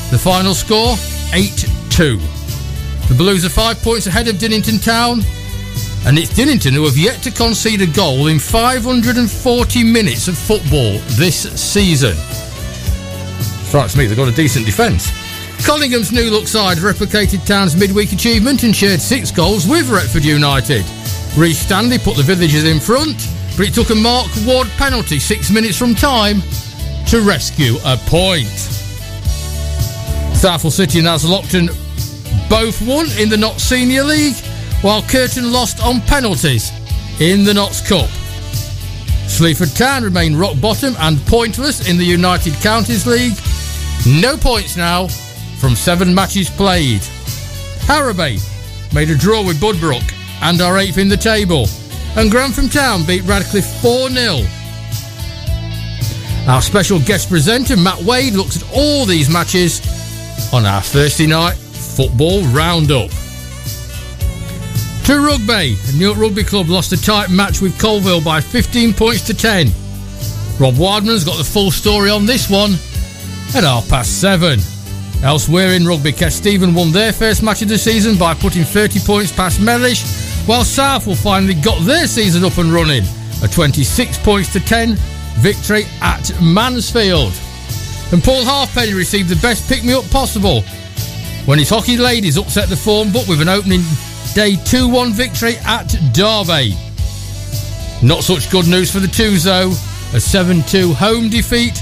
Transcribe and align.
The 0.09 0.17
final 0.17 0.55
score 0.55 0.95
8 1.33 1.69
2. 1.91 2.17
The 3.09 3.15
Blues 3.15 3.45
are 3.45 3.49
five 3.49 3.79
points 3.83 4.07
ahead 4.07 4.27
of 4.27 4.37
Dinnington 4.37 4.83
Town, 4.83 5.21
and 6.05 6.19
it's 6.19 6.33
Dinnington 6.33 6.73
who 6.73 6.85
have 6.85 6.97
yet 6.97 7.23
to 7.23 7.31
concede 7.31 7.81
a 7.81 7.87
goal 7.87 8.27
in 8.27 8.37
540 8.37 9.83
minutes 9.83 10.27
of 10.27 10.37
football 10.37 10.99
this 11.17 11.51
season. 11.59 12.15
Strikes 13.65 13.97
me 13.97 14.05
they've 14.05 14.15
got 14.15 14.27
a 14.27 14.35
decent 14.35 14.65
defence. 14.65 15.11
Collingham's 15.65 16.11
new 16.11 16.29
look 16.29 16.47
side 16.47 16.77
replicated 16.77 17.45
Town's 17.45 17.75
midweek 17.75 18.13
achievement 18.13 18.63
and 18.63 18.75
shared 18.75 19.01
six 19.01 19.31
goals 19.31 19.67
with 19.67 19.89
Retford 19.89 20.23
United. 20.23 20.85
Reece 21.35 21.59
Stanley 21.59 21.97
put 21.97 22.15
the 22.17 22.23
villagers 22.23 22.65
in 22.65 22.79
front, 22.79 23.27
but 23.57 23.67
it 23.67 23.73
took 23.73 23.89
a 23.89 23.95
Mark 23.95 24.27
Ward 24.45 24.67
penalty 24.77 25.17
six 25.17 25.49
minutes 25.49 25.77
from 25.77 25.95
time 25.95 26.41
to 27.07 27.21
rescue 27.21 27.77
a 27.83 27.97
point. 28.05 28.47
Southwell 30.35 30.69
City 30.69 30.99
and 30.99 31.07
Aslockton 31.07 31.67
both 32.47 32.79
won 32.85 33.07
in 33.17 33.29
the 33.29 33.37
Notts 33.37 33.63
Senior 33.63 34.03
League, 34.03 34.35
while 34.85 35.01
Curtin 35.01 35.51
lost 35.51 35.83
on 35.83 35.99
penalties 36.01 36.71
in 37.19 37.43
the 37.43 37.55
Notts 37.55 37.81
Cup. 37.81 38.07
Sleaford 39.27 39.75
Town 39.75 40.03
remain 40.03 40.35
rock 40.35 40.61
bottom 40.61 40.95
and 40.99 41.17
pointless 41.25 41.89
in 41.89 41.97
the 41.97 42.05
United 42.05 42.53
Counties 42.61 43.07
League. 43.07 43.33
No 44.05 44.37
points 44.37 44.77
now 44.77 45.07
from 45.57 45.75
seven 45.75 46.13
matches 46.13 46.51
played. 46.51 47.01
Harrowby 47.87 48.37
made 48.93 49.09
a 49.09 49.17
draw 49.17 49.43
with 49.43 49.59
Bugbrooke 49.59 50.13
and 50.43 50.61
are 50.61 50.77
eighth 50.77 50.99
in 50.99 51.09
the 51.09 51.17
table. 51.17 51.65
And 52.15 52.29
Grantham 52.29 52.69
Town 52.69 53.03
beat 53.07 53.23
Radcliffe 53.23 53.81
4 53.81 54.09
0. 54.11 54.45
Our 56.47 56.61
special 56.61 56.99
guest 56.99 57.27
presenter, 57.27 57.75
Matt 57.75 58.03
Wade, 58.03 58.33
looks 58.33 58.61
at 58.61 58.71
all 58.71 59.07
these 59.07 59.31
matches 59.31 59.81
on 60.53 60.63
our 60.63 60.83
Thursday 60.83 61.25
night 61.25 61.55
football 61.55 62.43
roundup. 62.49 63.09
To 65.05 65.19
rugby, 65.19 65.77
Newark 65.99 66.17
Rugby 66.17 66.43
Club 66.43 66.67
lost 66.67 66.91
a 66.91 66.99
tight 66.99 67.29
match 67.29 67.61
with 67.61 67.77
Coalville 67.77 68.25
by 68.25 68.41
15 68.41 68.91
points 68.91 69.21
to 69.27 69.35
10. 69.35 69.67
Rob 70.59 70.73
Wildman's 70.73 71.23
got 71.23 71.37
the 71.37 71.43
full 71.43 71.69
story 71.69 72.09
on 72.09 72.25
this 72.25 72.49
one 72.49 72.73
at 73.53 73.63
half 73.63 73.87
past 73.87 74.19
seven. 74.19 74.59
Elsewhere 75.21 75.73
in 75.73 75.85
rugby, 75.85 76.11
Stephen 76.11 76.73
won 76.73 76.91
their 76.91 77.13
first 77.13 77.43
match 77.43 77.61
of 77.61 77.67
the 77.67 77.77
season 77.77 78.17
by 78.17 78.33
putting 78.33 78.63
30 78.63 78.99
points 79.01 79.31
past 79.31 79.61
Mellish, 79.61 80.03
while 80.47 80.63
Southwell 80.63 81.15
finally 81.15 81.53
got 81.53 81.79
their 81.85 82.07
season 82.07 82.43
up 82.43 82.57
and 82.57 82.73
running. 82.73 83.03
A 83.43 83.47
26 83.47 84.17
points 84.23 84.51
to 84.53 84.59
10 84.59 84.95
victory 85.37 85.83
at 86.01 86.31
Mansfield. 86.41 87.33
And 88.11 88.23
Paul 88.23 88.43
Halfpenny 88.43 88.95
received 88.95 89.29
the 89.29 89.35
best 89.35 89.69
pick 89.69 89.83
me 89.83 89.93
up 89.93 90.09
possible 90.09 90.61
when 91.45 91.59
his 91.59 91.69
hockey 91.69 91.95
ladies 91.95 92.39
upset 92.39 92.69
the 92.69 92.75
form 92.75 93.11
book 93.11 93.27
with 93.27 93.39
an 93.39 93.49
opening 93.49 93.81
day 94.35 94.57
2 94.57 94.89
1 94.89 95.13
victory 95.13 95.55
at 95.65 95.87
Derby. 96.11 96.75
Not 98.03 98.21
such 98.21 98.51
good 98.51 98.67
news 98.67 98.91
for 98.91 98.99
the 98.99 99.07
Twos 99.07 99.45
though, 99.45 99.71
a 100.13 100.19
7 100.19 100.61
2 100.63 100.93
home 100.93 101.29
defeat 101.29 101.81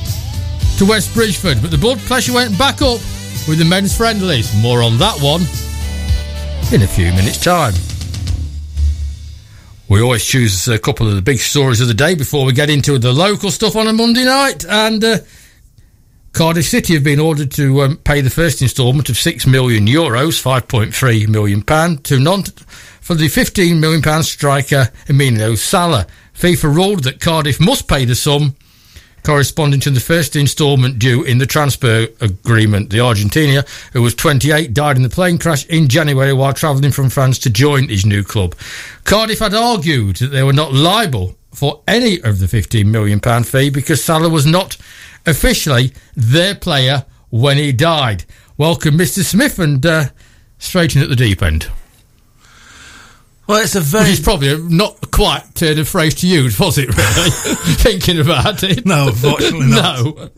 to 0.77 0.85
West 0.85 1.15
Bridgford, 1.15 1.63
but 1.63 1.71
the 1.71 1.79
blood 1.79 1.97
pressure 2.01 2.31
went 2.31 2.55
back 2.59 2.83
up 2.83 3.01
with 3.47 3.57
the 3.57 3.65
men's 3.65 3.97
friendlies. 3.97 4.55
More 4.61 4.83
on 4.83 4.99
that 4.99 5.19
one 5.19 5.41
in 6.71 6.83
a 6.83 6.87
few 6.87 7.11
minutes' 7.13 7.43
time. 7.43 7.73
We 9.89 10.01
always 10.01 10.23
choose 10.23 10.67
a 10.67 10.77
couple 10.77 11.07
of 11.07 11.15
the 11.15 11.23
big 11.23 11.39
stories 11.39 11.81
of 11.81 11.87
the 11.87 11.93
day 11.95 12.13
before 12.13 12.45
we 12.45 12.53
get 12.53 12.69
into 12.69 12.99
the 12.99 13.11
local 13.11 13.49
stuff 13.49 13.75
on 13.75 13.87
a 13.87 13.93
Monday 13.93 14.25
night. 14.25 14.63
And 14.63 15.03
uh, 15.03 15.17
Cardiff 16.33 16.65
City 16.65 16.95
have 16.95 17.03
been 17.03 17.19
ordered 17.19 17.51
to 17.51 17.83
um, 17.83 17.97
pay 17.97 18.19
the 18.19 18.29
first 18.29 18.63
instalment 18.63 19.07
of 19.07 19.17
six 19.17 19.45
million 19.45 19.85
euros, 19.85 20.41
five 20.41 20.67
point 20.67 20.93
three 20.93 21.27
million 21.27 21.61
pound, 21.61 22.03
to 22.05 22.19
Nantes 22.19 22.63
for 23.01 23.13
the 23.13 23.27
fifteen 23.27 23.79
million 23.79 24.01
pound 24.01 24.25
striker 24.25 24.89
Emilio 25.07 25.53
Sala. 25.53 26.07
FIFA 26.33 26.75
ruled 26.75 27.03
that 27.03 27.19
Cardiff 27.19 27.59
must 27.59 27.87
pay 27.87 28.05
the 28.05 28.15
sum 28.15 28.55
corresponding 29.23 29.79
to 29.81 29.91
the 29.91 29.99
first 29.99 30.35
instalment 30.35 30.97
due 30.97 31.23
in 31.23 31.37
the 31.37 31.45
transfer 31.45 32.07
agreement. 32.19 32.89
The 32.89 32.99
Argentina, 32.99 33.63
who 33.93 34.01
was 34.01 34.15
28, 34.15 34.73
died 34.73 34.97
in 34.97 35.03
the 35.03 35.09
plane 35.09 35.37
crash 35.37 35.65
in 35.67 35.87
January 35.87 36.33
while 36.33 36.51
travelling 36.51 36.91
from 36.91 37.09
France 37.09 37.39
to 37.39 37.49
join 37.49 37.87
his 37.87 38.05
new 38.05 38.23
club. 38.23 38.55
Cardiff 39.05 39.39
had 39.39 39.53
argued 39.53 40.17
that 40.17 40.27
they 40.27 40.43
were 40.43 40.51
not 40.51 40.73
liable 40.73 41.37
for 41.53 41.81
any 41.87 42.19
of 42.21 42.39
the 42.39 42.47
£15 42.47 42.85
million 42.87 43.19
fee 43.43 43.69
because 43.69 44.03
Sala 44.03 44.27
was 44.27 44.45
not 44.45 44.75
officially 45.25 45.93
their 46.15 46.55
player 46.55 47.05
when 47.29 47.57
he 47.57 47.71
died. 47.71 48.25
Welcome, 48.57 48.97
Mr. 48.97 49.23
Smith, 49.23 49.59
and 49.59 49.83
uh, 49.85 50.05
straight 50.59 50.95
in 50.95 51.01
at 51.01 51.09
the 51.09 51.15
deep 51.15 51.41
end. 51.41 51.69
Well, 53.47 53.61
it's 53.61 53.75
a 53.75 53.81
very. 53.81 54.05
Which 54.05 54.19
is 54.19 54.19
probably 54.21 54.57
not 54.57 55.11
quite 55.11 55.61
of 55.61 55.87
phrase 55.87 56.15
to 56.15 56.27
use, 56.27 56.57
was 56.59 56.77
it, 56.77 56.87
really? 56.87 57.29
Thinking 57.75 58.19
about 58.19 58.63
it. 58.63 58.85
No, 58.85 59.07
unfortunately 59.07 59.67
not. 59.67 60.03
no. 60.05 60.29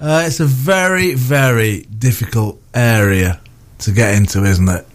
Uh, 0.00 0.24
it's 0.26 0.38
a 0.38 0.44
very, 0.44 1.14
very 1.14 1.82
difficult 1.82 2.60
area 2.72 3.40
to 3.78 3.92
get 3.92 4.14
into, 4.14 4.44
isn't 4.44 4.68
it? 4.68 4.86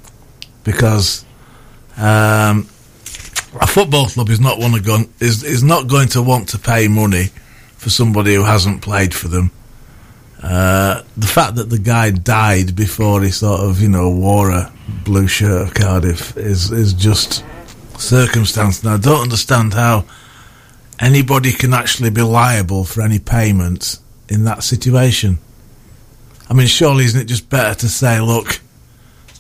Because 0.64 1.26
um, 1.98 2.70
a 3.60 3.68
football 3.68 4.08
club 4.08 4.30
is 4.30 4.40
not 4.40 4.58
one 4.58 4.72
going 4.82 5.12
is 5.20 5.44
is 5.44 5.64
not 5.64 5.88
going 5.88 6.08
to 6.10 6.22
want 6.22 6.50
to 6.50 6.60
pay 6.60 6.88
money 6.88 7.32
for 7.82 7.90
somebody 7.90 8.36
who 8.36 8.44
hasn't 8.44 8.84
played 8.84 9.12
for 9.12 9.28
them. 9.28 9.50
Uh, 10.44 11.02
the 11.18 11.26
fact 11.26 11.56
that 11.56 11.72
the 11.72 11.80
guy 11.80 12.12
died 12.12 12.76
before 12.76 13.24
he 13.24 13.32
sort 13.32 13.62
of, 13.62 13.82
you 13.82 13.90
know, 13.90 14.08
wore 14.08 14.52
a 14.52 14.72
blue 15.04 15.28
shirt 15.28 15.68
of 15.68 15.74
Cardiff 15.74 16.38
is 16.38 16.72
is 16.72 16.94
just 16.94 17.44
circumstance. 17.98 18.84
And 18.84 18.92
I 18.92 18.98
don't 18.98 19.24
understand 19.24 19.74
how 19.74 20.06
anybody 21.00 21.52
can 21.52 21.74
actually 21.74 22.12
be 22.12 22.22
liable 22.22 22.84
for 22.84 23.02
any 23.02 23.18
payment 23.18 23.98
in 24.30 24.44
that 24.44 24.64
situation. 24.64 25.40
I 26.48 26.54
mean, 26.54 26.68
surely 26.68 27.06
isn't 27.06 27.20
it 27.20 27.26
just 27.26 27.50
better 27.50 27.74
to 27.80 27.90
say, 27.90 28.22
look, 28.22 28.60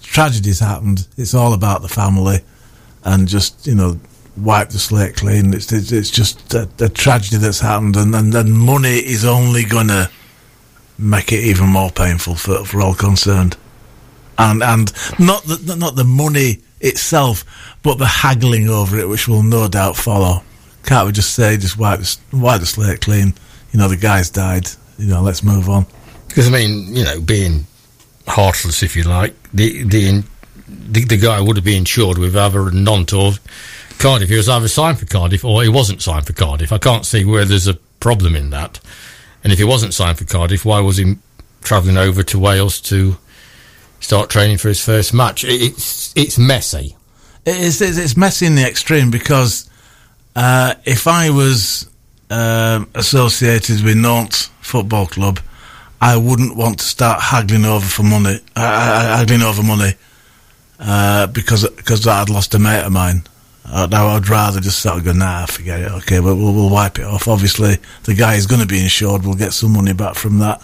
tragedy's 0.01 0.61
happened. 0.61 1.07
It's 1.15 1.35
all 1.35 1.53
about 1.53 1.83
the 1.83 1.89
family, 1.89 2.39
and 3.03 3.27
just 3.27 3.67
you 3.67 3.75
know, 3.75 3.99
wipe 4.37 4.69
the 4.69 4.79
slate 4.79 5.15
clean. 5.15 5.53
It's 5.53 5.71
it's, 5.71 5.91
it's 5.91 6.09
just 6.09 6.53
a, 6.53 6.69
a, 6.79 6.89
tragedy 6.89 7.37
that's 7.37 7.59
happened, 7.59 7.95
and 7.95 8.13
and 8.15 8.33
then 8.33 8.51
money 8.51 8.97
is 8.97 9.25
only 9.25 9.63
gonna 9.63 10.09
make 10.97 11.31
it 11.31 11.43
even 11.43 11.67
more 11.67 11.91
painful 11.91 12.35
for, 12.35 12.65
for 12.65 12.81
all 12.81 12.93
concerned. 12.93 13.57
And 14.37 14.63
and 14.63 14.91
not 15.19 15.43
the 15.43 15.75
not 15.77 15.95
the 15.95 16.03
money 16.03 16.61
itself, 16.79 17.43
but 17.83 17.97
the 17.97 18.05
haggling 18.05 18.69
over 18.69 18.97
it, 18.97 19.07
which 19.07 19.27
will 19.27 19.43
no 19.43 19.67
doubt 19.67 19.97
follow. 19.97 20.43
Can't 20.83 21.05
we 21.05 21.11
just 21.11 21.33
say, 21.33 21.57
just 21.57 21.77
wipe 21.77 21.99
the, 21.99 22.17
wipe 22.33 22.59
the 22.59 22.65
slate 22.65 23.01
clean? 23.01 23.33
You 23.71 23.79
know, 23.79 23.87
the 23.87 23.97
guy's 23.97 24.29
died. 24.29 24.67
You 24.97 25.07
know, 25.07 25.21
let's 25.21 25.43
move 25.43 25.69
on. 25.69 25.85
Because 26.27 26.47
I 26.47 26.51
mean, 26.51 26.95
you 26.95 27.03
know, 27.03 27.21
being 27.21 27.67
heartless, 28.27 28.81
if 28.81 28.95
you 28.95 29.03
like, 29.03 29.35
the 29.53 29.83
the 29.83 30.23
the, 30.67 31.05
the 31.05 31.17
guy 31.17 31.39
would 31.41 31.57
have 31.57 31.65
been 31.65 31.79
insured 31.79 32.17
with 32.17 32.35
either 32.35 32.67
a 32.67 32.71
non-tour 32.71 33.33
Cardiff. 34.01 34.29
He 34.29 34.35
was 34.35 34.49
either 34.49 34.67
signed 34.67 34.99
for 34.99 35.05
Cardiff 35.05 35.45
or 35.45 35.61
he 35.61 35.69
wasn't 35.69 36.01
signed 36.01 36.25
for 36.25 36.33
Cardiff. 36.33 36.71
I 36.71 36.79
can't 36.79 37.05
see 37.05 37.23
where 37.23 37.45
there's 37.45 37.67
a 37.67 37.75
problem 37.99 38.35
in 38.35 38.49
that. 38.49 38.79
And 39.43 39.53
if 39.53 39.59
he 39.59 39.65
wasn't 39.65 39.93
signed 39.93 40.17
for 40.17 40.25
Cardiff, 40.25 40.65
why 40.65 40.79
was 40.79 40.97
he 40.97 41.17
travelling 41.61 41.97
over 41.97 42.23
to 42.23 42.39
Wales 42.39 42.81
to 42.81 43.17
start 43.99 44.29
training 44.29 44.57
for 44.57 44.69
his 44.69 44.83
first 44.83 45.13
match? 45.13 45.43
It's 45.43 46.13
it's 46.15 46.39
messy. 46.39 46.95
It 47.45 47.59
is. 47.59 47.81
It's 47.81 48.17
messy 48.17 48.47
in 48.47 48.55
the 48.55 48.67
extreme 48.67 49.11
because 49.11 49.69
uh, 50.35 50.73
if 50.83 51.07
I 51.07 51.29
was 51.29 51.87
um, 52.31 52.89
associated 52.95 53.83
with 53.83 53.97
Nantes 53.97 54.49
Football 54.61 55.05
Club, 55.07 55.39
I 55.99 56.17
wouldn't 56.17 56.55
want 56.55 56.79
to 56.79 56.85
start 56.85 57.21
haggling 57.21 57.65
over 57.65 57.85
for 57.85 58.03
money, 58.03 58.39
uh, 58.55 58.59
uh 58.59 59.17
haggling 59.17 59.43
over 59.43 59.61
money, 59.61 59.93
uh, 60.79 61.27
because 61.27 61.69
because 61.69 62.07
I'd 62.07 62.29
lost 62.29 62.55
a 62.55 62.59
mate 62.59 62.83
of 62.83 62.91
mine. 62.91 63.23
I'd, 63.65 63.93
I'd 63.93 64.27
rather 64.27 64.59
just 64.59 64.79
sort 64.79 64.97
of 64.97 65.05
go, 65.05 65.13
nah, 65.13 65.45
forget 65.45 65.81
it. 65.81 65.91
Okay, 65.91 66.19
we'll, 66.19 66.35
we'll 66.35 66.69
wipe 66.69 66.99
it 66.99 67.05
off. 67.05 67.27
Obviously, 67.27 67.77
the 68.03 68.13
guy 68.13 68.35
is 68.35 68.47
going 68.47 68.61
to 68.61 68.67
be 68.67 68.81
insured. 68.81 69.23
We'll 69.23 69.35
get 69.35 69.53
some 69.53 69.73
money 69.73 69.93
back 69.93 70.15
from 70.15 70.39
that. 70.39 70.61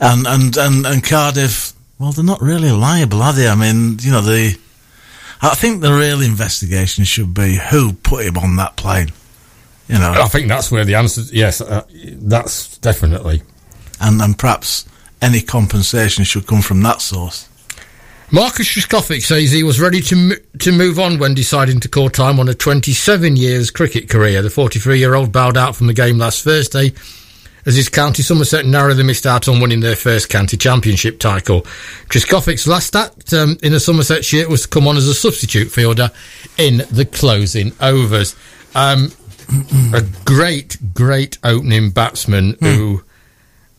And 0.00 0.26
and 0.26 0.56
and 0.56 0.86
and 0.86 1.02
Cardiff, 1.02 1.72
well, 1.98 2.12
they're 2.12 2.24
not 2.24 2.42
really 2.42 2.70
liable, 2.70 3.22
are 3.22 3.32
they? 3.32 3.48
I 3.48 3.54
mean, 3.54 3.98
you 4.00 4.12
know, 4.12 4.20
the. 4.20 4.58
I 5.42 5.54
think 5.54 5.82
the 5.82 5.92
real 5.92 6.22
investigation 6.22 7.04
should 7.04 7.34
be 7.34 7.56
who 7.56 7.92
put 7.92 8.24
him 8.24 8.38
on 8.38 8.56
that 8.56 8.76
plane. 8.76 9.10
You 9.88 9.98
know, 9.98 10.12
I 10.16 10.28
think 10.28 10.48
that's 10.48 10.70
where 10.70 10.84
the 10.84 10.94
answer. 10.94 11.22
Yes, 11.32 11.60
uh, 11.60 11.84
that's 11.92 12.78
definitely. 12.78 13.42
And 14.00 14.20
and 14.20 14.38
perhaps 14.38 14.86
any 15.22 15.40
compensation 15.40 16.24
should 16.24 16.46
come 16.46 16.62
from 16.62 16.82
that 16.82 17.00
source. 17.00 17.48
Marcus 18.32 18.66
Trescothick 18.66 19.22
says 19.22 19.52
he 19.52 19.62
was 19.62 19.80
ready 19.80 20.00
to 20.00 20.36
to 20.58 20.72
move 20.72 20.98
on 20.98 21.18
when 21.18 21.34
deciding 21.34 21.78
to 21.80 21.88
call 21.88 22.10
time 22.10 22.40
on 22.40 22.48
a 22.48 22.54
27 22.54 23.36
years 23.36 23.70
cricket 23.70 24.08
career. 24.08 24.42
The 24.42 24.50
43 24.50 24.98
year 24.98 25.14
old 25.14 25.32
bowed 25.32 25.56
out 25.56 25.76
from 25.76 25.86
the 25.86 25.94
game 25.94 26.18
last 26.18 26.42
Thursday 26.42 26.92
as 27.66 27.76
his 27.76 27.88
county 27.88 28.22
Somerset 28.22 28.64
narrowly 28.64 29.02
missed 29.02 29.26
out 29.26 29.48
on 29.48 29.60
winning 29.60 29.80
their 29.80 29.96
first 29.96 30.28
county 30.28 30.56
championship 30.56 31.18
title. 31.18 31.62
Trescothick's 32.08 32.66
last 32.66 32.94
act 32.96 33.32
um, 33.32 33.58
in 33.62 33.74
a 33.74 33.80
Somerset 33.80 34.24
shirt 34.24 34.48
was 34.48 34.62
to 34.62 34.68
come 34.68 34.88
on 34.88 34.96
as 34.96 35.06
a 35.06 35.14
substitute 35.14 35.70
fielder 35.70 36.10
in 36.58 36.78
the 36.90 37.04
closing 37.04 37.72
overs. 37.80 38.34
Um, 38.74 39.12
a 39.94 40.02
great, 40.24 40.78
great 40.94 41.38
opening 41.44 41.90
batsman 41.90 42.54
mm. 42.54 42.74
who 42.74 43.04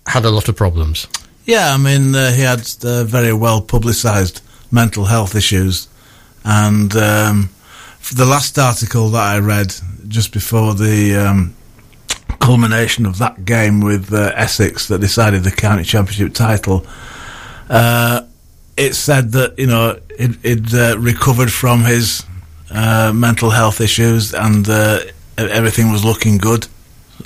had 0.05 0.25
a 0.25 0.31
lot 0.31 0.47
of 0.47 0.55
problems. 0.55 1.07
Yeah, 1.47 1.73
I 1.73 1.77
mean, 1.77 2.13
uh, 2.13 2.33
he 2.33 2.41
had 2.41 2.67
uh, 2.83 3.05
very 3.05 3.31
well 3.31 3.61
publicised 3.61 4.41
mental 4.69 5.05
health 5.05 5.33
issues. 5.33 5.87
And 6.43 6.93
um, 6.97 7.49
the 8.13 8.25
last 8.25 8.59
article 8.59 9.09
that 9.11 9.23
I 9.23 9.39
read 9.39 9.73
just 10.09 10.33
before 10.33 10.73
the 10.73 11.15
um, 11.15 11.55
culmination 12.39 13.05
of 13.05 13.17
that 13.19 13.45
game 13.45 13.79
with 13.79 14.13
uh, 14.13 14.33
Essex 14.35 14.89
that 14.89 14.99
decided 14.99 15.45
the 15.45 15.51
county 15.51 15.85
championship 15.85 16.33
title, 16.33 16.85
uh, 17.69 18.23
it 18.75 18.93
said 18.93 19.31
that, 19.31 19.57
you 19.57 19.67
know, 19.67 19.97
he'd, 20.19 20.73
uh, 20.75 20.97
recovered 20.99 21.51
from 21.51 21.85
his 21.85 22.25
uh, 22.71 23.13
mental 23.15 23.51
health 23.51 23.79
issues 23.79 24.33
and 24.33 24.67
everything 25.37 25.93
was 25.93 26.03
looking 26.03 26.39
good. 26.39 26.67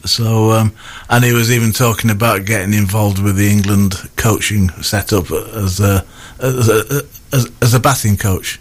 So, 0.06 0.52
um, 0.52 0.74
and 1.10 1.24
he 1.24 1.34
was 1.34 1.52
even 1.52 1.72
talking 1.72 2.10
about 2.10 2.46
getting 2.46 2.74
involved 2.74 3.22
with 3.22 3.36
the 3.36 3.50
England 3.50 3.96
coaching 4.16 4.70
setup 4.82 5.32
as 5.32 5.80
a 5.80 6.06
as 6.40 6.70
a, 6.70 7.04
as, 7.32 7.52
as 7.62 7.74
a 7.74 7.80
batting 7.80 8.18
coach. 8.18 8.60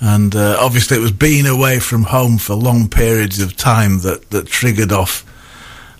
And 0.00 0.34
uh, 0.36 0.56
obviously, 0.60 0.96
it 0.96 1.00
was 1.00 1.12
being 1.12 1.46
away 1.46 1.80
from 1.80 2.04
home 2.04 2.38
for 2.38 2.54
long 2.54 2.88
periods 2.88 3.40
of 3.40 3.56
time 3.56 4.00
that 4.00 4.30
that 4.30 4.46
triggered 4.46 4.92
off 4.92 5.24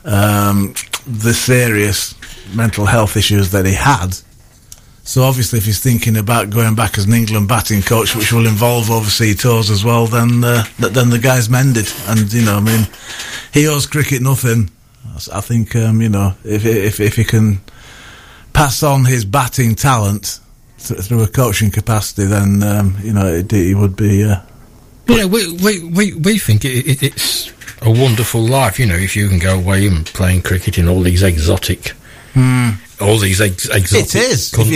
um, 0.04 0.74
the 1.06 1.32
serious 1.32 2.14
mental 2.54 2.86
health 2.86 3.16
issues 3.16 3.50
that 3.52 3.66
he 3.66 3.74
had. 3.74 4.18
So 5.08 5.22
obviously, 5.22 5.58
if 5.58 5.64
he's 5.64 5.80
thinking 5.80 6.18
about 6.18 6.50
going 6.50 6.74
back 6.74 6.98
as 6.98 7.06
an 7.06 7.14
England 7.14 7.48
batting 7.48 7.80
coach, 7.80 8.14
which 8.14 8.30
will 8.30 8.46
involve 8.46 8.90
overseas 8.90 9.40
tours 9.40 9.70
as 9.70 9.82
well, 9.82 10.06
then 10.06 10.44
uh, 10.44 10.64
then 10.78 11.08
the 11.08 11.18
guy's 11.18 11.48
mended. 11.48 11.90
And 12.08 12.30
you 12.30 12.44
know, 12.44 12.56
I 12.56 12.60
mean, 12.60 12.86
he 13.54 13.66
owes 13.68 13.86
cricket 13.86 14.20
nothing. 14.20 14.68
I 15.32 15.40
think 15.40 15.74
um, 15.74 16.02
you 16.02 16.10
know 16.10 16.34
if 16.44 16.66
if 16.66 17.00
if 17.00 17.16
he 17.16 17.24
can 17.24 17.62
pass 18.52 18.82
on 18.82 19.06
his 19.06 19.24
batting 19.24 19.76
talent 19.76 20.40
through 20.76 21.22
a 21.22 21.26
coaching 21.26 21.70
capacity, 21.70 22.26
then 22.26 22.62
um, 22.62 22.98
you 23.02 23.14
know 23.14 23.28
it, 23.28 23.50
it 23.50 23.76
would 23.76 23.96
be. 23.96 24.24
Uh, 24.24 24.42
know, 25.16 25.26
we 25.26 25.50
we 25.56 25.84
we, 25.84 26.14
we 26.16 26.38
think 26.38 26.66
it, 26.66 26.86
it, 26.86 27.02
it's 27.02 27.50
a 27.80 27.90
wonderful 27.90 28.42
life. 28.42 28.78
You 28.78 28.84
know, 28.84 28.96
if 28.96 29.16
you 29.16 29.30
can 29.30 29.38
go 29.38 29.58
away 29.58 29.86
and 29.86 30.04
playing 30.04 30.42
cricket 30.42 30.76
in 30.76 30.86
all 30.86 31.00
these 31.00 31.22
exotic 31.22 31.94
mm 32.34 32.87
all 33.00 33.18
these 33.18 33.40
ex- 33.40 33.68
exotic 33.68 34.06
it 34.06 34.14
is, 34.14 34.50
con- 34.50 34.66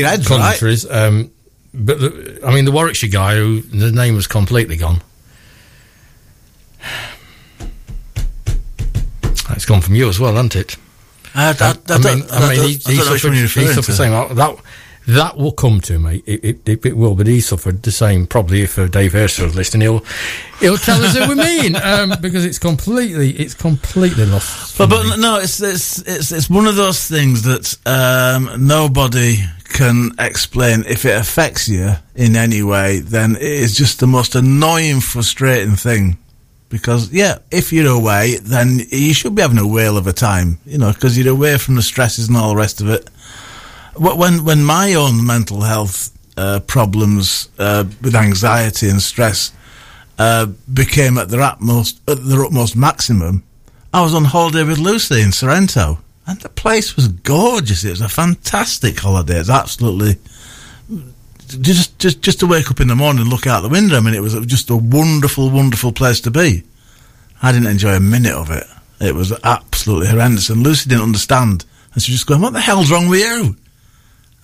countries. 0.41 0.87
Right. 0.87 0.97
Um, 0.97 1.31
but 1.75 2.01
the, 2.01 2.41
I 2.45 2.55
mean, 2.55 2.65
the 2.65 2.73
Warwickshire 2.73 3.11
guy 3.11 3.37
who 3.37 3.61
the 3.61 3.91
name 3.91 4.15
was 4.15 4.27
completely 4.27 4.77
gone. 4.77 5.03
It's 9.51 9.65
gone 9.65 9.81
from 9.81 9.95
you 9.95 10.09
as 10.09 10.19
well, 10.19 10.35
hasn't 10.35 10.57
it? 10.57 10.77
Uh, 11.35 11.55
I, 11.59 11.71
I, 11.71 11.95
I, 11.95 11.99
mean, 11.99 12.25
I, 12.31 12.49
mean, 12.49 12.63
he, 12.63 12.75
he 12.75 12.97
suffered, 12.97 13.33
he 13.33 13.47
suffered 13.47 13.85
the 13.85 13.93
same. 13.93 14.13
That 14.35 14.57
that 15.07 15.37
will 15.37 15.53
come 15.53 15.81
to 15.83 15.99
me. 15.99 16.23
It, 16.27 16.69
it, 16.69 16.87
it, 16.87 16.97
will, 16.97 17.15
but 17.15 17.27
he 17.27 17.41
suffered 17.41 17.83
the 17.83 17.91
same. 17.91 18.27
Probably 18.27 18.63
if 18.63 18.79
uh, 18.79 18.87
Dave 18.87 19.13
Hurst 19.13 19.41
was 19.41 19.57
listening, 19.57 19.83
he'll 19.83 20.05
he'll 20.61 20.77
tell 20.77 21.03
us 21.03 21.17
who 21.17 21.29
we 21.29 21.35
mean 21.35 21.77
um, 21.83 22.13
because 22.21 22.45
it's 22.45 22.59
completely 22.59 23.31
it's 23.31 23.55
completely 23.55 24.27
lost. 24.27 24.79
But, 24.79 24.91
but 24.91 25.17
no, 25.17 25.39
it's, 25.39 25.61
it's 25.61 25.99
it's 26.03 26.31
it's 26.31 26.49
one 26.51 26.67
of 26.67 26.77
those 26.77 27.07
things 27.07 27.43
that 27.43 27.77
um, 27.87 28.67
nobody 28.67 29.39
can 29.65 30.11
explain. 30.19 30.85
If 30.87 31.05
it 31.05 31.17
affects 31.17 31.69
you 31.69 31.95
in 32.15 32.37
any 32.37 32.63
way, 32.63 33.01
then 33.01 33.35
it 33.37 33.43
is 33.43 33.77
just 33.77 33.99
the 33.99 34.07
most 34.07 34.35
annoying, 34.35 35.01
frustrating 35.01 35.75
thing. 35.77 36.19
Because 36.69 37.13
yeah, 37.13 37.39
if 37.51 37.73
you're 37.73 37.93
away, 37.93 38.37
then 38.41 38.81
you 38.91 39.13
should 39.13 39.35
be 39.35 39.43
having 39.43 39.59
a 39.59 39.67
whale 39.67 39.99
of 39.99 40.07
a 40.07 40.13
time, 40.13 40.59
you 40.65 40.79
know, 40.79 40.93
because 40.93 41.19
you're 41.19 41.35
away 41.35 41.59
from 41.59 41.75
the 41.75 41.83
stresses 41.83 42.29
and 42.29 42.37
all 42.37 42.51
the 42.51 42.57
rest 42.57 42.81
of 42.81 42.89
it 42.89 43.11
when 43.97 44.45
when 44.45 44.65
my 44.65 44.95
own 44.95 45.25
mental 45.25 45.63
health 45.63 46.11
uh, 46.37 46.61
problems 46.61 47.49
uh, 47.59 47.85
with 48.01 48.15
anxiety 48.15 48.89
and 48.89 49.03
stress 49.03 49.53
uh, 50.19 50.47
became 50.73 51.19
at 51.19 51.29
their 51.29 51.43
utmost 51.43 52.01
at 52.09 52.25
their 52.25 52.45
utmost 52.45 52.77
maximum, 52.77 53.43
I 53.93 54.03
was 54.03 54.15
on 54.15 54.25
holiday 54.25 54.65
with 54.65 54.79
Lucy 54.79 55.21
in 55.21 55.33
Sorrento, 55.33 55.99
and 56.27 56.41
the 56.41 56.49
place 56.49 56.97
was 56.97 57.09
gorgeous. 57.09 57.85
It 57.85 57.91
was 57.91 58.01
a 58.01 58.09
fantastic 58.09 58.99
holiday. 58.99 59.39
It's 59.39 59.51
absolutely 59.51 60.17
just 61.61 61.99
just 61.99 62.23
just 62.23 62.41
to 62.41 62.47
wake 62.47 62.71
up 62.71 62.81
in 62.81 62.89
the 62.89 62.97
morning 62.97 63.23
and 63.23 63.31
look 63.31 63.47
out 63.47 63.61
the 63.61 63.69
window. 63.69 63.97
I 63.97 64.01
mean, 64.01 64.15
it 64.15 64.23
was 64.23 64.35
just 64.47 64.71
a 64.71 64.77
wonderful, 64.77 65.51
wonderful 65.51 65.93
place 65.93 66.21
to 66.23 66.31
be. 66.31 66.65
I 67.43 67.53
didn't 67.53 67.69
enjoy 67.69 67.97
a 67.97 68.01
minute 68.01 68.35
of 68.35 68.51
it. 68.51 68.65
It 69.01 69.15
was 69.15 69.33
absolutely 69.45 70.07
horrendous, 70.07 70.49
and 70.49 70.63
Lucy 70.63 70.89
didn't 70.89 71.05
understand. 71.05 71.65
And 71.93 72.03
she 72.03 72.13
was 72.13 72.21
just 72.21 72.27
going, 72.27 72.41
"What 72.41 72.53
the 72.53 72.61
hell's 72.61 72.91
wrong 72.91 73.09
with 73.09 73.21
you?" 73.21 73.57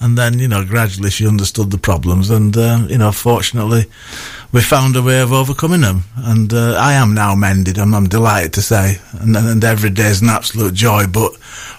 And 0.01 0.17
then 0.17 0.39
you 0.39 0.49
know 0.49 0.65
gradually 0.65 1.11
she 1.11 1.27
understood 1.27 1.71
the 1.71 1.79
problems 1.79 2.31
and 2.31 2.57
uh, 2.57 2.87
you 2.89 2.99
know 2.99 3.13
fortunately 3.13 3.85
we 4.53 4.61
found 4.61 4.97
a 4.97 5.03
way 5.03 5.21
of 5.21 5.33
overcoming 5.33 5.81
them 5.81 6.05
and 6.17 6.53
uh, 6.53 6.75
I 6.79 6.95
am 6.95 7.15
now 7.15 7.35
mended 7.35 7.79
and 7.79 7.95
I'm 7.95 8.09
delighted 8.09 8.53
to 8.55 8.63
say 8.63 8.99
and, 9.21 9.37
and 9.37 9.65
every 9.65 9.91
day 9.91 10.07
is 10.09 10.23
an 10.23 10.29
absolute 10.29 10.75
joy 10.75 11.07
but 11.07 11.35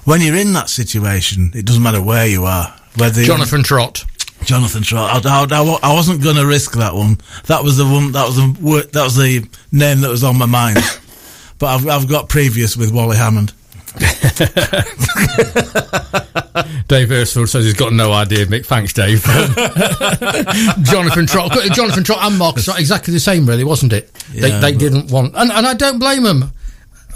when 0.06 0.22
you're 0.22 0.36
in 0.36 0.54
that 0.54 0.70
situation 0.70 1.52
it 1.54 1.66
doesn't 1.66 1.84
matter 1.84 2.02
where 2.02 2.28
you 2.28 2.46
are 2.46 2.76
whether 2.98 3.24
Jonathan 3.24 3.64
Trott 3.64 4.06
Jonathan 4.44 4.84
Trott. 4.84 5.26
I, 5.26 5.44
I, 5.44 5.80
I 5.84 5.94
wasn't 5.94 6.24
going 6.24 6.38
to 6.38 6.46
risk 6.46 6.74
that 6.74 6.94
one. 6.94 7.18
That 7.48 7.64
was 7.64 7.78
the 7.78 7.84
one. 7.84 8.14
That 8.14 8.26
was 8.26 8.38
the 8.38 8.90
that 8.94 9.04
was 9.04 9.16
the 9.18 9.48
name 9.72 10.02
that 10.02 10.10
was 10.10 10.24
on 10.24 10.38
my 10.38 10.46
mind. 10.46 10.78
but 11.60 11.68
I've 11.68 11.88
I've 11.88 12.10
got 12.10 12.30
previous 12.30 12.78
with 12.78 12.94
Wally 12.94 13.18
Hammond. 13.18 13.54
Dave 16.88 17.10
Hurstfield 17.10 17.50
says 17.50 17.66
he's 17.66 17.74
got 17.74 17.94
no 17.94 18.12
idea, 18.14 18.46
Mick. 18.46 18.66
Thanks, 18.66 18.94
Dave. 18.94 19.24
Jonathan 20.86 21.28
Trott, 21.28 21.52
Jonathan 21.74 22.04
Trott 22.04 22.20
and 22.24 22.38
Marcus 22.38 22.66
Trott, 22.66 22.80
exactly 22.80 23.14
the 23.14 23.20
same, 23.20 23.46
really, 23.46 23.64
wasn't 23.64 23.94
it? 23.94 24.12
Yeah, 24.34 24.60
they, 24.60 24.72
they 24.72 24.78
didn't 24.78 25.12
want, 25.12 25.36
and, 25.36 25.52
and 25.52 25.68
I 25.68 25.74
don't 25.74 26.00
blame 26.00 26.24
them. 26.24 26.52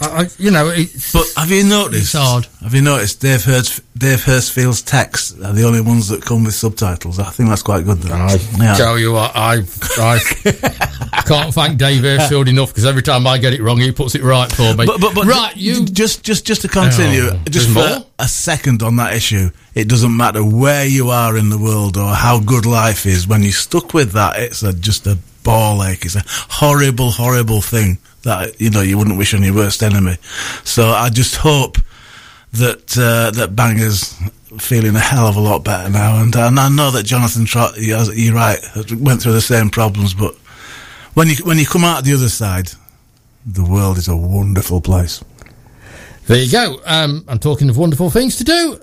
I, 0.01 0.23
I, 0.23 0.27
you 0.37 0.51
know, 0.51 0.69
it's, 0.69 1.13
But 1.13 1.25
have 1.37 1.51
you 1.51 1.63
noticed? 1.63 2.01
It's 2.01 2.13
hard. 2.13 2.45
Have 2.61 2.73
you 2.73 2.81
noticed 2.81 3.21
Dave 3.21 3.43
Hurst, 3.43 3.81
Dave 3.97 4.19
Hurstfield's 4.23 4.81
texts 4.81 5.39
are 5.39 5.53
the 5.53 5.63
only 5.65 5.81
ones 5.81 6.07
that 6.09 6.23
come 6.23 6.43
with 6.43 6.55
subtitles? 6.55 7.19
I 7.19 7.29
think 7.29 7.49
that's 7.49 7.61
quite 7.61 7.85
good. 7.85 7.99
Though. 7.99 8.13
I 8.13 8.37
Yeah. 8.57 8.73
tell 8.73 8.97
you 8.99 9.13
what, 9.13 9.31
I, 9.35 9.61
I 9.99 10.19
can't 11.25 11.53
thank 11.53 11.77
Dave 11.77 12.03
Airfield 12.03 12.47
enough 12.47 12.69
because 12.69 12.85
every 12.85 13.03
time 13.03 13.27
I 13.27 13.37
get 13.37 13.53
it 13.53 13.61
wrong, 13.61 13.77
he 13.79 13.91
puts 13.91 14.15
it 14.15 14.23
right 14.23 14.51
for 14.51 14.73
me. 14.75 14.85
But, 14.85 14.99
but, 14.99 15.13
but 15.15 15.25
right, 15.25 15.55
you 15.55 15.85
just 15.85 16.23
just 16.23 16.43
just 16.45 16.61
to 16.63 16.67
continue, 16.67 17.29
Oh, 17.31 17.39
just 17.49 17.67
for 17.67 17.73
more? 17.87 18.05
a 18.19 18.27
second 18.27 18.81
on 18.83 18.95
that 18.97 19.13
issue. 19.13 19.49
It 19.75 19.87
doesn't 19.87 20.15
matter 20.15 20.43
where 20.43 20.85
you 20.85 21.09
are 21.09 21.37
in 21.37 21.49
the 21.49 21.57
world 21.57 21.97
or 21.97 22.13
how 22.13 22.39
good 22.39 22.65
life 22.65 23.05
is. 23.05 23.27
When 23.27 23.41
you're 23.43 23.51
stuck 23.51 23.93
with 23.93 24.11
that, 24.13 24.39
it's 24.39 24.63
a, 24.63 24.73
just 24.73 25.07
a 25.07 25.17
ball 25.43 25.83
ache. 25.83 26.05
It's 26.05 26.15
a 26.15 26.23
horrible, 26.27 27.11
horrible 27.11 27.61
thing 27.61 27.99
that 28.23 28.59
you 28.59 28.69
know 28.69 28.81
you 28.81 28.97
wouldn't 28.97 29.17
wish 29.17 29.33
on 29.33 29.43
your 29.43 29.55
worst 29.55 29.83
enemy. 29.83 30.17
So 30.63 30.89
I 30.89 31.09
just 31.09 31.35
hope 31.35 31.77
that 32.53 32.97
uh, 32.97 33.31
that 33.31 33.55
Banger's 33.55 34.19
feeling 34.59 34.95
a 34.95 34.99
hell 34.99 35.27
of 35.27 35.35
a 35.35 35.39
lot 35.39 35.63
better 35.63 35.89
now, 35.89 36.21
and, 36.21 36.35
and 36.35 36.59
I 36.59 36.69
know 36.69 36.91
that 36.91 37.03
Jonathan 37.03 37.45
Trott, 37.45 37.75
he 37.75 37.89
has, 37.89 38.15
you're 38.15 38.35
right, 38.35 38.59
went 38.99 39.21
through 39.21 39.33
the 39.33 39.41
same 39.41 39.69
problems, 39.69 40.13
but 40.13 40.35
when 41.13 41.27
you 41.27 41.35
when 41.43 41.57
you 41.57 41.65
come 41.65 41.83
out 41.83 42.03
the 42.03 42.13
other 42.13 42.29
side, 42.29 42.69
the 43.45 43.63
world 43.63 43.97
is 43.97 44.07
a 44.07 44.15
wonderful 44.15 44.81
place. 44.81 45.23
There 46.27 46.37
you 46.37 46.51
go. 46.51 46.79
Um, 46.85 47.25
I'm 47.27 47.39
talking 47.39 47.69
of 47.69 47.77
wonderful 47.77 48.09
things 48.09 48.37
to 48.37 48.43
do. 48.43 48.79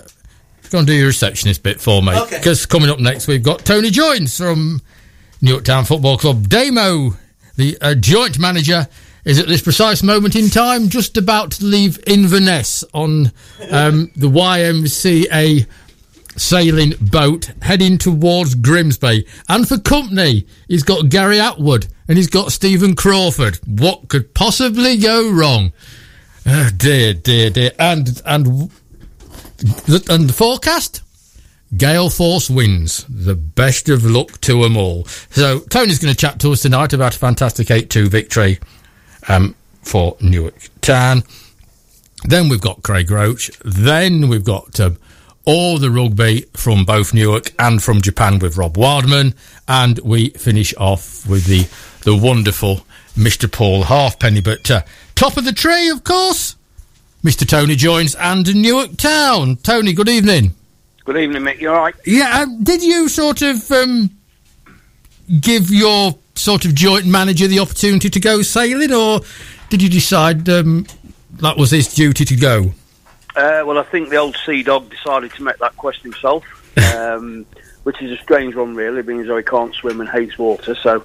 Go 0.71 0.79
and 0.79 0.87
do 0.87 0.95
your 0.95 1.09
receptionist 1.09 1.65
bit 1.65 1.81
for 1.81 2.01
me. 2.01 2.17
Okay. 2.17 2.39
Because 2.39 2.65
coming 2.65 2.91
up 2.91 3.01
next, 3.01 3.27
we've 3.27 3.43
got 3.43 3.65
Tony 3.65 3.91
Joins 3.91 4.37
from 4.37 4.81
Newark 5.43 5.65
Town 5.65 5.85
Football 5.85 6.17
Club. 6.17 6.49
Damo, 6.49 7.17
the 7.57 7.77
uh, 7.81 7.95
joint 7.97 8.39
manager, 8.39 8.87
is 9.25 9.39
at 9.39 9.49
this 9.49 9.63
precise 9.63 10.03
moment 10.03 10.37
in 10.37 10.49
time 10.49 10.89
just 10.89 11.17
about 11.17 11.53
to 11.53 11.65
leave 11.65 12.03
Inverness 12.07 12.85
on 12.95 13.33
um, 13.71 14.11
the 14.17 14.29
YMCA 14.29 15.67
sailing 16.37 16.95
boat 17.01 17.51
heading 17.63 17.99
towards 17.99 18.55
Grimsby. 18.55 19.27
And 19.49 19.69
for 19.69 19.79
company, 19.79 20.47
he's 20.69 20.83
got 20.83 21.09
Gary 21.09 21.41
Atwood 21.41 21.87
and 22.09 22.17
he's 22.17 22.31
got 22.31 22.53
Stephen 22.53 22.97
Crawford. 22.97 23.59
What 23.67 24.09
could 24.09 24.35
possibly 24.35 24.97
go 24.97 25.31
wrong? 25.31 25.73
Oh 26.47 26.71
dear, 26.77 27.13
dear, 27.15 27.51
dear. 27.51 27.73
And 27.79 28.23
and 28.25 28.71
and 30.09 30.29
the 30.29 30.35
forecast? 30.35 31.03
Gale 31.77 32.11
force 32.11 32.51
winds. 32.51 33.05
The 33.09 33.37
best 33.37 33.89
of 33.89 34.05
luck 34.05 34.41
to 34.41 34.63
them 34.63 34.77
all. 34.77 35.05
So 35.05 35.61
Tony's 35.61 36.01
going 36.01 36.13
to 36.13 36.19
chat 36.19 36.41
to 36.41 36.51
us 36.51 36.63
tonight 36.63 36.93
about 36.93 37.15
a 37.15 37.19
fantastic 37.19 37.69
8-2 37.69 38.09
victory 38.09 38.59
um, 39.29 39.55
for 39.83 40.17
Newark 40.21 40.69
Town. 40.81 41.23
Then 42.25 42.49
we've 42.49 42.61
got 42.61 42.83
Craig 42.83 43.11
Roach. 43.11 43.51
Then 43.65 44.29
we've 44.29 44.45
got 44.45 44.79
um, 44.81 44.99
all 45.45 45.79
the 45.79 45.91
rugby 45.91 46.43
from 46.55 46.85
both 46.85 47.15
Newark 47.15 47.53
and 47.59 47.83
from 47.83 48.03
Japan 48.03 48.39
with 48.39 48.57
Rob 48.57 48.77
Wildman. 48.77 49.35
And 49.67 49.99
we 50.01 50.31
finish 50.31 50.75
off 50.77 51.27
with 51.27 51.47
the, 51.47 51.67
the 52.05 52.17
wonderful 52.17 52.87
Mr. 53.17 53.51
Paul 53.51 53.85
Halfpenny. 53.85 54.41
But 54.41 54.71
uh, 54.71 54.83
top 55.15 55.37
of 55.37 55.45
the 55.45 55.53
tree, 55.53 55.89
of 55.89 56.05
course, 56.05 56.57
Mr. 57.25 57.47
Tony 57.49 57.77
joins 57.77 58.15
and 58.15 58.55
Newark 58.55 58.97
Town. 58.97 59.57
Tony, 59.57 59.93
good 59.93 60.09
evening. 60.09 60.55
Good 61.05 61.17
evening, 61.17 61.43
Mick. 61.43 61.61
You 61.61 61.71
all 61.71 61.77
right? 61.77 61.95
Yeah, 62.07 62.43
um, 62.43 62.63
did 62.63 62.83
you 62.83 63.09
sort 63.09 63.43
of 63.43 63.71
um, 63.73 64.11
give 65.41 65.71
your 65.71 66.17
sort 66.35 66.65
of 66.65 66.75
joint 66.75 67.07
manager 67.07 67.47
the 67.47 67.59
opportunity 67.59 68.11
to 68.11 68.21
go 68.21 68.43
sailing, 68.43 68.93
or 68.93 69.21
did 69.69 69.83
you 69.83 69.89
decide 69.89 70.49
um, 70.49 70.87
that 71.33 71.57
was 71.57 71.71
his 71.71 71.93
duty 71.93 72.25
to 72.25 72.37
go? 72.37 72.73
Uh, 73.37 73.63
well, 73.65 73.79
I 73.79 73.85
think 73.85 74.09
the 74.09 74.17
old 74.17 74.37
sea 74.45 74.63
dog 74.63 74.91
decided 74.91 75.33
to 75.35 75.43
make 75.43 75.59
that 75.59 75.77
quest 75.77 76.03
himself, 76.03 76.45
um, 76.97 77.47
which 77.85 78.01
is 78.03 78.11
a 78.11 78.23
strange 78.23 78.55
one, 78.55 78.75
really, 78.75 79.03
being 79.03 79.21
as 79.21 79.27
though 79.27 79.37
he 79.37 79.43
can't 79.43 79.75
swim 79.75 80.01
and 80.01 80.09
hates 80.09 80.37
water. 80.39 80.75
So, 80.75 81.03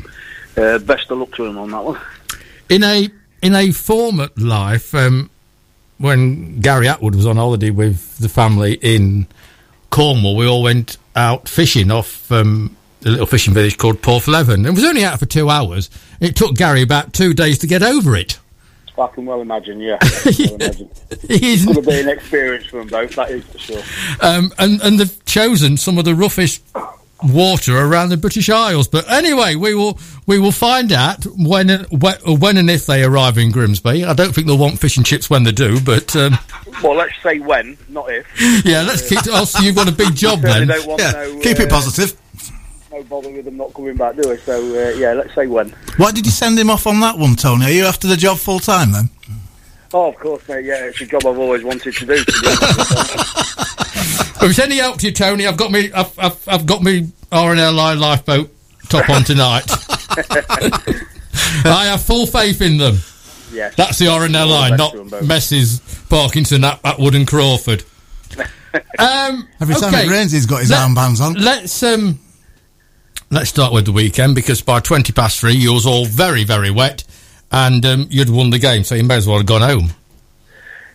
uh, 0.57 0.79
best 0.79 1.11
of 1.11 1.19
luck 1.19 1.33
to 1.35 1.45
him 1.45 1.57
on 1.57 1.71
that 1.71 1.83
one. 1.83 2.01
In 2.69 2.83
a 2.83 3.09
in 3.41 3.53
a 3.53 3.71
former 3.71 4.29
life, 4.37 4.95
um, 4.95 5.29
when 5.97 6.59
Gary 6.59 6.87
Atwood 6.87 7.15
was 7.15 7.25
on 7.25 7.37
holiday 7.37 7.69
with 7.69 8.17
the 8.17 8.29
family 8.29 8.79
in 8.81 9.27
Cornwall, 9.91 10.35
we 10.35 10.47
all 10.47 10.63
went 10.63 10.97
out 11.15 11.47
fishing 11.47 11.91
off 11.91 12.31
um, 12.31 12.75
a 13.05 13.09
little 13.09 13.25
fishing 13.25 13.53
village 13.53 13.77
called 13.77 14.01
Porthleven. 14.01 14.65
It 14.65 14.71
was 14.71 14.83
only 14.83 15.03
out 15.05 15.19
for 15.19 15.25
two 15.25 15.49
hours. 15.49 15.89
It 16.19 16.35
took 16.35 16.55
Gary 16.55 16.81
about 16.81 17.13
two 17.13 17.33
days 17.33 17.59
to 17.59 17.67
get 17.67 17.83
over 17.83 18.15
it. 18.15 18.39
I 18.97 19.07
can 19.07 19.25
well 19.25 19.41
imagine, 19.41 19.79
yeah. 19.81 19.97
I 20.01 20.07
can 20.07 20.45
well 20.45 20.55
imagine. 20.55 20.89
He's- 21.27 21.65
Could 21.65 21.75
have 21.75 21.85
been 21.85 22.07
an 22.09 22.17
experience 22.17 22.65
for 22.67 22.77
them 22.79 22.87
both, 22.87 23.15
that 23.15 23.29
is 23.29 23.43
for 23.45 23.57
sure. 23.59 23.81
um, 24.21 24.51
and 24.57 24.81
and 24.81 24.99
they've 24.99 25.25
chosen 25.25 25.77
some 25.77 25.97
of 25.97 26.05
the 26.05 26.15
roughest 26.15 26.63
water 27.23 27.77
around 27.77 28.09
the 28.09 28.17
British 28.17 28.49
Isles. 28.49 28.87
But 28.87 29.09
anyway, 29.11 29.55
we 29.55 29.75
will 29.75 29.99
we 30.27 30.39
will 30.39 30.51
find 30.53 30.91
out 30.93 31.25
when 31.25 31.69
and- 31.69 31.87
when 31.91 32.55
and 32.57 32.69
if 32.69 32.85
they 32.85 33.03
arrive 33.03 33.37
in 33.37 33.51
Grimsby. 33.51 34.05
I 34.05 34.13
don't 34.13 34.33
think 34.33 34.47
they'll 34.47 34.57
want 34.57 34.79
fish 34.79 34.95
and 34.97 35.05
chips 35.05 35.29
when 35.29 35.43
they 35.43 35.51
do, 35.51 35.79
but 35.81 36.15
um, 36.15 36.37
Well, 36.83 36.95
let's 36.95 37.13
say 37.21 37.39
when, 37.39 37.77
not 37.89 38.09
if. 38.11 38.25
yeah, 38.65 38.81
let's 38.81 39.07
keep. 39.09 39.19
Also, 39.33 39.59
you've 39.61 39.75
got 39.75 39.89
a 39.89 39.93
big 39.93 40.15
job 40.15 40.39
Certainly 40.41 40.65
then. 40.65 40.77
don't 40.77 40.87
want 40.87 41.01
Yeah, 41.01 41.11
no, 41.11 41.39
keep 41.41 41.59
it 41.59 41.67
uh, 41.71 41.75
positive. 41.75 42.17
No 42.95 43.03
bother 43.03 43.29
with 43.29 43.45
them 43.45 43.57
not 43.57 43.73
coming 43.73 43.95
back, 43.97 44.15
do 44.15 44.29
we? 44.29 44.37
So, 44.37 44.53
uh, 44.61 44.89
yeah, 44.97 45.13
let's 45.13 45.33
say 45.35 45.47
when. 45.47 45.69
Why 45.97 46.11
did 46.11 46.25
you 46.25 46.31
send 46.31 46.57
him 46.57 46.69
off 46.69 46.87
on 46.87 46.99
that 47.01 47.17
one, 47.17 47.35
Tony? 47.35 47.65
Are 47.65 47.71
you 47.71 47.85
after 47.85 48.07
the 48.07 48.17
job 48.17 48.37
full 48.37 48.59
time 48.59 48.91
then? 48.91 49.09
Oh, 49.93 50.09
of 50.09 50.15
course, 50.17 50.47
mate. 50.47 50.65
Yeah, 50.65 50.85
it's 50.85 50.99
a 51.01 51.05
job 51.05 51.25
I've 51.25 51.37
always 51.37 51.63
wanted 51.63 51.93
to 51.93 52.05
do. 52.05 52.23
To 52.23 52.31
be 52.41 52.47
honest. 52.47 53.61
If 54.41 54.49
it's 54.51 54.59
any 54.59 54.77
help 54.77 54.97
to 54.99 55.07
you, 55.07 55.11
Tony, 55.13 55.47
I've 55.47 55.57
got 55.57 55.71
me. 55.71 55.91
I've, 55.91 56.19
I've, 56.19 56.47
I've 56.47 56.65
got 56.67 56.83
me 56.83 57.07
RNLI 57.31 57.97
lifeboat 57.97 58.51
top 58.89 59.09
on 59.09 59.23
tonight. 59.23 59.63
I 61.65 61.85
have 61.87 62.03
full 62.03 62.27
faith 62.27 62.61
in 62.61 62.77
them. 62.77 62.97
yes. 63.51 63.73
That's 63.75 63.97
the 63.97 64.07
All 64.07 64.19
the 64.19 64.27
RNLI, 64.27 64.69
best 64.71 64.77
not 64.77 64.91
to 64.93 64.99
'em 64.99 65.07
both. 65.09 65.25
Messrs. 65.27 65.79
Parkinson, 66.09 66.63
At- 66.63 66.79
Atwood, 66.83 67.15
and 67.15 67.25
Crawford. 67.27 67.83
Um, 68.99 69.47
Every 69.61 69.73
time 69.75 69.95
okay. 69.95 70.05
it 70.05 70.09
rains, 70.11 70.33
he's 70.33 70.45
got 70.45 70.59
his 70.59 70.69
Let- 70.69 70.81
armbands 70.81 71.21
on. 71.21 71.35
Let's 71.35 71.81
um, 71.81 72.19
let's 73.29 73.49
start 73.49 73.73
with 73.73 73.85
the 73.85 73.91
weekend 73.91 74.35
because 74.35 74.61
by 74.61 74.79
twenty 74.79 75.13
past 75.13 75.39
three, 75.39 75.53
you 75.53 75.73
was 75.73 75.85
all 75.85 76.05
very, 76.05 76.43
very 76.43 76.71
wet, 76.71 77.03
and 77.51 77.85
um, 77.85 78.07
you'd 78.09 78.29
won 78.29 78.49
the 78.49 78.59
game, 78.59 78.83
so 78.83 78.95
you 78.95 79.03
may 79.03 79.15
as 79.15 79.27
well 79.27 79.37
have 79.37 79.45
gone 79.45 79.61
home. 79.61 79.89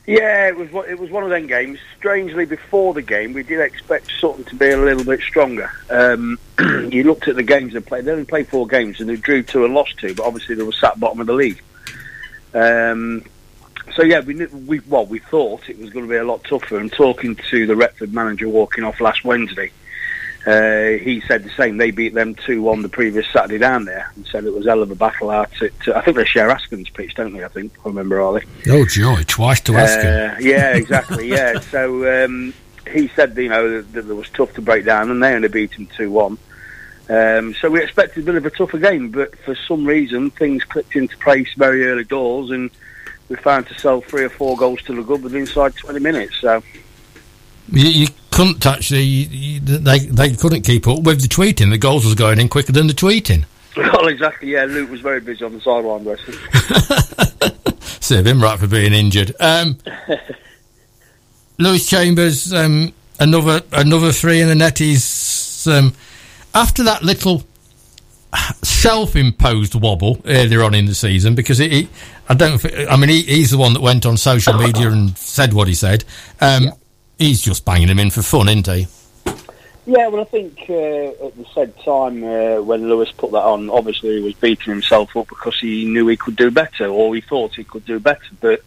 Yeah, 0.06 0.48
it 0.48 0.56
was 0.56 0.68
it 0.88 0.98
was 0.98 1.10
one 1.10 1.22
of 1.22 1.30
them 1.30 1.46
games. 1.46 1.78
Strangely, 1.96 2.44
before 2.44 2.94
the 2.94 3.02
game, 3.02 3.32
we 3.32 3.42
did 3.42 3.60
expect 3.60 4.10
Sutton 4.18 4.44
to 4.44 4.56
be 4.56 4.70
a 4.70 4.76
little 4.76 5.04
bit 5.04 5.20
stronger. 5.20 5.70
Um, 5.88 6.38
you 6.90 7.04
looked 7.04 7.28
at 7.28 7.36
the 7.36 7.42
games 7.42 7.74
they 7.74 7.80
played; 7.80 8.06
they 8.06 8.12
only 8.12 8.24
played 8.24 8.48
four 8.48 8.66
games, 8.66 9.00
and 9.00 9.08
they 9.08 9.16
drew 9.16 9.42
two 9.42 9.64
and 9.64 9.72
lost 9.72 9.98
two. 9.98 10.14
But 10.14 10.26
obviously, 10.26 10.54
they 10.56 10.62
were 10.62 10.72
sat 10.72 10.98
bottom 10.98 11.20
of 11.20 11.26
the 11.26 11.34
league. 11.34 11.62
Um, 12.54 13.24
so 13.94 14.02
yeah, 14.02 14.20
we, 14.20 14.46
we 14.46 14.80
well 14.80 15.06
we 15.06 15.18
thought 15.18 15.68
it 15.68 15.78
was 15.78 15.90
going 15.90 16.06
to 16.06 16.10
be 16.10 16.16
a 16.16 16.24
lot 16.24 16.42
tougher. 16.44 16.78
And 16.78 16.92
talking 16.92 17.36
to 17.36 17.66
the 17.66 17.76
Retford 17.76 18.12
manager 18.12 18.48
walking 18.48 18.84
off 18.84 19.00
last 19.00 19.24
Wednesday, 19.24 19.70
uh, 20.46 20.98
he 21.02 21.20
said 21.28 21.44
the 21.44 21.50
same. 21.50 21.76
They 21.76 21.90
beat 21.90 22.14
them 22.14 22.34
two 22.34 22.70
on 22.70 22.80
the 22.80 22.88
previous 22.88 23.26
Saturday 23.30 23.58
down 23.58 23.84
there, 23.84 24.10
and 24.16 24.26
said 24.26 24.44
it 24.44 24.54
was 24.54 24.66
hell 24.66 24.82
of 24.82 24.90
a 24.90 24.94
battle 24.94 25.30
out 25.30 25.50
at. 25.60 25.72
Uh, 25.86 25.92
I 25.92 26.00
think 26.00 26.16
they 26.16 26.24
share 26.24 26.48
Askin's 26.48 26.88
pitch, 26.88 27.14
don't 27.14 27.34
they? 27.34 27.44
I 27.44 27.48
think 27.48 27.72
I 27.84 27.88
remember, 27.88 28.22
are 28.22 28.40
they? 28.40 28.46
Oh 28.70 28.86
joy! 28.86 29.22
Twice 29.26 29.60
to 29.62 29.76
ask 29.76 30.00
him. 30.00 30.30
Uh, 30.30 30.38
yeah, 30.40 30.76
exactly. 30.76 31.28
Yeah. 31.28 31.58
So 31.70 32.24
um, 32.24 32.52
he 32.90 33.08
said, 33.08 33.36
you 33.36 33.48
know, 33.48 33.82
that, 33.82 33.92
that 33.92 34.10
it 34.10 34.14
was 34.14 34.28
tough 34.30 34.52
to 34.54 34.62
break 34.62 34.84
down, 34.84 35.10
and 35.10 35.22
they 35.22 35.34
only 35.34 35.48
beat 35.48 35.74
him 35.74 35.86
two 35.86 36.10
one. 36.10 36.38
Um, 37.08 37.54
so 37.54 37.68
we 37.68 37.82
expected 37.82 38.22
a 38.22 38.26
bit 38.26 38.34
of 38.36 38.46
a 38.46 38.50
tougher 38.50 38.78
game, 38.78 39.10
but 39.10 39.36
for 39.40 39.54
some 39.54 39.84
reason 39.84 40.30
things 40.30 40.64
clicked 40.64 40.96
into 40.96 41.16
place 41.18 41.48
very 41.56 41.86
early 41.86 42.04
doors, 42.04 42.50
and 42.50 42.70
we 43.28 43.36
found 43.36 43.66
to 43.68 43.78
sell 43.78 44.00
three 44.00 44.24
or 44.24 44.30
four 44.30 44.56
goals 44.56 44.82
to 44.82 44.94
the 44.94 45.02
good 45.02 45.22
within 45.22 45.42
inside 45.42 45.76
twenty 45.76 46.00
minutes. 46.00 46.40
So 46.40 46.62
You, 47.72 47.88
you 47.88 48.06
couldn't 48.30 48.60
touch 48.60 48.88
the. 48.88 49.02
you- 49.02 49.60
they 49.60 49.98
they 50.00 50.32
couldn't 50.34 50.62
keep 50.62 50.86
up 50.88 51.00
with 51.02 51.20
the 51.22 51.28
tweeting. 51.28 51.70
The 51.70 51.78
goals 51.78 52.04
was 52.04 52.14
going 52.14 52.40
in 52.40 52.48
quicker 52.48 52.72
than 52.72 52.86
the 52.86 52.92
tweeting. 52.92 53.44
well, 53.76 54.08
exactly. 54.08 54.50
Yeah, 54.50 54.64
Luke 54.64 54.90
was 54.90 55.00
very 55.00 55.20
busy 55.20 55.44
on 55.44 55.52
the 55.52 55.60
sideline, 55.60 56.02
bless 56.04 56.20
him. 56.20 57.78
Save 58.00 58.26
him 58.26 58.42
right 58.42 58.58
for 58.58 58.66
being 58.66 58.92
injured. 58.92 59.32
Um, 59.38 59.78
Lewis 61.58 61.86
Chambers, 61.86 62.52
um, 62.52 62.92
another 63.20 63.62
another 63.72 64.12
three 64.12 64.40
in 64.40 64.48
the 64.48 64.54
net. 64.54 64.78
He's 64.78 65.66
um, 65.68 65.92
after 66.54 66.82
that 66.84 67.02
little 67.02 67.44
self-imposed 68.62 69.74
wobble 69.74 70.20
earlier 70.24 70.62
on 70.62 70.72
in 70.74 70.86
the 70.86 70.94
season 70.94 71.34
because 71.34 71.58
he, 71.58 71.68
he 71.68 71.88
I 72.28 72.34
don't. 72.34 72.64
I 72.88 72.96
mean, 72.96 73.10
he, 73.10 73.22
he's 73.22 73.50
the 73.50 73.58
one 73.58 73.72
that 73.74 73.82
went 73.82 74.06
on 74.06 74.16
social 74.16 74.54
media 74.54 74.88
and 74.90 75.16
said 75.18 75.52
what 75.52 75.68
he 75.68 75.74
said. 75.74 76.04
Um, 76.40 76.72
He's 77.20 77.42
just 77.42 77.66
banging 77.66 77.88
him 77.88 77.98
in 77.98 78.08
for 78.08 78.22
fun, 78.22 78.48
isn't 78.48 78.66
he? 78.66 78.86
Yeah, 79.84 80.08
well, 80.08 80.22
I 80.22 80.24
think 80.24 80.64
uh, 80.70 81.26
at 81.26 81.36
the 81.36 81.44
said 81.52 81.78
time 81.84 82.24
uh, 82.24 82.62
when 82.62 82.88
Lewis 82.88 83.12
put 83.12 83.30
that 83.32 83.42
on, 83.42 83.68
obviously 83.68 84.16
he 84.16 84.22
was 84.22 84.32
beating 84.32 84.72
himself 84.72 85.14
up 85.14 85.28
because 85.28 85.60
he 85.60 85.84
knew 85.84 86.06
he 86.06 86.16
could 86.16 86.36
do 86.36 86.50
better, 86.50 86.86
or 86.86 87.14
he 87.14 87.20
thought 87.20 87.56
he 87.56 87.64
could 87.64 87.84
do 87.84 88.00
better. 88.00 88.22
But 88.40 88.62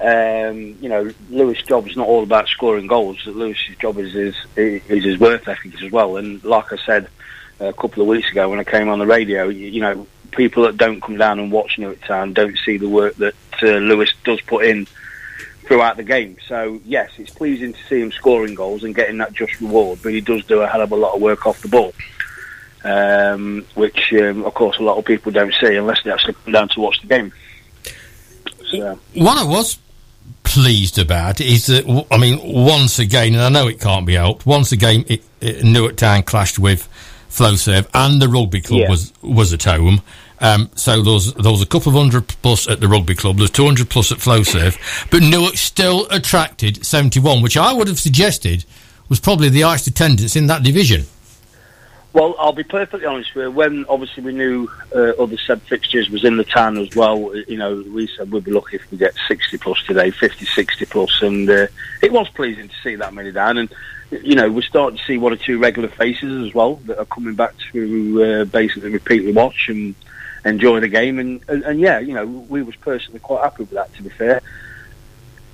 um, 0.00 0.76
you 0.80 0.88
know, 0.88 1.12
Lewis' 1.30 1.62
job 1.62 1.86
is 1.86 1.96
not 1.96 2.08
all 2.08 2.24
about 2.24 2.48
scoring 2.48 2.88
goals. 2.88 3.24
Lewis's 3.24 3.76
job 3.76 3.98
is 3.98 4.12
his, 4.12 4.34
is 4.56 5.04
his 5.04 5.20
work 5.20 5.46
ethic 5.46 5.80
as 5.80 5.92
well. 5.92 6.16
And 6.16 6.42
like 6.42 6.72
I 6.72 6.78
said 6.78 7.08
a 7.60 7.72
couple 7.72 8.02
of 8.02 8.08
weeks 8.08 8.32
ago 8.32 8.50
when 8.50 8.58
I 8.58 8.64
came 8.64 8.88
on 8.88 8.98
the 8.98 9.06
radio, 9.06 9.46
you, 9.46 9.68
you 9.68 9.80
know, 9.80 10.08
people 10.32 10.64
that 10.64 10.76
don't 10.76 11.00
come 11.00 11.18
down 11.18 11.38
and 11.38 11.52
watch 11.52 11.78
Newark 11.78 12.00
Town 12.00 12.32
don't 12.32 12.58
see 12.58 12.78
the 12.78 12.88
work 12.88 13.14
that 13.18 13.34
uh, 13.62 13.78
Lewis 13.78 14.12
does 14.24 14.40
put 14.40 14.64
in 14.64 14.88
throughout 15.66 15.96
the 15.96 16.02
game. 16.02 16.36
So 16.46 16.80
yes, 16.84 17.10
it's 17.18 17.30
pleasing 17.30 17.72
to 17.72 17.82
see 17.88 18.00
him 18.00 18.12
scoring 18.12 18.54
goals 18.54 18.84
and 18.84 18.94
getting 18.94 19.18
that 19.18 19.32
just 19.32 19.60
reward, 19.60 19.98
but 20.02 20.12
he 20.12 20.20
does 20.20 20.44
do 20.46 20.60
a 20.60 20.66
hell 20.66 20.80
of 20.80 20.92
a 20.92 20.96
lot 20.96 21.14
of 21.14 21.20
work 21.20 21.46
off 21.46 21.60
the 21.60 21.68
ball, 21.68 21.92
um, 22.84 23.66
which 23.74 24.12
um, 24.14 24.44
of 24.44 24.54
course 24.54 24.78
a 24.78 24.82
lot 24.82 24.96
of 24.96 25.04
people 25.04 25.32
don't 25.32 25.54
see 25.54 25.74
unless 25.76 26.02
they 26.04 26.10
actually 26.10 26.34
come 26.44 26.52
down 26.52 26.68
to 26.68 26.80
watch 26.80 27.00
the 27.00 27.08
game. 27.08 27.32
So. 28.70 28.98
What 29.14 29.38
I 29.38 29.44
was 29.44 29.78
pleased 30.42 30.98
about 30.98 31.40
is 31.40 31.66
that 31.66 32.06
I 32.10 32.18
mean 32.18 32.40
once 32.42 32.98
again, 32.98 33.34
and 33.34 33.42
I 33.42 33.48
know 33.48 33.68
it 33.68 33.80
can't 33.80 34.06
be 34.06 34.14
helped. 34.14 34.46
Once 34.46 34.72
again, 34.72 35.04
it, 35.08 35.22
it, 35.40 35.64
Newark 35.64 35.96
Town 35.96 36.22
clashed 36.22 36.58
with 36.58 36.88
Flowserve, 37.28 37.88
and 37.92 38.22
the 38.22 38.28
rugby 38.28 38.60
club 38.60 38.82
yeah. 38.82 38.90
was 38.90 39.12
was 39.22 39.52
at 39.52 39.64
home. 39.64 40.00
Um, 40.40 40.70
so 40.74 41.02
there 41.02 41.12
was, 41.12 41.62
a 41.62 41.66
couple 41.66 41.90
of 41.90 41.98
hundred 41.98 42.28
plus 42.28 42.68
at 42.68 42.80
the 42.80 42.88
rugby 42.88 43.14
club. 43.14 43.38
There's 43.38 43.50
200 43.50 43.88
plus 43.88 44.12
at 44.12 44.18
Flowserve, 44.18 44.78
but 45.10 45.22
Newark 45.22 45.56
still 45.56 46.06
attracted 46.10 46.84
71, 46.84 47.42
which 47.42 47.56
I 47.56 47.72
would 47.72 47.88
have 47.88 47.98
suggested 47.98 48.64
was 49.08 49.20
probably 49.20 49.48
the 49.48 49.62
highest 49.62 49.86
attendance 49.86 50.36
in 50.36 50.46
that 50.48 50.62
division. 50.62 51.06
Well, 52.12 52.34
I'll 52.38 52.52
be 52.52 52.64
perfectly 52.64 53.06
honest 53.06 53.34
with 53.34 53.44
you. 53.44 53.50
When 53.50 53.84
obviously 53.90 54.22
we 54.22 54.32
knew 54.32 54.70
uh, 54.94 55.10
other 55.22 55.36
sub 55.36 55.60
fixtures 55.62 56.08
was 56.08 56.24
in 56.24 56.38
the 56.38 56.44
town 56.44 56.78
as 56.78 56.96
well, 56.96 57.36
you 57.46 57.58
know, 57.58 57.84
we 57.92 58.06
said 58.06 58.32
we'd 58.32 58.44
be 58.44 58.52
lucky 58.52 58.76
if 58.76 58.90
we 58.90 58.96
get 58.96 59.14
60 59.28 59.58
plus 59.58 59.82
today, 59.84 60.10
50, 60.10 60.46
60 60.46 60.86
plus, 60.86 61.20
and 61.20 61.48
uh, 61.48 61.66
it 62.02 62.12
was 62.12 62.26
pleasing 62.30 62.68
to 62.68 62.74
see 62.82 62.94
that 62.94 63.12
many 63.12 63.32
down. 63.32 63.58
And 63.58 63.68
you 64.10 64.34
know, 64.34 64.50
we're 64.50 64.62
starting 64.62 64.98
to 64.98 65.04
see 65.04 65.18
one 65.18 65.34
or 65.34 65.36
two 65.36 65.58
regular 65.58 65.88
faces 65.88 66.46
as 66.46 66.54
well 66.54 66.76
that 66.86 66.98
are 66.98 67.04
coming 67.04 67.34
back 67.34 67.54
to 67.72 68.22
uh, 68.24 68.44
basically 68.46 68.90
repeatedly 68.90 69.32
watch 69.32 69.68
and 69.68 69.94
enjoy 70.46 70.80
the 70.80 70.88
game. 70.88 71.18
And, 71.18 71.42
and, 71.48 71.62
and, 71.64 71.80
yeah, 71.80 71.98
you 71.98 72.14
know, 72.14 72.26
we 72.26 72.62
was 72.62 72.76
personally 72.76 73.20
quite 73.20 73.42
happy 73.42 73.64
with 73.64 73.70
that. 73.70 73.92
To 73.94 74.02
be 74.02 74.10
fair, 74.10 74.40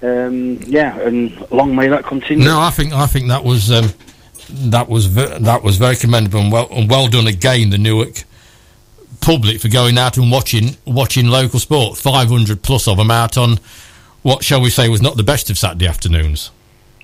um, 0.02 0.58
yeah, 0.62 0.98
and 1.00 1.50
long 1.50 1.74
may 1.74 1.88
that 1.88 2.04
continue. 2.04 2.44
No, 2.44 2.60
I 2.60 2.70
think 2.70 2.92
I 2.92 3.06
think 3.06 3.28
that 3.28 3.44
was 3.44 3.70
um, 3.70 3.90
that 4.48 4.88
was 4.88 5.06
ve- 5.06 5.38
that 5.40 5.62
was 5.62 5.76
very 5.76 5.96
commendable 5.96 6.40
and 6.40 6.52
well 6.52 6.68
and 6.70 6.90
well 6.90 7.08
done 7.08 7.26
again. 7.26 7.70
The 7.70 7.78
Newark 7.78 8.24
public 9.20 9.60
for 9.60 9.68
going 9.68 9.96
out 9.98 10.16
and 10.16 10.30
watching 10.30 10.76
watching 10.84 11.26
local 11.26 11.60
sport. 11.60 11.98
Five 11.98 12.28
hundred 12.28 12.62
plus 12.62 12.88
of 12.88 12.96
them 12.96 13.10
out 13.10 13.36
on 13.36 13.58
what 14.22 14.44
shall 14.44 14.60
we 14.60 14.70
say 14.70 14.88
was 14.88 15.02
not 15.02 15.16
the 15.16 15.22
best 15.22 15.50
of 15.50 15.58
Saturday 15.58 15.86
afternoons. 15.86 16.50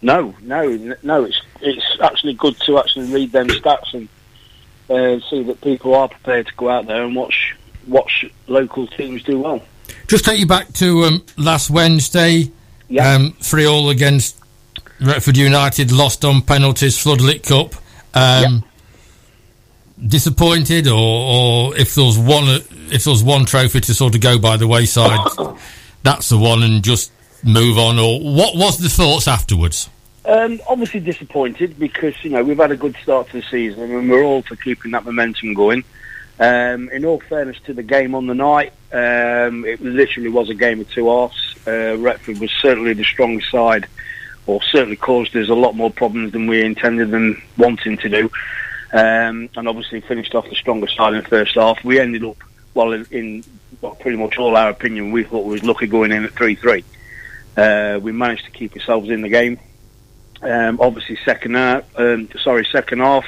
No, 0.02 0.34
no, 0.42 0.96
no. 1.02 1.24
It's 1.24 1.40
it's 1.60 2.00
actually 2.00 2.34
good 2.34 2.58
to 2.60 2.78
actually 2.78 3.12
read 3.12 3.32
them 3.32 3.48
stats 3.48 3.94
and 3.94 4.08
uh, 4.90 5.24
see 5.28 5.42
that 5.42 5.60
people 5.60 5.94
are 5.94 6.08
prepared 6.08 6.46
to 6.46 6.54
go 6.54 6.68
out 6.68 6.86
there 6.86 7.04
and 7.04 7.14
watch 7.14 7.56
watch 7.88 8.24
local 8.46 8.86
teams 8.86 9.22
do 9.22 9.40
well. 9.40 9.62
Just 10.06 10.24
take 10.24 10.38
you 10.38 10.46
back 10.46 10.72
to 10.74 11.04
um, 11.04 11.24
last 11.36 11.70
Wednesday. 11.70 12.50
Yeah. 12.88 13.14
Um, 13.14 13.32
three 13.40 13.66
all 13.66 13.90
against 13.90 14.38
Retford 15.00 15.36
United, 15.36 15.92
lost 15.92 16.24
on 16.24 16.42
penalties, 16.42 16.96
Floodlit 16.96 17.46
Cup. 17.46 17.74
Um, 18.14 18.64
Disappointed, 20.06 20.86
or, 20.86 20.94
or 20.94 21.76
if 21.76 21.96
there 21.96 22.04
was 22.04 22.16
one, 22.16 22.44
if 22.92 23.04
there 23.04 23.10
was 23.10 23.24
one 23.24 23.44
trophy 23.44 23.80
to 23.80 23.94
sort 23.94 24.14
of 24.14 24.20
go 24.20 24.38
by 24.38 24.56
the 24.56 24.68
wayside, 24.68 25.18
that's 26.04 26.28
the 26.28 26.38
one, 26.38 26.62
and 26.62 26.84
just 26.84 27.10
move 27.42 27.78
on. 27.78 27.98
Or 27.98 28.20
what 28.20 28.56
was 28.56 28.78
the 28.78 28.88
thoughts 28.88 29.26
afterwards? 29.26 29.90
Um, 30.24 30.60
obviously 30.68 31.00
disappointed 31.00 31.78
because 31.78 32.14
you 32.22 32.30
know 32.30 32.44
we've 32.44 32.58
had 32.58 32.70
a 32.70 32.76
good 32.76 32.94
start 33.02 33.28
to 33.30 33.40
the 33.40 33.42
season 33.50 33.90
and 33.90 34.10
we're 34.10 34.22
all 34.22 34.42
for 34.42 34.56
keeping 34.56 34.90
that 34.90 35.04
momentum 35.04 35.54
going. 35.54 35.82
Um, 36.40 36.88
in 36.90 37.04
all 37.04 37.20
fairness 37.20 37.56
to 37.64 37.74
the 37.74 37.82
game 37.82 38.14
on 38.14 38.26
the 38.26 38.34
night, 38.34 38.72
um, 38.92 39.64
it 39.64 39.80
literally 39.80 40.28
was 40.28 40.48
a 40.48 40.54
game 40.54 40.80
of 40.80 40.90
two 40.90 41.08
halves. 41.08 41.56
Uh, 41.66 41.96
Retford 41.98 42.38
was 42.38 42.50
certainly 42.62 42.92
the 42.92 43.04
stronger 43.04 43.44
side, 43.50 43.88
or 44.46 44.62
certainly 44.62 44.96
caused 44.96 45.34
us 45.36 45.48
a 45.48 45.54
lot 45.54 45.74
more 45.74 45.90
problems 45.90 46.32
than 46.32 46.46
we 46.46 46.64
intended 46.64 47.12
and 47.12 47.40
wanting 47.56 47.96
to 47.98 48.08
do. 48.08 48.30
Um, 48.92 49.50
and 49.56 49.68
obviously 49.68 50.00
finished 50.00 50.34
off 50.34 50.48
the 50.48 50.54
stronger 50.54 50.86
side 50.86 51.14
in 51.14 51.22
the 51.22 51.28
first 51.28 51.56
half. 51.56 51.82
We 51.84 52.00
ended 52.00 52.24
up, 52.24 52.36
well, 52.72 52.92
in, 52.92 53.06
in 53.10 53.44
well, 53.80 53.96
pretty 53.96 54.16
much 54.16 54.38
all 54.38 54.56
our 54.56 54.70
opinion, 54.70 55.10
we 55.12 55.24
thought 55.24 55.44
we 55.44 55.52
was 55.52 55.64
lucky 55.64 55.86
going 55.86 56.12
in 56.12 56.24
at 56.24 56.32
3-3. 56.34 56.84
Uh, 57.56 57.98
we 58.00 58.12
managed 58.12 58.44
to 58.44 58.50
keep 58.50 58.74
ourselves 58.76 59.10
in 59.10 59.22
the 59.22 59.28
game. 59.28 59.58
Um, 60.40 60.78
obviously, 60.80 61.18
second 61.24 61.56
half, 61.56 61.84
um, 61.98 62.28
sorry, 62.42 62.64
second 62.70 63.00
half, 63.00 63.26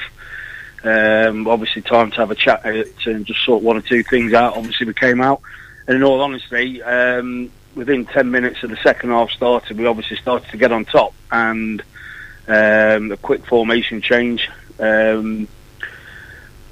um, 0.84 1.46
obviously, 1.46 1.82
time 1.82 2.10
to 2.12 2.16
have 2.18 2.30
a 2.30 2.34
chat 2.34 2.64
and 2.64 3.26
just 3.26 3.44
sort 3.44 3.62
one 3.62 3.76
or 3.76 3.82
two 3.82 4.02
things 4.02 4.32
out. 4.32 4.56
Obviously, 4.56 4.86
we 4.86 4.94
came 4.94 5.20
out, 5.20 5.40
and 5.86 5.96
in 5.96 6.02
all 6.02 6.20
honesty, 6.20 6.82
um, 6.82 7.50
within 7.74 8.06
ten 8.06 8.30
minutes 8.30 8.62
of 8.62 8.70
the 8.70 8.78
second 8.78 9.10
half 9.10 9.30
started, 9.30 9.78
we 9.78 9.86
obviously 9.86 10.16
started 10.16 10.48
to 10.50 10.56
get 10.56 10.72
on 10.72 10.84
top, 10.84 11.14
and 11.30 11.82
um, 12.48 13.12
a 13.12 13.16
quick 13.20 13.44
formation 13.46 14.00
change. 14.00 14.48
Um, 14.78 15.48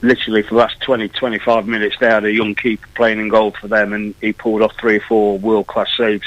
literally 0.00 0.42
for 0.42 0.50
the 0.50 0.60
last 0.60 0.80
20, 0.80 1.08
25 1.08 1.66
minutes, 1.66 1.96
they 2.00 2.06
had 2.06 2.24
a 2.24 2.32
young 2.32 2.54
keeper 2.54 2.86
playing 2.94 3.18
in 3.20 3.28
goal 3.28 3.52
for 3.60 3.68
them, 3.68 3.92
and 3.92 4.14
he 4.20 4.32
pulled 4.32 4.62
off 4.62 4.72
three 4.78 4.96
or 4.96 5.00
four 5.00 5.38
world 5.38 5.66
class 5.66 5.88
saves, 5.96 6.26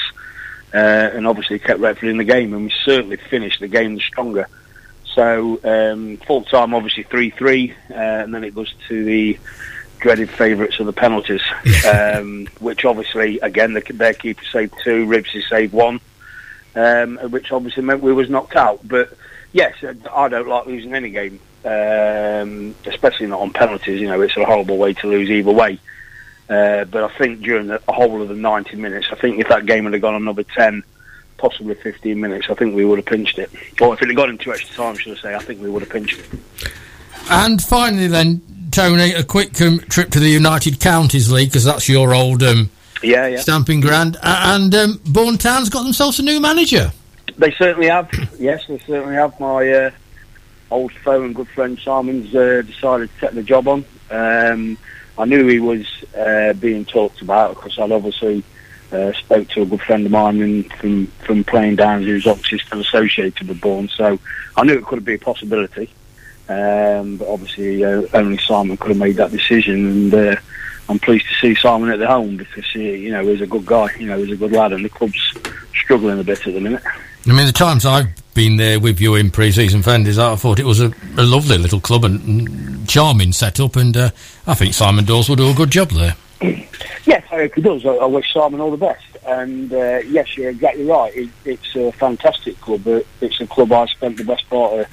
uh, 0.73 0.77
and 0.77 1.27
obviously 1.27 1.59
kept 1.59 1.79
Retford 1.79 2.09
in 2.09 2.17
the 2.17 2.23
game, 2.23 2.53
and 2.53 2.65
we 2.65 2.73
certainly 2.83 3.17
finished 3.17 3.59
the 3.59 3.67
game 3.67 3.99
stronger. 3.99 4.47
So 5.13 5.59
um, 5.63 6.17
full 6.17 6.43
time, 6.43 6.73
obviously 6.73 7.03
three 7.03 7.31
three, 7.31 7.73
uh, 7.89 7.93
and 7.93 8.33
then 8.33 8.43
it 8.43 8.55
goes 8.55 8.73
to 8.87 9.03
the 9.03 9.37
dreaded 9.99 10.29
favourites 10.29 10.79
of 10.79 10.85
the 10.85 10.93
penalties, 10.93 11.41
um, 11.87 12.47
which 12.59 12.85
obviously 12.85 13.39
again 13.39 13.73
the, 13.73 13.81
their 13.93 14.13
keeper 14.13 14.43
saved 14.45 14.73
two, 14.83 15.05
Ribsy 15.05 15.47
saved 15.47 15.73
one, 15.73 15.99
um, 16.75 17.17
which 17.29 17.51
obviously 17.51 17.83
meant 17.83 18.01
we 18.01 18.13
was 18.13 18.29
knocked 18.29 18.55
out. 18.55 18.79
But 18.87 19.13
yes, 19.51 19.75
I 20.11 20.27
don't 20.29 20.47
like 20.47 20.65
losing 20.65 20.93
any 20.93 21.09
game, 21.09 21.39
um, 21.65 22.75
especially 22.85 23.27
not 23.27 23.41
on 23.41 23.51
penalties. 23.51 23.99
You 23.99 24.07
know, 24.07 24.21
it's 24.21 24.37
a 24.37 24.45
horrible 24.45 24.77
way 24.77 24.93
to 24.93 25.07
lose 25.07 25.29
either 25.29 25.51
way. 25.51 25.79
Uh, 26.49 26.83
but 26.85 27.03
I 27.03 27.17
think 27.17 27.41
during 27.41 27.67
the 27.67 27.81
whole 27.87 28.21
of 28.21 28.27
the 28.27 28.35
90 28.35 28.75
minutes, 28.75 29.07
I 29.09 29.15
think 29.15 29.39
if 29.39 29.47
that 29.47 29.65
game 29.65 29.89
had 29.89 30.01
gone 30.01 30.15
another 30.15 30.43
10, 30.43 30.83
possibly 31.41 31.73
15 31.73 32.19
minutes, 32.19 32.47
I 32.49 32.53
think 32.53 32.75
we 32.75 32.85
would 32.85 32.99
have 32.99 33.05
pinched 33.07 33.39
it. 33.39 33.49
Or 33.81 33.95
if 33.95 34.01
it 34.01 34.07
had 34.07 34.15
gone 34.15 34.29
into 34.29 34.51
extra 34.51 34.75
time, 34.75 34.95
should 34.95 35.17
I 35.17 35.21
say, 35.21 35.35
I 35.35 35.39
think 35.39 35.59
we 35.59 35.69
would 35.69 35.81
have 35.81 35.91
pinched 35.91 36.19
it. 36.19 36.71
And 37.29 37.61
finally, 37.61 38.07
then, 38.07 38.41
Tony, 38.71 39.11
a 39.13 39.23
quick 39.23 39.59
um, 39.59 39.79
trip 39.79 40.11
to 40.11 40.19
the 40.19 40.29
United 40.29 40.79
Counties 40.79 41.31
League 41.31 41.49
because 41.49 41.65
that's 41.65 41.89
your 41.89 42.13
old 42.13 42.43
um, 42.43 42.69
yeah, 43.01 43.25
yeah. 43.25 43.39
stamping 43.39 43.81
ground. 43.81 44.17
and 44.21 44.73
um, 44.75 45.01
Bourne 45.05 45.39
Town's 45.39 45.69
got 45.69 45.83
themselves 45.83 46.19
a 46.19 46.23
new 46.23 46.39
manager. 46.39 46.91
They 47.37 47.51
certainly 47.51 47.87
have. 47.87 48.09
yes, 48.39 48.67
they 48.67 48.77
certainly 48.79 49.15
have. 49.15 49.39
My 49.39 49.67
uh, 49.67 49.91
old 50.69 50.91
foe 50.91 51.23
and 51.23 51.33
good 51.33 51.49
friend 51.49 51.79
Simon's 51.79 52.35
uh, 52.35 52.61
decided 52.65 53.09
to 53.13 53.19
take 53.19 53.31
the 53.31 53.43
job 53.43 53.67
on. 53.67 53.83
Um, 54.11 54.77
I 55.17 55.25
knew 55.25 55.47
he 55.47 55.59
was 55.59 55.87
uh, 56.15 56.53
being 56.53 56.85
talked 56.85 57.21
about 57.21 57.55
because 57.55 57.79
I'd 57.79 57.91
obviously 57.91 58.43
uh, 58.91 59.13
spoke 59.13 59.47
to 59.49 59.61
a 59.61 59.65
good 59.65 59.81
friend 59.81 60.05
of 60.05 60.11
mine 60.11 60.41
and 60.41 60.73
from 60.73 61.07
from 61.25 61.43
playing 61.43 61.77
down 61.77 62.03
who's 62.03 62.27
obviously 62.27 62.59
still 62.59 62.81
associated 62.81 63.47
with 63.47 63.61
Bourne, 63.61 63.89
so 63.89 64.19
I 64.57 64.63
knew 64.63 64.73
it 64.73 64.85
could 64.85 65.05
be 65.05 65.15
a 65.15 65.19
possibility. 65.19 65.89
Um, 66.49 67.17
but 67.17 67.29
obviously, 67.29 67.83
uh, 67.83 68.03
only 68.13 68.37
Simon 68.39 68.75
could 68.75 68.89
have 68.89 68.97
made 68.97 69.15
that 69.15 69.31
decision, 69.31 69.87
and 69.87 70.13
uh, 70.13 70.35
I'm 70.89 70.99
pleased 70.99 71.25
to 71.27 71.35
see 71.35 71.55
Simon 71.55 71.89
at 71.89 71.99
the 71.99 72.07
home 72.07 72.35
because 72.35 72.65
he, 72.71 72.97
you 72.97 73.11
know, 73.11 73.25
he's 73.25 73.41
a 73.41 73.47
good 73.47 73.65
guy. 73.65 73.89
You 73.97 74.07
know, 74.07 74.17
he's 74.17 74.33
a 74.33 74.35
good 74.35 74.51
lad, 74.51 74.73
and 74.73 74.83
the 74.83 74.89
club's 74.89 75.33
struggling 75.73 76.19
a 76.19 76.23
bit 76.23 76.45
at 76.45 76.53
the 76.53 76.59
minute. 76.59 76.83
I 77.25 77.33
mean, 77.33 77.45
the 77.45 77.53
times 77.53 77.85
I've 77.85 78.09
been 78.33 78.57
there 78.57 78.79
with 78.79 78.99
you 78.99 79.15
in 79.15 79.29
pre-season 79.29 79.83
friendlies, 79.83 80.17
I 80.17 80.35
thought 80.35 80.59
it 80.59 80.65
was 80.65 80.81
a, 80.81 80.87
a 81.17 81.23
lovely 81.23 81.57
little 81.57 81.79
club 81.79 82.03
and 82.03 82.89
charming 82.89 83.31
setup, 83.31 83.75
and 83.75 83.95
uh, 83.95 84.09
I 84.47 84.55
think 84.55 84.73
Simon 84.73 85.05
Dawes 85.05 85.29
will 85.29 85.35
do 85.35 85.49
a 85.49 85.53
good 85.53 85.71
job 85.71 85.91
there. 85.91 86.15
Yes, 86.41 87.23
I 87.31 87.35
hope 87.35 87.53
he 87.55 87.61
does. 87.61 87.85
I, 87.85 87.89
I, 87.89 88.05
wish 88.05 88.33
Simon 88.33 88.61
all 88.61 88.71
the 88.71 88.77
best. 88.77 89.05
And 89.25 89.71
uh, 89.71 89.99
yes, 90.07 90.35
you're 90.35 90.49
exactly 90.49 90.85
right. 90.85 91.15
It, 91.15 91.29
it's 91.45 91.75
a 91.75 91.91
fantastic 91.91 92.59
club. 92.61 92.81
It's 93.21 93.39
a 93.39 93.47
club 93.47 93.71
I 93.71 93.85
spent 93.87 94.17
the 94.17 94.23
best 94.23 94.49
part 94.49 94.79
of 94.79 94.85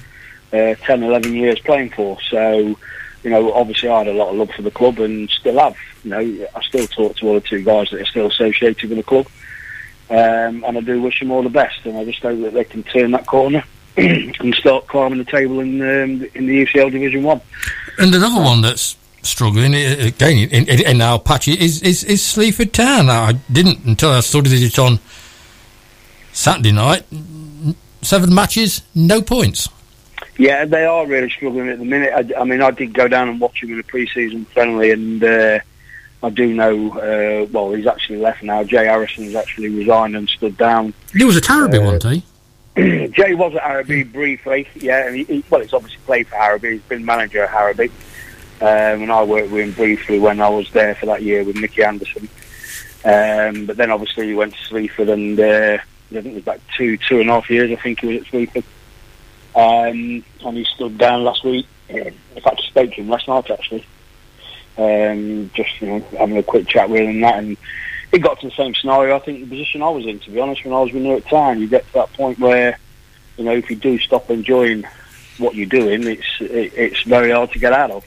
uh, 0.53 0.75
10, 0.85 1.03
11 1.03 1.33
years 1.33 1.59
playing 1.59 1.89
for. 1.91 2.17
So, 2.29 2.75
you 3.23 3.29
know, 3.29 3.51
obviously 3.53 3.89
I 3.89 3.99
had 3.99 4.07
a 4.07 4.13
lot 4.13 4.29
of 4.29 4.35
love 4.35 4.51
for 4.51 4.61
the 4.61 4.71
club 4.71 4.99
and 4.99 5.29
still 5.29 5.59
have. 5.59 5.75
You 6.03 6.11
know, 6.11 6.47
I 6.55 6.61
still 6.61 6.87
talk 6.87 7.17
to 7.17 7.27
all 7.27 7.33
the 7.35 7.41
two 7.41 7.63
guys 7.63 7.89
that 7.89 8.01
are 8.01 8.05
still 8.05 8.27
associated 8.27 8.89
with 8.89 8.97
the 8.97 9.03
club. 9.03 9.27
Um, 10.11 10.63
and 10.63 10.77
I 10.77 10.81
do 10.81 11.01
wish 11.01 11.19
them 11.19 11.31
all 11.31 11.43
the 11.43 11.49
best. 11.49 11.85
And 11.85 11.97
I 11.97 12.05
just 12.05 12.21
hope 12.21 12.39
that 12.41 12.53
they 12.53 12.63
can 12.63 12.83
turn 12.83 13.11
that 13.11 13.25
corner 13.25 13.63
and 13.97 14.53
start 14.55 14.87
climbing 14.87 15.19
the 15.19 15.25
table 15.25 15.59
in 15.59 15.81
um, 15.81 16.27
in 16.35 16.45
the 16.45 16.65
UCL 16.65 16.91
Division 16.91 17.23
One. 17.23 17.41
And 17.97 18.13
another 18.13 18.41
one 18.41 18.61
that's 18.61 18.97
struggling 19.21 19.73
again 19.73 20.49
and, 20.51 20.67
in, 20.69 20.79
in 20.85 21.01
our 21.01 21.21
is, 21.47 21.81
is, 21.81 22.03
is 22.03 22.23
Sleaford 22.23 22.73
Town. 22.73 23.09
I 23.09 23.33
didn't 23.51 23.85
until 23.85 24.11
I 24.11 24.21
studied 24.21 24.53
it 24.53 24.79
on 24.79 24.99
Saturday 26.31 26.71
night, 26.71 27.03
seven 28.01 28.33
matches, 28.33 28.81
no 28.95 29.21
points. 29.21 29.69
Yeah, 30.37 30.63
they 30.65 30.85
are 30.85 31.05
really 31.05 31.29
struggling 31.29 31.67
at 31.67 31.79
the 31.79 31.85
minute. 31.85 32.13
I, 32.13 32.41
I 32.41 32.43
mean, 32.45 32.61
I 32.61 32.71
did 32.71 32.93
go 32.93 33.09
down 33.09 33.27
and 33.27 33.41
watch 33.41 33.61
him 33.61 33.73
in 33.73 33.79
a 33.79 33.83
pre-season 33.83 34.45
friendly, 34.45 34.91
and 34.91 35.21
uh, 35.21 35.59
I 36.23 36.29
do 36.29 36.53
know. 36.53 36.91
Uh, 36.91 37.45
well, 37.51 37.73
he's 37.73 37.87
actually 37.87 38.19
left 38.19 38.41
now. 38.41 38.63
Jay 38.63 38.85
Harrison 38.85 39.25
has 39.25 39.35
actually 39.35 39.69
resigned 39.69 40.15
and 40.15 40.29
stood 40.29 40.57
down. 40.57 40.93
He 41.13 41.25
was 41.25 41.35
at 41.35 41.43
Harrowby, 41.43 41.79
uh, 41.79 41.91
wasn't 41.91 42.23
he? 42.75 43.07
Jay 43.09 43.33
was 43.33 43.53
at 43.55 43.61
Harrowby 43.63 44.11
briefly, 44.11 44.67
yeah. 44.75 45.07
And 45.07 45.17
he, 45.17 45.23
he, 45.25 45.43
well, 45.49 45.59
he's 45.59 45.73
obviously 45.73 45.99
played 46.05 46.27
for 46.27 46.35
Harrowby. 46.35 46.71
He's 46.73 46.81
been 46.83 47.03
manager 47.03 47.43
at 47.43 47.49
Harrowby, 47.49 47.91
um, 48.61 49.03
and 49.03 49.11
I 49.11 49.23
worked 49.23 49.51
with 49.51 49.61
him 49.61 49.71
briefly 49.71 50.19
when 50.19 50.41
I 50.41 50.49
was 50.49 50.69
there 50.71 50.95
for 50.95 51.05
that 51.07 51.23
year 51.23 51.43
with 51.43 51.55
Mickey 51.55 51.83
Anderson. 51.83 52.27
Um, 53.05 53.65
but 53.65 53.77
then 53.77 53.91
obviously 53.91 54.27
he 54.27 54.35
went 54.35 54.53
to 54.53 54.63
Sleaford, 54.65 55.09
and 55.09 55.39
uh, 55.39 55.77
I 55.77 56.13
think 56.13 56.25
it 56.25 56.35
was 56.35 56.47
like 56.47 56.61
two, 56.75 56.97
two 56.97 57.21
and 57.21 57.29
a 57.29 57.33
half 57.33 57.49
years. 57.49 57.71
I 57.71 57.81
think 57.81 58.01
he 58.01 58.07
was 58.07 58.21
at 58.21 58.27
Sleaford, 58.27 58.63
um, 59.55 60.23
and 60.45 60.57
he 60.57 60.65
stood 60.65 60.97
down 60.97 61.23
last 61.23 61.45
week. 61.45 61.67
In 61.87 62.13
fact, 62.43 62.61
I 62.63 62.67
spoke 62.67 62.89
to 62.91 62.95
him 63.01 63.09
last 63.09 63.27
night 63.27 63.49
actually, 63.49 63.85
um, 64.77 65.49
just 65.53 65.81
you 65.81 65.87
know 65.87 65.99
having 66.17 66.37
a 66.37 66.43
quick 66.43 66.67
chat 66.67 66.89
with 66.89 67.01
him 67.01 67.09
and 67.09 67.23
that, 67.23 67.39
and 67.39 67.57
it 68.11 68.19
got 68.19 68.41
to 68.41 68.49
the 68.49 68.55
same 68.55 68.75
scenario. 68.75 69.15
I 69.15 69.19
think 69.19 69.39
the 69.39 69.49
position 69.49 69.81
I 69.81 69.89
was 69.89 70.05
in, 70.05 70.19
to 70.19 70.31
be 70.31 70.39
honest, 70.39 70.65
when 70.65 70.73
I 70.73 70.81
was 70.81 70.91
with 70.91 71.01
Newark 71.01 71.27
Town, 71.27 71.59
you 71.59 71.67
get 71.67 71.87
to 71.87 71.93
that 71.93 72.13
point 72.13 72.37
where 72.39 72.77
you 73.37 73.45
know 73.45 73.53
if 73.53 73.69
you 73.69 73.77
do 73.77 73.97
stop 73.99 74.29
enjoying 74.29 74.85
what 75.37 75.55
you're 75.55 75.65
doing, 75.65 76.03
it's 76.03 76.41
it, 76.41 76.73
it's 76.75 77.01
very 77.03 77.31
hard 77.31 77.51
to 77.53 77.59
get 77.59 77.71
out 77.71 77.91
of. 77.91 78.05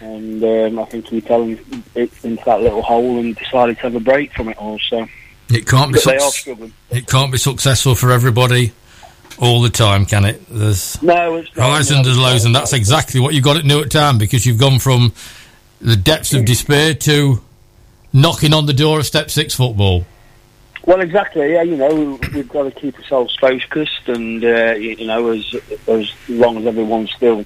And 0.00 0.42
um, 0.42 0.78
I 0.78 0.84
think 0.84 1.06
he 1.06 1.20
fell 1.20 1.42
in, 1.42 1.82
into 1.94 2.42
that 2.44 2.60
little 2.60 2.82
hole 2.82 3.18
and 3.18 3.34
decided 3.36 3.76
to 3.76 3.82
have 3.82 3.94
a 3.94 4.00
break 4.00 4.32
from 4.32 4.48
it 4.48 4.58
all. 4.58 4.78
So 4.78 5.06
it 5.50 5.66
can't 5.66 5.92
be. 5.92 5.98
Su- 5.98 6.72
it 6.90 7.06
can't 7.06 7.32
be 7.32 7.38
successful 7.38 7.94
for 7.94 8.10
everybody 8.10 8.72
all 9.38 9.62
the 9.62 9.70
time, 9.70 10.06
can 10.06 10.24
it? 10.24 10.42
There's 10.48 11.00
no, 11.02 11.36
it's 11.36 11.54
not, 11.56 11.70
highs 11.70 11.90
and 11.90 12.04
there's 12.04 12.18
lows, 12.18 12.44
and 12.44 12.54
that's 12.54 12.72
exactly 12.72 13.20
what 13.20 13.34
you 13.34 13.42
got 13.42 13.56
at 13.56 13.64
Newark 13.64 13.90
Town 13.90 14.18
because 14.18 14.46
you've 14.46 14.60
gone 14.60 14.78
from 14.78 15.12
the 15.80 15.96
depths 15.96 16.32
of 16.34 16.44
despair 16.44 16.94
to 16.94 17.42
knocking 18.12 18.54
on 18.54 18.66
the 18.66 18.72
door 18.72 19.00
of 19.00 19.06
Step 19.06 19.30
Six 19.30 19.54
football. 19.54 20.06
Well, 20.86 21.00
exactly. 21.00 21.52
Yeah, 21.52 21.62
you 21.62 21.76
know, 21.76 22.18
we've 22.34 22.48
got 22.48 22.64
to 22.64 22.70
keep 22.70 22.98
ourselves 22.98 23.34
focused, 23.36 24.06
and 24.06 24.44
uh, 24.44 24.72
you 24.74 25.06
know, 25.06 25.30
as 25.30 25.54
as 25.88 26.12
long 26.28 26.58
as 26.58 26.66
everyone's 26.66 27.12
still 27.12 27.44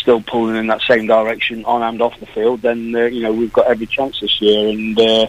still 0.00 0.22
pulling 0.22 0.56
in 0.56 0.66
that 0.68 0.80
same 0.82 1.06
direction 1.06 1.64
on 1.64 1.82
and 1.82 2.02
off 2.02 2.18
the 2.20 2.26
field, 2.26 2.62
then 2.62 2.94
uh, 2.94 3.04
you 3.04 3.22
know 3.22 3.32
we've 3.32 3.52
got 3.52 3.66
every 3.66 3.86
chance 3.86 4.20
this 4.20 4.40
year. 4.40 4.68
And 4.68 4.98
uh, 4.98 5.26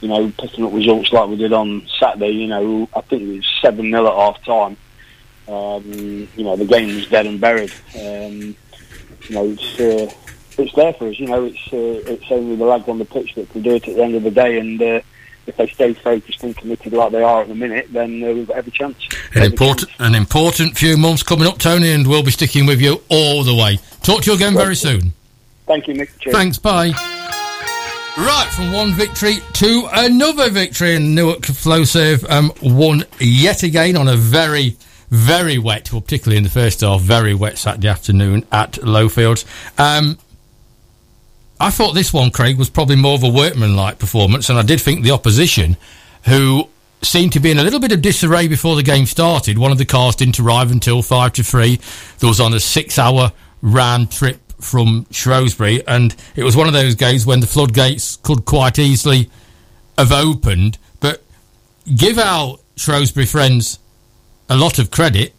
you 0.00 0.08
know, 0.08 0.32
picking 0.38 0.64
up 0.64 0.72
results 0.72 1.12
like 1.12 1.28
we 1.28 1.36
did 1.36 1.52
on 1.52 1.86
Saturday, 1.98 2.30
you 2.30 2.48
know, 2.48 2.88
I 2.94 3.00
think 3.02 3.22
it 3.22 3.36
was 3.36 3.58
seven 3.62 3.90
0 3.90 4.06
at 4.06 4.14
half 4.14 4.44
time. 4.44 4.76
Um, 5.48 6.28
you 6.36 6.44
know, 6.44 6.56
the 6.56 6.64
game 6.64 6.94
was 6.94 7.06
dead 7.06 7.26
and 7.26 7.40
buried. 7.40 7.72
Um, 7.94 8.56
you 9.28 9.30
know, 9.30 9.44
it's 9.44 9.80
uh, 9.80 10.12
it's 10.58 10.74
there 10.74 10.92
for 10.94 11.08
us. 11.08 11.18
You 11.18 11.28
know, 11.28 11.44
it's 11.44 11.72
uh, 11.72 12.12
it's 12.12 12.30
only 12.30 12.56
the 12.56 12.64
lads 12.64 12.88
on 12.88 12.98
the 12.98 13.04
pitch 13.04 13.34
that 13.34 13.50
can 13.50 13.62
do 13.62 13.74
it 13.74 13.88
at 13.88 13.94
the 13.94 14.02
end 14.02 14.14
of 14.14 14.22
the 14.22 14.30
day, 14.30 14.58
and 14.58 14.80
uh, 14.80 15.00
if 15.46 15.56
they 15.56 15.66
stay 15.68 15.94
focused 15.94 16.42
and 16.42 16.56
committed 16.56 16.92
like 16.92 17.12
they 17.12 17.22
are 17.22 17.42
at 17.42 17.48
the 17.48 17.54
minute, 17.54 17.92
then 17.92 18.22
uh, 18.22 18.28
we've 18.32 18.46
got 18.46 18.56
every 18.56 18.72
chance. 18.72 18.96
An 19.32 19.42
every 19.42 19.46
important, 19.46 19.88
chance. 19.90 20.00
an 20.00 20.14
important 20.14 20.76
few 20.76 20.96
months 20.96 21.22
coming 21.22 21.46
up, 21.46 21.58
Tony, 21.58 21.92
and 21.92 22.06
we'll 22.06 22.22
be 22.22 22.30
sticking 22.30 22.66
with 22.66 22.80
you 22.80 23.02
all 23.08 23.44
the 23.44 23.54
way. 23.54 23.78
Talk 24.02 24.22
to 24.22 24.30
you 24.30 24.36
again 24.36 24.54
very 24.54 24.76
soon. 24.76 25.12
Thank 25.66 25.88
you, 25.88 25.94
Mick. 25.94 26.16
Cheers. 26.18 26.34
Thanks. 26.34 26.58
Bye. 26.58 26.92
Right, 28.18 28.48
from 28.50 28.72
one 28.72 28.92
victory 28.92 29.36
to 29.54 29.88
another 29.92 30.48
victory, 30.48 30.96
and 30.96 31.14
Newark 31.14 31.42
Flowserve 31.42 32.28
um, 32.30 32.50
won 32.62 33.04
yet 33.20 33.62
again 33.62 33.94
on 33.94 34.08
a 34.08 34.16
very, 34.16 34.76
very 35.10 35.58
wet, 35.58 35.92
well, 35.92 36.00
particularly 36.00 36.38
in 36.38 36.42
the 36.42 36.48
first 36.48 36.80
half, 36.80 37.02
very 37.02 37.34
wet 37.34 37.58
Saturday 37.58 37.88
afternoon 37.88 38.46
at 38.50 38.72
Lowfields. 38.72 39.44
Um, 39.78 40.16
I 41.58 41.70
thought 41.70 41.94
this 41.94 42.12
one, 42.12 42.30
Craig, 42.30 42.58
was 42.58 42.68
probably 42.68 42.96
more 42.96 43.14
of 43.14 43.22
a 43.22 43.28
workmanlike 43.28 43.98
performance, 43.98 44.50
and 44.50 44.58
I 44.58 44.62
did 44.62 44.80
think 44.80 45.02
the 45.02 45.12
opposition, 45.12 45.76
who 46.24 46.68
seemed 47.02 47.32
to 47.32 47.40
be 47.40 47.50
in 47.50 47.58
a 47.58 47.62
little 47.62 47.80
bit 47.80 47.92
of 47.92 48.02
disarray 48.02 48.48
before 48.48 48.76
the 48.76 48.82
game 48.82 49.06
started. 49.06 49.58
One 49.58 49.72
of 49.72 49.78
the 49.78 49.84
cars 49.84 50.16
didn't 50.16 50.40
arrive 50.40 50.70
until 50.70 51.02
five 51.02 51.32
to 51.34 51.44
three. 51.44 51.80
There 52.18 52.28
was 52.28 52.40
on 52.40 52.52
a 52.52 52.60
six-hour 52.60 53.32
round 53.62 54.10
trip 54.10 54.40
from 54.60 55.06
Shrewsbury, 55.10 55.86
and 55.86 56.14
it 56.34 56.42
was 56.42 56.56
one 56.56 56.66
of 56.66 56.72
those 56.72 56.94
games 56.94 57.24
when 57.24 57.40
the 57.40 57.46
floodgates 57.46 58.16
could 58.16 58.44
quite 58.44 58.78
easily 58.78 59.30
have 59.96 60.12
opened. 60.12 60.78
But 61.00 61.22
give 61.94 62.18
our 62.18 62.58
Shrewsbury 62.76 63.26
friends 63.26 63.78
a 64.48 64.56
lot 64.56 64.78
of 64.78 64.90
credit. 64.90 65.34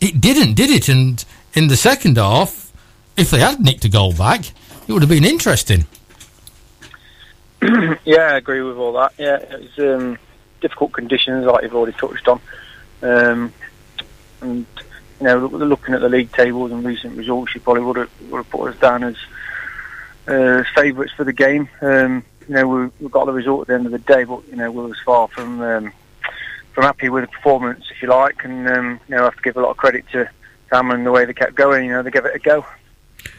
It 0.00 0.20
didn't, 0.20 0.54
did 0.54 0.70
it? 0.70 0.88
And 0.88 1.24
in 1.54 1.68
the 1.68 1.76
second 1.76 2.16
half, 2.16 2.72
if 3.16 3.30
they 3.30 3.40
had 3.40 3.60
nicked 3.60 3.84
a 3.84 3.88
goal 3.88 4.12
back, 4.12 4.52
it 4.88 4.92
would 4.92 5.02
have 5.02 5.10
been 5.10 5.24
interesting. 5.24 5.84
yeah, 8.04 8.32
I 8.32 8.36
agree 8.38 8.62
with 8.62 8.78
all 8.78 8.94
that. 8.94 9.12
Yeah, 9.18 9.36
it 9.36 9.60
was 9.76 9.78
um, 9.78 10.18
difficult 10.60 10.92
conditions, 10.92 11.44
like 11.44 11.62
you've 11.62 11.74
already 11.74 11.96
touched 11.96 12.26
on. 12.26 12.40
Um, 13.02 13.52
and 14.40 14.66
you 15.20 15.26
know, 15.26 15.46
looking 15.46 15.94
at 15.94 16.00
the 16.00 16.08
league 16.08 16.32
tables 16.32 16.72
and 16.72 16.84
recent 16.84 17.16
results, 17.16 17.54
you 17.54 17.60
probably 17.60 17.82
would 17.82 17.96
have, 17.96 18.10
would 18.30 18.38
have 18.38 18.50
put 18.50 18.72
us 18.72 18.80
down 18.80 19.04
as 19.04 19.16
uh, 20.26 20.64
favourites 20.74 21.12
for 21.12 21.24
the 21.24 21.32
game. 21.32 21.68
Um, 21.82 22.24
you 22.48 22.54
know, 22.54 22.66
we, 22.66 22.90
we 23.00 23.08
got 23.10 23.26
the 23.26 23.32
result 23.32 23.62
at 23.62 23.66
the 23.68 23.74
end 23.74 23.86
of 23.86 23.92
the 23.92 23.98
day, 23.98 24.24
but 24.24 24.46
you 24.48 24.56
know, 24.56 24.70
we 24.70 24.82
were 24.82 24.96
far 25.04 25.28
from 25.28 25.60
um, 25.60 25.92
from 26.72 26.84
happy 26.84 27.08
with 27.08 27.24
the 27.24 27.28
performance, 27.28 27.84
if 27.90 28.00
you 28.00 28.08
like, 28.08 28.44
and 28.44 28.68
um, 28.68 29.00
you 29.08 29.16
know, 29.16 29.22
I 29.22 29.24
have 29.24 29.36
to 29.36 29.42
give 29.42 29.56
a 29.56 29.60
lot 29.60 29.70
of 29.70 29.76
credit 29.76 30.06
to 30.12 30.30
and 30.70 31.06
the 31.06 31.10
way 31.10 31.24
they 31.24 31.34
kept 31.34 31.54
going. 31.54 31.86
You 31.86 31.92
know, 31.92 32.02
they 32.02 32.10
gave 32.10 32.24
it 32.24 32.34
a 32.34 32.38
go. 32.38 32.64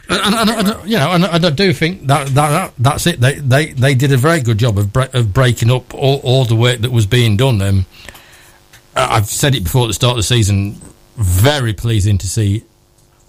And, 0.10 0.50
and, 0.50 0.68
and, 0.68 0.90
you 0.90 0.98
know, 0.98 1.12
and, 1.12 1.24
and, 1.24 1.46
I 1.46 1.50
do 1.52 1.72
think 1.72 2.08
that, 2.08 2.30
that 2.30 2.74
that's 2.80 3.06
it. 3.06 3.22
They, 3.22 3.36
they 3.36 3.74
they 3.74 3.94
did 3.94 4.12
a 4.12 4.18
very 4.18 4.42
good 4.42 4.58
job 4.58 4.80
of 4.80 4.92
bre- 4.92 5.14
of 5.14 5.34
breaking 5.34 5.70
up 5.70 5.94
all, 5.94 6.20
all 6.24 6.46
the 6.46 6.56
work 6.56 6.80
that 6.80 6.92
was 6.92 7.06
being 7.06 7.38
done. 7.38 7.62
Um, 7.62 7.86
I've 8.96 9.28
said 9.28 9.54
it 9.54 9.64
before 9.64 9.84
at 9.84 9.88
the 9.88 9.94
start 9.94 10.12
of 10.12 10.18
the 10.18 10.24
season. 10.24 10.82
Very 11.16 11.74
pleasing 11.74 12.18
to 12.18 12.28
see 12.28 12.64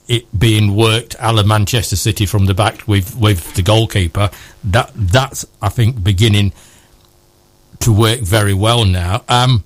it 0.08 0.26
being 0.38 0.74
worked 0.74 1.16
a 1.20 1.32
la 1.34 1.42
Manchester 1.42 1.96
City 1.96 2.24
from 2.24 2.46
the 2.46 2.54
back 2.54 2.88
with 2.88 3.14
with 3.14 3.54
the 3.54 3.62
goalkeeper. 3.62 4.30
That 4.64 4.90
that's 4.94 5.44
I 5.60 5.68
think 5.68 6.02
beginning 6.02 6.54
to 7.80 7.92
work 7.92 8.20
very 8.20 8.54
well 8.54 8.86
now. 8.86 9.22
Um, 9.28 9.64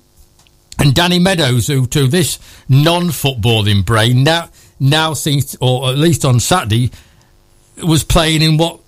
and 0.77 0.93
Danny 0.93 1.19
Meadows, 1.19 1.67
who 1.67 1.87
to 1.87 2.07
this 2.07 2.39
non-footballing 2.67 3.85
brain 3.85 4.25
now 4.25 4.49
now 4.79 5.13
seems, 5.13 5.55
or 5.61 5.89
at 5.89 5.97
least 5.97 6.25
on 6.25 6.39
Saturday, 6.39 6.91
was 7.83 8.03
playing 8.03 8.41
in 8.41 8.57
what 8.57 8.79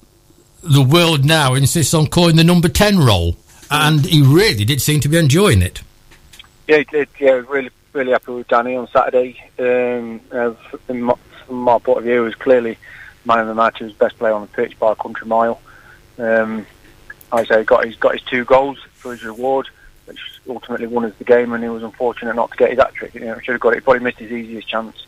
the 0.64 0.82
world 0.82 1.26
now 1.26 1.54
insists 1.54 1.94
on 1.94 2.08
calling 2.08 2.36
the 2.36 2.44
number 2.44 2.70
10 2.70 3.00
role. 3.00 3.36
And 3.70 4.06
he 4.06 4.22
really 4.22 4.66
did 4.66 4.82
seem 4.82 5.00
to 5.02 5.10
be 5.10 5.18
enjoying 5.18 5.62
it. 5.62 5.82
Yeah, 6.68 6.78
he 6.78 6.84
did. 6.86 7.10
Yeah, 7.20 7.42
really, 7.48 7.70
really 7.94 8.12
happy 8.12 8.32
with 8.32 8.48
Danny 8.48 8.76
on 8.76 8.88
Saturday. 8.88 9.42
Um, 9.60 10.22
uh, 10.32 10.52
from, 10.86 11.02
my, 11.02 11.16
from 11.46 11.56
my 11.56 11.80
point 11.80 12.00
of 12.00 12.04
view, 12.04 12.14
he 12.14 12.20
was 12.20 12.36
clearly 12.36 12.78
man 13.26 13.40
of 13.40 13.48
the 13.48 13.56
match. 13.56 13.80
He 13.80 13.84
was 13.84 13.94
best 13.94 14.18
player 14.18 14.34
on 14.34 14.42
the 14.42 14.48
pitch 14.48 14.80
by 14.80 14.94
a 14.94 14.96
country 14.96 15.28
mile. 15.28 15.60
Um, 16.18 16.66
I 17.32 17.44
say 17.44 17.60
he 17.60 17.66
got, 17.66 17.86
he's 17.86 17.98
got 17.98 18.14
his 18.14 18.22
two 18.24 18.46
goals 18.46 18.80
for 18.94 19.12
his 19.12 19.24
reward, 19.24 19.68
which 20.06 20.20
ultimately 20.48 20.88
won 20.88 21.06
us 21.06 21.14
the 21.18 21.26
game. 21.26 21.52
And 21.52 21.64
he 21.64 21.70
was 21.70 21.84
unfortunate 21.84 22.36
not 22.36 22.52
to 22.52 22.58
get 22.58 22.70
his 22.70 22.80
hat 22.80 22.94
trick. 22.94 23.14
You 23.16 23.22
know, 23.22 23.40
should 23.40 23.54
have 23.54 23.62
got 23.62 23.74
it. 23.74 23.78
He 23.78 23.82
probably 23.82 24.04
missed 24.04 24.20
his 24.20 24.32
easiest 24.32 24.68
chance. 24.68 25.06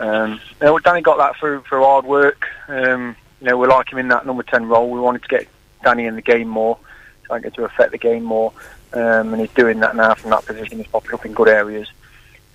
Um, 0.00 0.40
you 0.60 0.66
know, 0.66 0.78
Danny 0.78 1.02
got 1.02 1.18
that 1.18 1.36
through 1.36 1.62
through 1.68 1.84
hard 1.84 2.04
work. 2.04 2.48
Um, 2.68 3.14
you 3.40 3.48
know, 3.48 3.58
we 3.58 3.68
like 3.68 3.92
him 3.92 3.98
in 3.98 4.08
that 4.08 4.26
number 4.26 4.42
ten 4.42 4.66
role. 4.66 4.90
We 4.90 4.98
wanted 4.98 5.22
to 5.22 5.28
get 5.28 5.46
Danny 5.84 6.06
in 6.06 6.16
the 6.16 6.22
game 6.22 6.48
more, 6.48 6.78
trying 7.24 7.42
to 7.42 7.48
get 7.50 7.54
to 7.56 7.64
affect 7.64 7.92
the 7.92 7.98
game 7.98 8.24
more, 8.24 8.52
um, 8.94 9.32
and 9.32 9.40
he's 9.40 9.52
doing 9.52 9.80
that 9.80 9.94
now 9.94 10.14
from 10.14 10.30
that 10.30 10.46
position. 10.46 10.78
He's 10.78 10.86
popping 10.86 11.12
up 11.12 11.24
in 11.24 11.32
good 11.34 11.48
areas. 11.48 11.86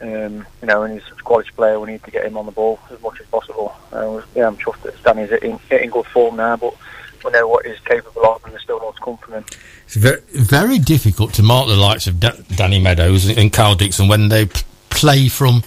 Um, 0.02 0.46
you 0.62 0.68
know, 0.68 0.84
and 0.84 0.94
he's 0.94 1.10
a 1.12 1.22
quality 1.24 1.52
player. 1.56 1.80
We 1.80 1.92
need 1.92 2.04
to 2.04 2.12
get 2.12 2.26
him 2.26 2.36
on 2.36 2.46
the 2.46 2.52
ball 2.52 2.80
as 2.92 3.02
much 3.02 3.22
as 3.22 3.28
possible. 3.28 3.74
Uh, 3.94 4.22
yeah, 4.36 4.48
I'm 4.48 4.58
chuffed 4.58 4.82
that 4.82 5.02
Danny's 5.04 5.32
in, 5.32 5.60
in 5.72 5.90
good 5.90 6.06
form 6.08 6.36
now, 6.36 6.58
but 6.58 6.76
we 7.24 7.32
know 7.32 7.48
what 7.48 7.66
he's 7.66 7.80
capable 7.80 8.26
of, 8.26 8.44
and 8.44 8.52
there's 8.54 8.64
still 8.64 8.80
more 8.80 8.92
to 8.94 9.00
come 9.00 9.18
from 9.18 9.36
him. 9.36 9.46
It's 9.86 9.96
very, 9.96 10.22
very 10.34 10.80
difficult 10.80 11.34
to 11.36 11.44
mark 11.44 11.68
the 11.68 11.76
likes 11.78 12.08
of 12.08 12.20
da- 12.20 12.36
Danny 12.56 12.80
Meadows 12.80 13.26
and 13.38 13.54
Carl 13.54 13.76
Dixon 13.76 14.08
when 14.08 14.30
they 14.30 14.48
p- 14.48 14.62
play 14.90 15.30
from 15.30 15.64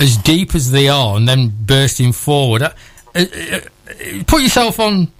as 0.00 0.16
deep 0.16 0.54
as 0.54 0.72
they 0.72 0.88
are 0.88 1.16
and 1.16 1.28
then 1.28 1.52
bursting 1.66 2.12
forward. 2.12 2.62
Uh, 2.62 2.70
uh, 3.14 3.20
uh, 3.20 3.60
put 4.26 4.42
yourself 4.42 4.80
on 4.80 5.12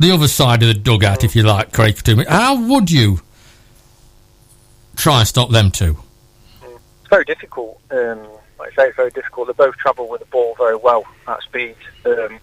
the 0.00 0.10
other 0.10 0.28
side 0.28 0.62
of 0.62 0.68
the 0.68 0.74
dugout, 0.74 1.22
if 1.22 1.36
you 1.36 1.44
like, 1.44 1.72
Craig. 1.72 1.96
To 1.96 2.16
me, 2.16 2.24
how 2.28 2.60
would 2.60 2.90
you 2.90 3.20
try 4.96 5.20
and 5.20 5.28
stop 5.28 5.50
them 5.50 5.70
too? 5.70 5.96
It's 6.62 7.08
very 7.08 7.24
difficult. 7.24 7.80
Um, 7.90 8.26
like 8.58 8.72
I 8.72 8.74
say, 8.74 8.88
it's 8.88 8.96
very 8.96 9.10
difficult. 9.10 9.46
They 9.46 9.52
both 9.52 9.76
travel 9.76 10.08
with 10.08 10.20
the 10.20 10.26
ball 10.26 10.54
very 10.58 10.76
well 10.76 11.04
at 11.28 11.42
speed, 11.42 11.76
um, 12.04 12.38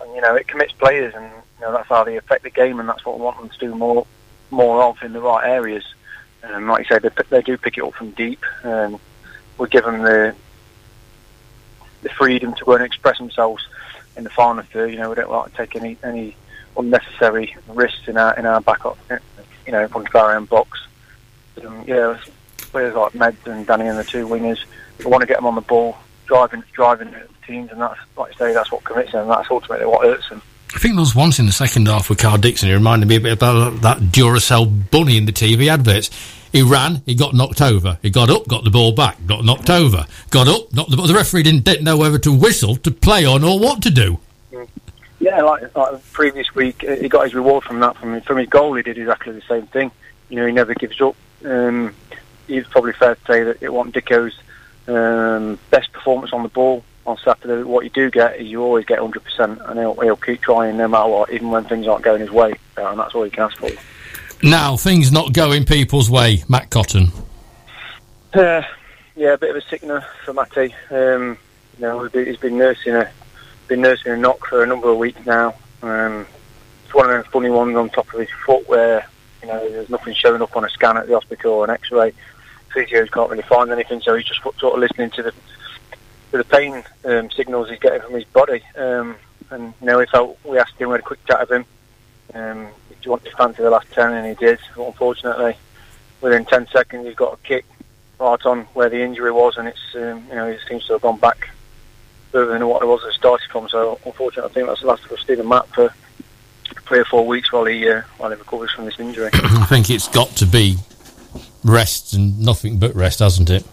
and 0.00 0.14
you 0.14 0.20
know 0.20 0.34
it 0.34 0.48
commits 0.48 0.72
players, 0.72 1.14
and 1.14 1.24
you 1.24 1.62
know 1.62 1.72
that's 1.72 1.88
how 1.88 2.04
they 2.04 2.16
affect 2.16 2.42
the 2.42 2.50
game, 2.50 2.78
and 2.78 2.88
that's 2.88 3.06
what 3.06 3.18
we 3.18 3.24
want 3.24 3.38
them 3.38 3.48
to 3.48 3.58
do 3.58 3.74
more, 3.74 4.06
more 4.50 4.82
of 4.82 5.02
in 5.02 5.12
the 5.14 5.20
right 5.20 5.48
areas. 5.48 5.94
Um, 6.42 6.68
like 6.68 6.80
you 6.80 6.94
said, 6.94 7.02
they, 7.02 7.10
they 7.30 7.42
do 7.42 7.56
pick 7.56 7.78
it 7.78 7.84
up 7.84 7.94
from 7.94 8.10
deep. 8.10 8.44
Um, 8.64 9.00
we 9.56 9.68
give 9.68 9.84
them 9.84 10.02
the 10.02 10.36
the 12.06 12.14
freedom 12.14 12.54
to 12.54 12.64
go 12.64 12.72
and 12.72 12.84
express 12.84 13.18
themselves 13.18 13.66
in 14.16 14.24
the 14.24 14.30
final 14.30 14.62
third. 14.62 14.92
You 14.92 14.98
know, 14.98 15.08
we 15.08 15.16
don't 15.16 15.30
like 15.30 15.50
to 15.50 15.56
take 15.56 15.74
any 15.74 15.98
any 16.04 16.36
unnecessary 16.76 17.56
risks 17.68 18.06
in 18.06 18.16
our 18.16 18.38
in 18.38 18.46
our 18.46 18.60
back 18.60 18.86
up, 18.86 18.98
you 19.66 19.72
know, 19.72 19.82
in 19.82 19.88
front 19.88 20.08
of 20.08 20.14
our 20.14 20.36
own 20.36 20.44
box. 20.44 20.86
Um, 21.64 21.84
yeah, 21.86 22.18
players 22.58 22.94
like 22.94 23.12
Meds 23.12 23.44
and 23.46 23.66
Danny 23.66 23.86
and 23.86 23.98
the 23.98 24.04
two 24.04 24.26
wingers, 24.26 24.58
we 24.98 25.06
want 25.06 25.22
to 25.22 25.26
get 25.26 25.38
them 25.38 25.46
on 25.46 25.54
the 25.54 25.62
ball, 25.62 25.96
driving 26.26 26.62
driving 26.72 27.14
teams, 27.46 27.72
and 27.72 27.80
that's 27.80 27.98
like 28.16 28.36
say, 28.38 28.52
that's 28.52 28.70
what 28.70 28.84
commits 28.84 29.12
them. 29.12 29.22
And 29.22 29.30
that's 29.30 29.50
ultimately 29.50 29.86
what 29.86 30.06
hurts 30.06 30.28
them. 30.28 30.42
I 30.74 30.78
think 30.78 30.94
there 30.94 31.00
was 31.00 31.14
once 31.14 31.38
in 31.38 31.46
the 31.46 31.52
second 31.52 31.86
half 31.86 32.10
with 32.10 32.18
Carl 32.18 32.38
Dixon. 32.38 32.68
He 32.68 32.74
reminded 32.74 33.08
me 33.08 33.16
a 33.16 33.20
bit 33.20 33.32
about 33.32 33.82
that 33.82 33.98
Duracell 33.98 34.90
bunny 34.90 35.16
in 35.16 35.24
the 35.24 35.32
TV 35.32 35.68
adverts. 35.68 36.10
He 36.52 36.62
ran, 36.62 37.02
he 37.06 37.14
got 37.14 37.34
knocked 37.34 37.60
over. 37.60 37.98
He 38.02 38.10
got 38.10 38.30
up, 38.30 38.48
got 38.48 38.64
the 38.64 38.70
ball 38.70 38.92
back, 38.92 39.18
got 39.26 39.44
knocked 39.44 39.70
over. 39.70 40.06
Got 40.30 40.48
up, 40.48 40.72
knocked 40.72 40.90
the 40.90 40.96
ball. 40.96 41.06
The 41.06 41.14
referee 41.14 41.44
didn't, 41.44 41.64
didn't 41.64 41.84
know 41.84 41.96
whether 41.96 42.18
to 42.18 42.32
whistle, 42.32 42.76
to 42.76 42.90
play 42.90 43.24
on, 43.24 43.44
or 43.44 43.58
what 43.58 43.82
to 43.82 43.90
do. 43.90 44.18
Yeah, 45.18 45.42
like, 45.42 45.74
like 45.74 46.12
previous 46.12 46.54
week, 46.54 46.84
uh, 46.84 46.96
he 46.96 47.08
got 47.08 47.24
his 47.24 47.34
reward 47.34 47.64
from 47.64 47.80
that. 47.80 47.96
From 47.96 48.20
from 48.20 48.38
his 48.38 48.48
goal, 48.48 48.74
he 48.74 48.82
did 48.82 48.98
exactly 48.98 49.32
the 49.32 49.42
same 49.42 49.66
thing. 49.66 49.90
You 50.28 50.36
know, 50.36 50.46
he 50.46 50.52
never 50.52 50.74
gives 50.74 51.00
up. 51.00 51.16
Um, 51.44 51.94
it's 52.48 52.68
probably 52.68 52.92
fair 52.92 53.14
to 53.14 53.20
say 53.26 53.42
that 53.44 53.62
it 53.62 53.72
wasn't 53.72 53.94
Dicko's 53.94 54.38
um, 54.88 55.58
best 55.70 55.92
performance 55.92 56.32
on 56.32 56.42
the 56.42 56.48
ball 56.48 56.84
on 57.06 57.16
Saturday. 57.24 57.62
What 57.62 57.84
you 57.84 57.90
do 57.90 58.10
get 58.10 58.40
is 58.40 58.48
you 58.48 58.62
always 58.62 58.84
get 58.84 58.98
100%, 58.98 59.70
and 59.70 59.78
he'll, 59.78 59.94
he'll 60.00 60.16
keep 60.16 60.40
trying 60.42 60.76
no 60.76 60.88
matter 60.88 61.08
what, 61.08 61.32
even 61.32 61.50
when 61.50 61.64
things 61.64 61.86
aren't 61.86 62.04
going 62.04 62.20
his 62.20 62.30
way. 62.30 62.54
Uh, 62.76 62.90
and 62.90 62.98
that's 62.98 63.14
all 63.14 63.24
you 63.24 63.30
can 63.30 63.44
ask 63.44 63.56
for. 63.56 63.70
Now, 64.42 64.76
things 64.76 65.12
not 65.12 65.32
going 65.32 65.64
people's 65.64 66.10
way. 66.10 66.44
Matt 66.48 66.70
Cotton. 66.70 67.10
Uh, 68.34 68.62
yeah, 69.14 69.32
a 69.32 69.38
bit 69.38 69.50
of 69.50 69.56
a 69.56 69.62
sickener 69.62 70.04
for 70.24 70.34
Matty. 70.34 70.74
Um, 70.90 71.38
you 71.78 71.82
know, 71.82 72.04
he's 72.04 72.36
been 72.36 72.58
nursing 72.58 72.94
a 72.94 73.10
been 73.68 73.80
nursing 73.80 74.12
a 74.12 74.16
knock 74.16 74.46
for 74.46 74.62
a 74.62 74.66
number 74.66 74.90
of 74.90 74.98
weeks 74.98 75.24
now. 75.26 75.54
Um, 75.82 76.26
it's 76.84 76.94
one 76.94 77.10
of 77.10 77.16
those 77.16 77.32
funny 77.32 77.50
ones 77.50 77.76
on 77.76 77.90
top 77.90 78.12
of 78.12 78.20
his 78.20 78.28
foot 78.44 78.68
where 78.68 79.06
you 79.42 79.48
know 79.48 79.68
there's 79.70 79.90
nothing 79.90 80.14
showing 80.14 80.42
up 80.42 80.56
on 80.56 80.64
a 80.64 80.70
scan 80.70 80.96
at 80.96 81.06
the 81.06 81.14
hospital 81.14 81.54
or 81.54 81.64
an 81.64 81.70
X-ray. 81.70 82.12
Physios 82.74 83.10
can't 83.10 83.30
really 83.30 83.42
find 83.42 83.70
anything, 83.70 84.00
so 84.02 84.14
he's 84.14 84.26
just 84.26 84.42
sort 84.42 84.74
of 84.74 84.78
listening 84.78 85.10
to 85.10 85.22
the 85.22 85.32
the 86.30 86.44
pain 86.44 86.82
um, 87.04 87.30
signals 87.30 87.70
he's 87.70 87.78
getting 87.78 88.02
from 88.02 88.14
his 88.14 88.24
body. 88.24 88.62
Um, 88.76 89.16
and 89.50 89.74
we 89.80 90.06
felt 90.06 90.38
we 90.44 90.58
asked 90.58 90.74
him, 90.74 90.88
we 90.88 90.94
had 90.94 91.00
a 91.00 91.04
quick 91.04 91.24
chat 91.26 91.40
with 91.40 91.52
him. 91.52 91.64
Um, 92.34 92.68
do 92.88 92.96
you 93.02 93.10
want 93.10 93.24
to 93.24 93.36
fancy 93.36 93.62
the 93.62 93.70
last 93.70 93.90
ten? 93.92 94.12
And 94.12 94.26
he 94.26 94.34
did. 94.34 94.58
But 94.74 94.86
unfortunately, 94.86 95.56
within 96.20 96.44
ten 96.44 96.66
seconds, 96.68 97.06
he's 97.06 97.14
got 97.14 97.34
a 97.34 97.36
kick 97.38 97.64
right 98.18 98.46
on 98.46 98.62
where 98.74 98.88
the 98.88 99.00
injury 99.00 99.30
was, 99.30 99.56
and 99.56 99.68
it's 99.68 99.94
um, 99.94 100.24
you 100.28 100.34
know, 100.34 100.46
it 100.46 100.60
seems 100.68 100.86
to 100.86 100.94
have 100.94 101.02
gone 101.02 101.18
back 101.18 101.50
further 102.32 102.52
than 102.52 102.66
what 102.66 102.82
it 102.82 102.86
was 102.86 103.04
it 103.04 103.12
started 103.12 103.48
from. 103.50 103.68
So 103.68 103.98
unfortunately, 104.04 104.50
I 104.50 104.54
think 104.54 104.66
that's 104.66 104.80
the 104.80 104.86
last 104.88 105.10
of 105.10 105.20
Stephen 105.20 105.48
Matt 105.48 105.68
for 105.68 105.92
three 106.86 106.98
or 106.98 107.04
four 107.04 107.26
weeks 107.26 107.52
while 107.52 107.64
he 107.64 107.88
uh, 107.88 108.02
while 108.18 108.30
he 108.30 108.36
recovers 108.36 108.72
from 108.72 108.86
this 108.86 108.98
injury. 108.98 109.30
I 109.32 109.66
think 109.66 109.90
it's 109.90 110.08
got 110.08 110.30
to 110.36 110.46
be 110.46 110.76
rest 111.62 112.12
and 112.12 112.40
nothing 112.40 112.78
but 112.78 112.94
rest, 112.94 113.20
hasn't 113.20 113.50
it? 113.50 113.64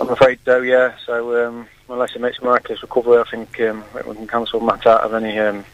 I'm 0.00 0.08
afraid 0.08 0.38
so. 0.44 0.60
Yeah. 0.60 0.94
So 1.04 1.46
um, 1.46 1.68
unless 1.88 2.12
he 2.12 2.18
makes 2.18 2.38
a 2.38 2.44
miraculous 2.44 2.82
recovery, 2.82 3.18
I 3.18 3.30
think 3.30 3.60
um, 3.60 3.84
we 4.06 4.14
can 4.14 4.26
cancel 4.26 4.60
Matt 4.60 4.86
out 4.86 5.02
of 5.02 5.14
any 5.14 5.38
um, 5.38 5.64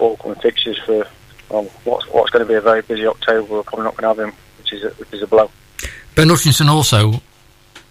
upcoming 0.00 0.38
fixtures 0.40 0.78
for 0.78 1.06
well, 1.50 1.64
what's 1.84 2.06
what's 2.08 2.30
going 2.30 2.44
to 2.44 2.48
be 2.48 2.54
a 2.54 2.60
very 2.60 2.82
busy 2.82 3.06
October. 3.06 3.54
We're 3.54 3.62
probably 3.62 3.84
not 3.84 3.96
going 3.96 4.14
to 4.14 4.22
have 4.22 4.28
him, 4.28 4.38
which 4.58 4.72
is 4.72 4.84
a, 4.84 4.90
which 4.90 5.12
is 5.12 5.22
a 5.22 5.26
blow. 5.26 5.50
Ben 6.14 6.28
Hutchinson 6.28 6.68
also 6.68 7.20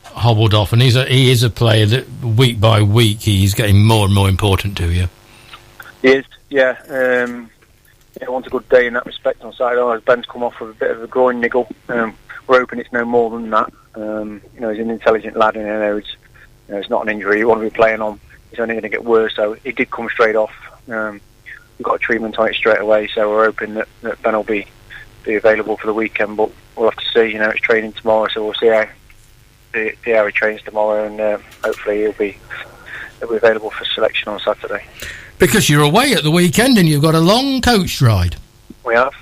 hobbled 0.04 0.54
off, 0.54 0.74
and 0.74 0.82
he's 0.82 0.96
a, 0.96 1.06
he 1.06 1.32
is 1.32 1.44
a 1.44 1.50
player 1.50 1.86
that 1.86 2.10
week 2.22 2.60
by 2.60 2.82
week 2.82 3.22
he's 3.22 3.54
getting 3.54 3.86
more 3.86 4.06
and 4.06 4.14
more 4.14 4.30
important 4.30 4.78
to 4.78 4.92
you. 4.92 5.08
He 6.02 6.10
is, 6.10 6.26
yeah. 6.50 6.78
Um, 6.88 7.50
yeah, 8.20 8.30
wants 8.30 8.48
a 8.48 8.52
good 8.52 8.68
day 8.70 8.88
in 8.88 8.94
that 8.94 9.06
respect 9.06 9.44
on 9.44 9.54
Saturday. 9.54 10.04
Ben's 10.06 10.26
come 10.26 10.44
off 10.44 10.60
with 10.60 10.72
a 10.72 10.74
bit 10.74 10.92
of 10.92 11.04
a 11.04 11.08
groin 11.08 11.40
niggle. 11.40 11.68
Um, 11.90 12.16
we're 12.50 12.60
hoping 12.60 12.80
it's 12.80 12.92
no 12.92 13.06
more 13.06 13.30
than 13.30 13.50
that. 13.52 13.72
Um, 13.94 14.42
you 14.56 14.62
know, 14.62 14.70
he's 14.72 14.80
an 14.80 14.90
intelligent 14.90 15.38
lad, 15.38 15.56
and 15.56 15.66
you 15.66 15.72
know, 15.72 15.98
it's, 15.98 16.16
you 16.68 16.74
know, 16.74 16.80
it's 16.80 16.90
not 16.90 17.04
an 17.04 17.10
injury 17.10 17.40
you 17.40 17.48
want 17.48 17.62
to 17.62 17.70
be 17.70 17.76
playing 17.76 18.02
on. 18.02 18.20
It's 18.52 18.60
only 18.60 18.74
going 18.74 18.84
to 18.84 18.90
get 18.90 19.06
worse. 19.06 19.36
So 19.36 19.54
he 19.54 19.72
did 19.72 19.92
come 19.92 20.10
straight 20.10 20.36
off. 20.36 20.52
Um, 20.90 21.22
we 21.78 21.84
got 21.84 21.96
a 21.96 22.00
treatment 22.00 22.38
on 22.40 22.50
it 22.50 22.56
straight 22.56 22.82
away, 22.82 23.08
so 23.14 23.30
we're 23.30 23.46
hoping 23.46 23.76
that, 23.76 23.88
that 24.02 24.22
Ben 24.24 24.34
will 24.34 24.44
be 24.44 24.68
be 25.24 25.36
available 25.36 25.78
for 25.78 25.88
the 25.88 25.94
weekend. 25.94 26.38
But 26.38 26.52
we'll 26.76 26.90
have 26.90 27.00
to 27.00 27.06
see. 27.14 27.32
You 27.32 27.40
know, 27.40 27.50
it's 27.50 27.62
training 27.62 27.94
tomorrow, 27.94 28.28
so 28.34 28.44
we'll 28.44 28.56
see 28.56 28.68
how 28.68 28.90
see, 29.74 29.92
see 30.04 30.12
how 30.12 30.26
he 30.26 30.32
trains 30.32 30.64
tomorrow, 30.64 31.06
and 31.06 31.22
uh, 31.22 31.38
hopefully 31.64 32.00
he'll 32.02 32.14
be 32.14 32.36
he'll 33.20 33.30
be 33.30 33.36
available 33.36 33.70
for 33.70 33.86
selection 33.86 34.28
on 34.30 34.40
Saturday. 34.40 34.84
Because 35.38 35.70
you're 35.70 35.84
away 35.84 36.14
at 36.14 36.24
the 36.24 36.32
weekend 36.32 36.78
and 36.78 36.90
you've 36.90 37.04
got 37.04 37.16
a 37.16 37.20
long 37.20 37.62
coach 37.62 38.02
ride. 38.02 38.36
We 38.84 38.96
have, 38.96 39.14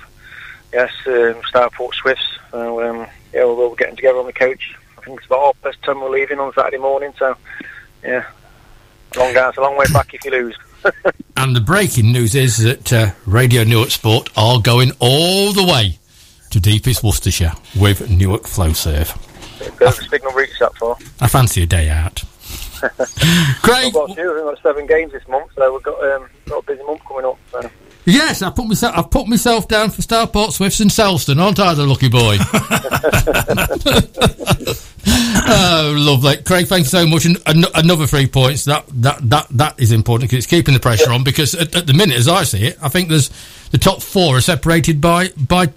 yes, 0.72 0.90
um, 1.06 1.42
Stourport 1.52 1.94
Swifts. 1.94 2.24
So, 2.50 2.82
um, 2.82 3.06
yeah, 3.32 3.44
we're, 3.44 3.54
we'll 3.54 3.74
getting 3.74 3.96
together 3.96 4.18
on 4.18 4.26
the 4.26 4.32
coach. 4.32 4.76
I 4.96 5.02
think 5.02 5.18
it's 5.18 5.26
about 5.26 5.44
half 5.44 5.62
past 5.62 5.82
ten 5.82 6.00
we're 6.00 6.10
leaving 6.10 6.38
on 6.38 6.52
Saturday 6.54 6.78
morning. 6.78 7.12
So, 7.18 7.36
yeah, 8.02 8.26
long 9.16 9.36
hours, 9.36 9.56
a 9.56 9.60
long 9.60 9.76
way 9.76 9.86
back 9.92 10.12
if 10.14 10.24
you 10.24 10.30
lose. 10.30 10.56
and 11.36 11.56
the 11.56 11.60
breaking 11.60 12.12
news 12.12 12.34
is 12.34 12.58
that 12.58 12.92
uh, 12.92 13.10
Radio 13.26 13.64
Newark 13.64 13.90
Sport 13.90 14.30
are 14.36 14.60
going 14.60 14.92
all 15.00 15.52
the 15.52 15.64
way 15.64 15.98
to 16.50 16.60
deepest 16.60 17.02
Worcestershire 17.02 17.52
with 17.78 18.08
Newark 18.10 18.42
Flowserve. 18.42 19.16
Furthest 19.76 20.08
signal 20.08 20.32
reach 20.32 20.58
that 20.60 20.74
far. 20.76 20.96
I 21.20 21.28
fancy 21.28 21.62
a 21.62 21.66
day 21.66 21.88
out. 21.90 22.22
Craig, 22.78 23.86
We've 23.86 23.94
got, 23.94 24.14
few, 24.14 24.34
we've 24.34 24.44
got 24.44 24.62
seven 24.62 24.86
games 24.86 25.12
this 25.12 25.26
month, 25.26 25.50
so 25.56 25.72
we've 25.72 25.82
got, 25.82 26.02
um, 26.04 26.28
got 26.46 26.58
a 26.58 26.66
busy 26.66 26.82
month 26.84 27.04
coming 27.04 27.24
up. 27.24 27.38
So. 27.50 27.70
Yes, 28.10 28.40
I 28.40 28.48
put 28.50 28.66
myself. 28.66 28.96
I've 28.96 29.10
put 29.10 29.28
myself 29.28 29.68
down 29.68 29.90
for 29.90 30.00
Stourport 30.00 30.52
Swifts 30.52 30.80
and 30.80 30.90
Selston, 30.90 31.38
aren't 31.42 31.60
I, 31.60 31.74
the 31.74 31.86
lucky 31.86 32.08
boy? 32.08 32.38
oh, 35.46 35.94
lovely, 35.96 36.36
Craig. 36.38 36.66
Thank 36.66 36.84
you 36.84 36.88
so 36.88 37.06
much. 37.06 37.24
And 37.26 37.36
an- 37.46 37.64
another 37.74 38.06
three 38.06 38.26
points. 38.26 38.64
That 38.64 38.84
that 39.02 39.18
that 39.28 39.46
that 39.50 39.80
is 39.80 39.92
important 39.92 40.30
because 40.30 40.44
it's 40.44 40.50
keeping 40.50 40.74
the 40.74 40.80
pressure 40.80 41.10
Yeah. 41.10 41.14
on. 41.16 41.24
Because 41.24 41.54
at, 41.54 41.74
at 41.76 41.86
the 41.86 41.94
minute, 41.94 42.16
as 42.16 42.28
I 42.28 42.44
see 42.44 42.66
it, 42.68 42.78
I 42.82 42.88
think 42.88 43.08
there's 43.08 43.30
the 43.70 43.78
top 43.78 44.02
four 44.02 44.36
are 44.38 44.40
separated 44.40 45.00
by 45.00 45.28
by 45.36 45.68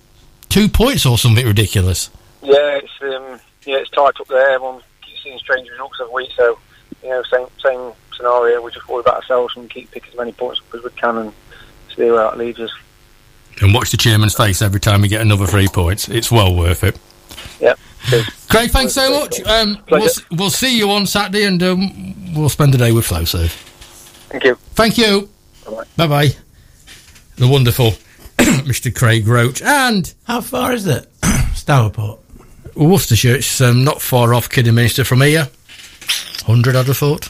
two 0.50 0.70
points 0.70 1.06
or 1.06 1.18
something 1.18 1.46
ridiculous. 1.46 2.10
Yeah, 2.42 2.78
it's 2.78 2.92
um, 3.02 3.40
yeah, 3.66 3.78
it's 3.78 3.90
tight 3.90 4.20
up 4.20 4.28
there. 4.28 4.52
Everyone 4.52 4.82
keeps 5.02 5.24
seeing 5.24 5.40
strange 5.40 5.70
results 5.70 5.98
every 6.02 6.14
week, 6.14 6.32
so 6.38 6.58
you 7.04 7.10
know, 7.10 7.24
same 7.24 7.48
same 7.64 7.92
scenario. 8.16 8.62
We 8.62 8.72
just 8.72 8.88
worry 8.88 9.02
about 9.02 9.16
ourselves 9.18 9.56
and 9.58 9.70
keep 9.70 9.92
picking 9.92 10.12
as 10.12 10.18
many 10.18 10.32
points 10.32 10.62
up 10.62 10.76
as 10.76 10.84
we 10.84 10.90
can 10.92 11.18
and 11.18 11.34
see 11.96 12.10
where 12.12 12.24
that 12.24 12.38
leaves. 12.38 12.60
And 13.62 13.74
watch 13.74 13.92
the 13.92 13.98
chairman's 13.98 14.34
face 14.34 14.62
every 14.62 14.80
time 14.80 15.02
we 15.02 15.08
get 15.08 15.22
another 15.22 15.46
three 15.46 15.68
points. 15.68 16.08
It's 16.10 16.32
well 16.32 16.56
worth 16.56 16.84
it. 16.84 16.98
Yeah. 17.60 17.76
cheers. 18.10 18.26
Craig, 18.50 18.72
thanks 18.72 18.94
so 18.94 19.12
much. 19.20 19.40
Um, 19.42 19.78
we'll, 19.90 20.10
we'll 20.32 20.50
see 20.50 20.78
you 20.78 20.90
on 20.92 21.06
Saturday 21.06 21.46
and 21.46 21.62
um, 21.62 22.34
we'll 22.34 22.50
spend 22.50 22.74
the 22.74 22.78
day 22.78 22.92
with 22.92 23.06
FlowServe. 23.06 23.50
Thank 24.30 24.44
you. 24.46 24.56
Thank 24.74 24.98
you. 24.98 25.30
Bye-bye. 25.66 25.84
Bye 25.98 26.08
bye. 26.08 26.30
The 27.36 27.48
wonderful 27.48 27.92
Mr. 28.38 28.94
Craig 28.94 29.28
Roach. 29.28 29.62
And 29.62 30.12
How 30.24 30.42
far 30.42 30.74
is 30.74 30.88
it? 30.88 31.08
Stourport. 31.22 32.20
Worcestershire, 32.76 33.36
it's 33.36 33.60
um, 33.62 33.84
not 33.84 34.02
far 34.02 34.34
off 34.34 34.50
Kidderminster 34.50 35.04
from 35.04 35.22
here. 35.22 35.50
100, 36.46 36.76
I'd 36.76 36.88
have 36.88 36.98
thought. 36.98 37.30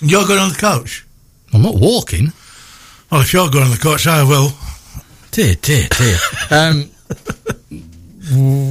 You're 0.00 0.26
going 0.26 0.38
on 0.38 0.50
the 0.50 0.54
coach? 0.56 1.04
I'm 1.52 1.62
not 1.62 1.74
walking. 1.74 2.32
Well, 3.10 3.20
if 3.20 3.32
you're 3.32 3.50
going 3.50 3.64
on 3.64 3.70
the 3.70 3.76
coach, 3.76 4.06
I 4.06 4.24
will. 4.24 4.50
Dear, 5.30 5.54
dear, 5.62 5.86
dear. 5.96 6.18
um, 6.50 6.90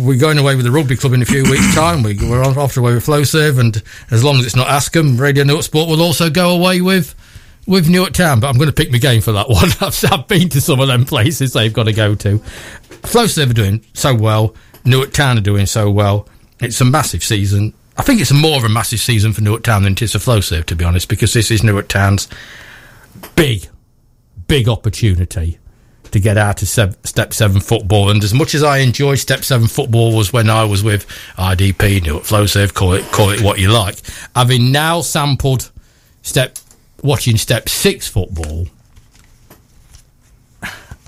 we're 0.06 0.20
going 0.20 0.38
away 0.38 0.56
with 0.56 0.66
the 0.66 0.72
rugby 0.72 0.98
club 0.98 1.14
in 1.14 1.22
a 1.22 1.26
few 1.26 1.44
weeks' 1.44 1.74
time. 1.74 2.04
We, 2.04 2.18
we're 2.18 2.44
off 2.44 2.58
off 2.58 2.74
to 2.74 2.82
away 2.82 2.94
with 2.96 3.06
FlowServe, 3.06 3.60
and 3.60 3.82
as 4.12 4.24
long 4.24 4.38
as 4.38 4.46
it's 4.46 4.56
not 4.56 4.68
Askham, 4.68 5.20
Radio 5.20 5.46
Newark 5.46 5.64
Sport 5.64 5.88
will 5.88 6.02
also 6.02 6.30
go 6.30 6.54
away 6.54 6.82
with 6.82 7.16
with 7.66 7.88
Newark 7.90 8.12
Town. 8.12 8.42
But 8.42 8.50
I'm 8.50 8.58
going 8.58 8.68
to 8.68 8.74
pick 8.74 8.92
my 8.92 8.98
game 8.98 9.22
for 9.22 9.32
that 9.32 9.50
one. 9.50 9.70
I've, 9.80 10.04
I've 10.12 10.28
been 10.28 10.50
to 10.50 10.60
some 10.60 10.82
of 10.82 10.88
them 10.88 11.06
places 11.06 11.54
they've 11.54 11.72
got 11.72 11.84
to 11.84 11.94
go 11.94 12.16
to. 12.16 12.40
FlowServe 13.04 13.52
are 13.52 13.54
doing 13.54 13.86
so 13.94 14.14
well. 14.14 14.54
Newark 14.84 15.14
Town 15.14 15.38
are 15.38 15.42
doing 15.42 15.66
so 15.66 15.90
well. 15.90 16.28
It's 16.60 16.82
a 16.82 16.86
massive 16.86 17.24
season. 17.24 17.74
I 17.98 18.04
think 18.04 18.20
it's 18.20 18.34
more 18.34 18.58
of 18.58 18.66
a 18.66 18.70
massive 18.70 19.00
season 19.00 19.32
for 19.32 19.42
Newark 19.42 19.64
Town 19.64 19.84
than 19.84 19.94
it 19.94 20.02
is 20.02 20.12
for 20.12 20.20
FlowServe, 20.20 20.66
to 20.66 20.76
be 20.76 20.84
honest, 20.84 21.08
because 21.08 21.32
this 21.32 21.50
is 21.50 21.64
Newark 21.64 21.88
Town's 21.88 22.28
big, 23.36 23.68
big 24.48 24.68
opportunity 24.68 25.60
to 26.12 26.20
get 26.20 26.38
out 26.38 26.62
of 26.62 26.68
step 26.68 27.34
seven 27.34 27.60
football. 27.60 28.10
And 28.10 28.24
as 28.24 28.34
much 28.34 28.56
as 28.56 28.64
I 28.64 28.78
enjoy 28.78 29.16
step 29.16 29.44
seven 29.44 29.68
football 29.68 30.16
was 30.16 30.32
when 30.32 30.50
I 30.50 30.64
was 30.64 30.84
with 30.84 31.08
IDP, 31.38 32.04
Newark 32.04 32.24
FlowServe, 32.24 32.74
call 32.74 32.94
it 32.94 33.04
call 33.12 33.32
it 33.32 33.42
what 33.42 33.60
you 33.60 33.70
like. 33.72 33.98
Having 34.36 34.72
now 34.72 35.02
sampled 35.02 35.72
step 36.22 36.58
watching 37.04 37.38
step 37.38 37.68
six 37.68 38.08
football, 38.08 38.68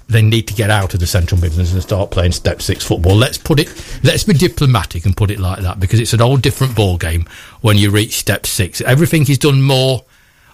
they 0.09 0.21
need 0.21 0.47
to 0.47 0.53
get 0.53 0.69
out 0.69 0.93
of 0.93 0.99
the 0.99 1.07
Central 1.07 1.39
Midlands 1.39 1.73
and 1.73 1.81
start 1.81 2.11
playing 2.11 2.31
Step 2.31 2.61
Six 2.61 2.83
football. 2.83 3.15
Let's 3.15 3.37
put 3.37 3.59
it. 3.59 3.67
Let's 4.03 4.23
be 4.23 4.33
diplomatic 4.33 5.05
and 5.05 5.15
put 5.15 5.31
it 5.31 5.39
like 5.39 5.61
that 5.61 5.79
because 5.79 5.99
it's 5.99 6.13
an 6.13 6.21
all 6.21 6.37
different 6.37 6.75
ball 6.75 6.97
game 6.97 7.27
when 7.61 7.77
you 7.77 7.91
reach 7.91 8.17
Step 8.17 8.45
Six. 8.45 8.79
Everything 8.81 9.23
is 9.23 9.37
done 9.37 9.61
more 9.61 10.05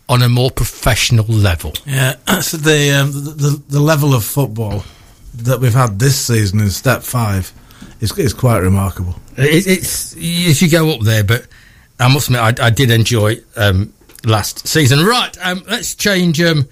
on 0.09 0.21
a 0.21 0.29
more 0.29 0.51
professional 0.51 1.25
level. 1.25 1.73
Yeah, 1.85 2.15
so 2.41 2.57
the, 2.57 2.91
um, 2.91 3.11
the, 3.11 3.61
the 3.69 3.79
level 3.79 4.13
of 4.13 4.23
football 4.23 4.83
that 5.35 5.59
we've 5.59 5.73
had 5.73 5.99
this 5.99 6.17
season 6.17 6.59
in 6.59 6.69
Step 6.69 7.03
Five 7.03 7.51
is 7.99 8.17
is 8.17 8.33
quite 8.33 8.59
remarkable. 8.59 9.15
It, 9.37 9.65
it's 9.67 10.15
if 10.17 10.61
you 10.61 10.69
go 10.69 10.91
up 10.91 11.01
there, 11.01 11.23
but 11.23 11.47
I 11.99 12.11
must 12.13 12.27
admit 12.27 12.59
I, 12.59 12.67
I 12.67 12.69
did 12.69 12.91
enjoy 12.91 13.37
um, 13.55 13.93
last 14.25 14.67
season. 14.67 15.05
Right, 15.05 15.35
um, 15.41 15.63
let's 15.69 15.95
change 15.95 16.41
um, 16.41 16.67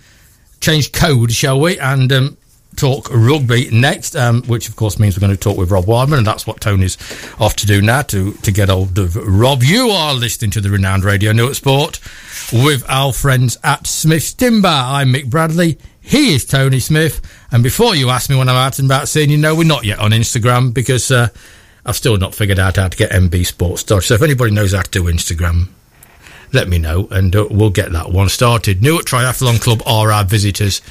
change 0.59 0.91
code, 0.91 1.31
shall 1.31 1.59
we? 1.59 1.79
And 1.79 2.11
um, 2.11 2.37
talk 2.75 3.09
rugby 3.11 3.69
next, 3.71 4.15
um, 4.15 4.43
which 4.43 4.69
of 4.69 4.75
course 4.75 4.99
means 4.99 5.15
we're 5.15 5.25
going 5.25 5.35
to 5.35 5.39
talk 5.39 5.57
with 5.57 5.71
Rob 5.71 5.85
Wildman, 5.85 6.19
and 6.19 6.27
that's 6.27 6.47
what 6.47 6.61
Tony's 6.61 6.97
off 7.39 7.55
to 7.57 7.65
do 7.65 7.81
now 7.81 8.01
to, 8.03 8.33
to 8.33 8.51
get 8.51 8.69
hold 8.69 8.97
of 8.97 9.15
Rob. 9.15 9.63
You 9.63 9.89
are 9.89 10.13
listening 10.13 10.51
to 10.51 10.61
the 10.61 10.69
renowned 10.69 11.03
Radio 11.03 11.31
Newark 11.31 11.55
Sport 11.55 11.99
with 12.51 12.83
our 12.87 13.13
friends 13.13 13.57
at 13.63 13.87
Smith's 13.87 14.33
Timber. 14.33 14.67
I'm 14.69 15.13
Mick 15.13 15.29
Bradley. 15.29 15.77
He 16.01 16.33
is 16.33 16.45
Tony 16.45 16.79
Smith. 16.79 17.21
And 17.51 17.63
before 17.63 17.95
you 17.95 18.09
ask 18.09 18.29
me 18.29 18.35
when 18.35 18.49
I'm 18.49 18.55
out 18.55 18.79
and 18.79 18.87
about 18.87 19.07
seeing 19.07 19.29
you, 19.29 19.37
know 19.37 19.55
we're 19.55 19.63
not 19.67 19.85
yet 19.85 19.99
on 19.99 20.11
Instagram 20.11 20.73
because 20.73 21.11
uh, 21.11 21.29
I've 21.85 21.95
still 21.95 22.17
not 22.17 22.33
figured 22.33 22.59
out 22.59 22.77
how 22.77 22.87
to 22.87 22.97
get 22.97 23.11
MB 23.11 23.45
Sports 23.45 23.83
Dodge. 23.83 24.07
So 24.07 24.15
if 24.15 24.21
anybody 24.21 24.51
knows 24.51 24.73
how 24.73 24.81
to 24.81 24.89
do 24.89 25.03
Instagram, 25.03 25.67
let 26.53 26.67
me 26.67 26.79
know 26.79 27.07
and 27.11 27.35
uh, 27.35 27.47
we'll 27.49 27.69
get 27.69 27.91
that 27.91 28.11
one 28.11 28.29
started. 28.29 28.81
Newark 28.81 29.05
Triathlon 29.05 29.61
Club 29.61 29.81
are 29.85 30.11
our 30.11 30.23
visitors 30.25 30.81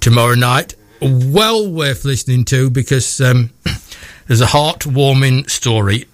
tomorrow 0.00 0.34
night 0.34 0.74
well 1.00 1.70
worth 1.70 2.04
listening 2.04 2.44
to 2.46 2.70
because 2.70 3.20
um, 3.20 3.50
there's 4.26 4.40
a 4.40 4.46
heartwarming 4.46 5.48
story 5.48 6.06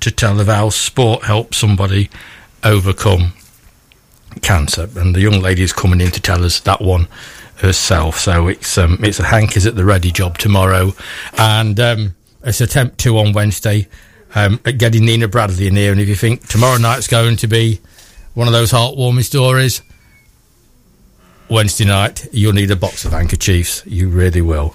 to 0.00 0.10
tell 0.10 0.40
of 0.40 0.46
how 0.46 0.70
sport 0.70 1.24
helps 1.24 1.58
somebody 1.58 2.10
overcome 2.62 3.32
cancer, 4.42 4.88
and 4.96 5.14
the 5.14 5.20
young 5.20 5.40
lady 5.40 5.62
is 5.62 5.72
coming 5.72 6.00
in 6.00 6.10
to 6.10 6.20
tell 6.20 6.44
us 6.44 6.60
that 6.60 6.80
one 6.80 7.08
herself. 7.56 8.18
So 8.18 8.48
it's 8.48 8.76
um, 8.78 8.98
it's 9.02 9.18
a 9.18 9.24
Hank 9.24 9.56
is 9.56 9.66
at 9.66 9.76
the 9.76 9.84
ready 9.84 10.10
job 10.10 10.38
tomorrow, 10.38 10.92
and 11.38 11.78
um, 11.80 12.14
it's 12.44 12.60
attempt 12.60 12.98
two 12.98 13.18
on 13.18 13.32
Wednesday 13.32 13.88
um, 14.34 14.60
at 14.64 14.78
getting 14.78 15.04
Nina 15.04 15.28
Bradley 15.28 15.66
in 15.66 15.76
here. 15.76 15.92
And 15.92 16.00
if 16.00 16.08
you 16.08 16.14
think 16.14 16.46
tomorrow 16.46 16.78
night's 16.78 17.08
going 17.08 17.36
to 17.36 17.46
be 17.46 17.80
one 18.34 18.46
of 18.46 18.52
those 18.52 18.70
heartwarming 18.70 19.24
stories, 19.24 19.82
Wednesday 21.48 21.84
night, 21.84 22.26
you'll 22.32 22.52
need 22.52 22.70
a 22.70 22.76
box 22.76 23.04
of 23.04 23.12
handkerchiefs. 23.12 23.82
You 23.86 24.08
really 24.08 24.42
will. 24.42 24.74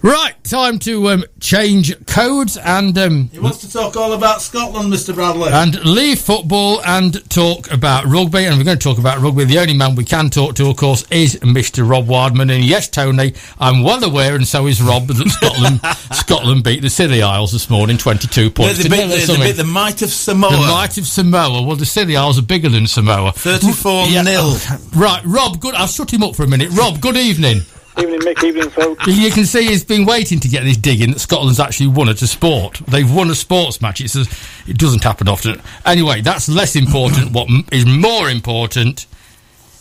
Right, 0.00 0.32
time 0.44 0.78
to 0.80 1.08
um, 1.08 1.24
change 1.40 1.92
codes 2.06 2.56
and 2.56 2.96
um, 2.96 3.28
He 3.32 3.40
wants 3.40 3.58
to 3.58 3.72
talk 3.72 3.96
all 3.96 4.12
about 4.12 4.40
Scotland, 4.40 4.92
Mr. 4.92 5.12
Bradley. 5.12 5.50
and 5.52 5.84
leave 5.84 6.20
football 6.20 6.80
and 6.84 7.28
talk 7.28 7.70
about 7.72 8.04
rugby. 8.04 8.44
And 8.44 8.56
we're 8.58 8.64
going 8.64 8.78
to 8.78 8.82
talk 8.82 8.98
about 8.98 9.18
rugby. 9.20 9.44
The 9.44 9.58
only 9.58 9.74
man 9.76 9.96
we 9.96 10.04
can 10.04 10.30
talk 10.30 10.54
to, 10.56 10.68
of 10.68 10.76
course, 10.76 11.04
is 11.10 11.34
Mr. 11.40 11.88
Rob 11.88 12.06
Wildman. 12.06 12.48
And 12.50 12.62
yes, 12.64 12.88
Tony, 12.88 13.34
I'm 13.58 13.82
well 13.82 14.02
aware, 14.04 14.36
and 14.36 14.46
so 14.46 14.66
is 14.68 14.80
Rob, 14.80 15.08
that 15.08 15.28
Scotland 15.30 15.80
Scotland 16.16 16.62
beat 16.62 16.80
the 16.82 16.90
Scilly 16.90 17.20
Isles 17.20 17.50
this 17.50 17.68
morning, 17.68 17.98
22 17.98 18.50
points. 18.50 18.76
they, 18.76 18.84
to 18.84 18.90
beat, 18.90 18.96
nil 18.98 19.06
or 19.06 19.08
they, 19.08 19.16
they 19.16 19.24
something. 19.26 19.44
beat 19.46 19.56
the 19.56 19.64
might 19.64 20.00
of 20.02 20.10
Samoa. 20.10 20.52
The 20.52 20.58
might 20.58 20.96
of 20.98 21.06
Samoa. 21.08 21.62
Well, 21.62 21.74
the 21.76 21.84
Scilly 21.86 22.16
Isles 22.16 22.38
are 22.38 22.42
bigger 22.42 22.68
than 22.68 22.86
Samoa. 22.86 23.32
34 23.32 24.06
Yeah. 24.06 24.22
nil. 24.22 24.54
Right, 24.94 25.22
Rob, 25.24 25.58
good. 25.58 25.74
I'll 25.74 25.88
shut 25.88 26.12
him 26.12 26.22
up 26.22 26.36
for 26.36 26.44
a 26.44 26.48
minute. 26.48 26.70
Rob, 26.70 27.00
good 27.00 27.16
evening. 27.16 27.62
Evening, 27.98 28.20
Mick. 28.20 28.44
Evening, 28.44 28.70
folks. 28.70 29.06
You 29.18 29.30
can 29.30 29.44
see 29.44 29.66
he's 29.66 29.84
been 29.84 30.04
waiting 30.06 30.38
to 30.40 30.48
get 30.48 30.62
this 30.64 30.76
digging 30.76 31.10
that 31.12 31.18
Scotland's 31.18 31.58
actually 31.60 31.88
won 31.88 32.08
at 32.08 32.22
a 32.22 32.26
sport. 32.26 32.80
They've 32.86 33.12
won 33.12 33.30
a 33.30 33.34
sports 33.34 33.80
match. 33.80 34.00
It's 34.00 34.14
a, 34.14 34.24
it 34.70 34.78
doesn't 34.78 35.02
happen 35.02 35.28
often. 35.28 35.60
Anyway, 35.84 36.20
that's 36.20 36.48
less 36.48 36.76
important. 36.76 37.32
what 37.32 37.48
m- 37.50 37.64
is 37.72 37.84
more 37.86 38.30
important 38.30 39.06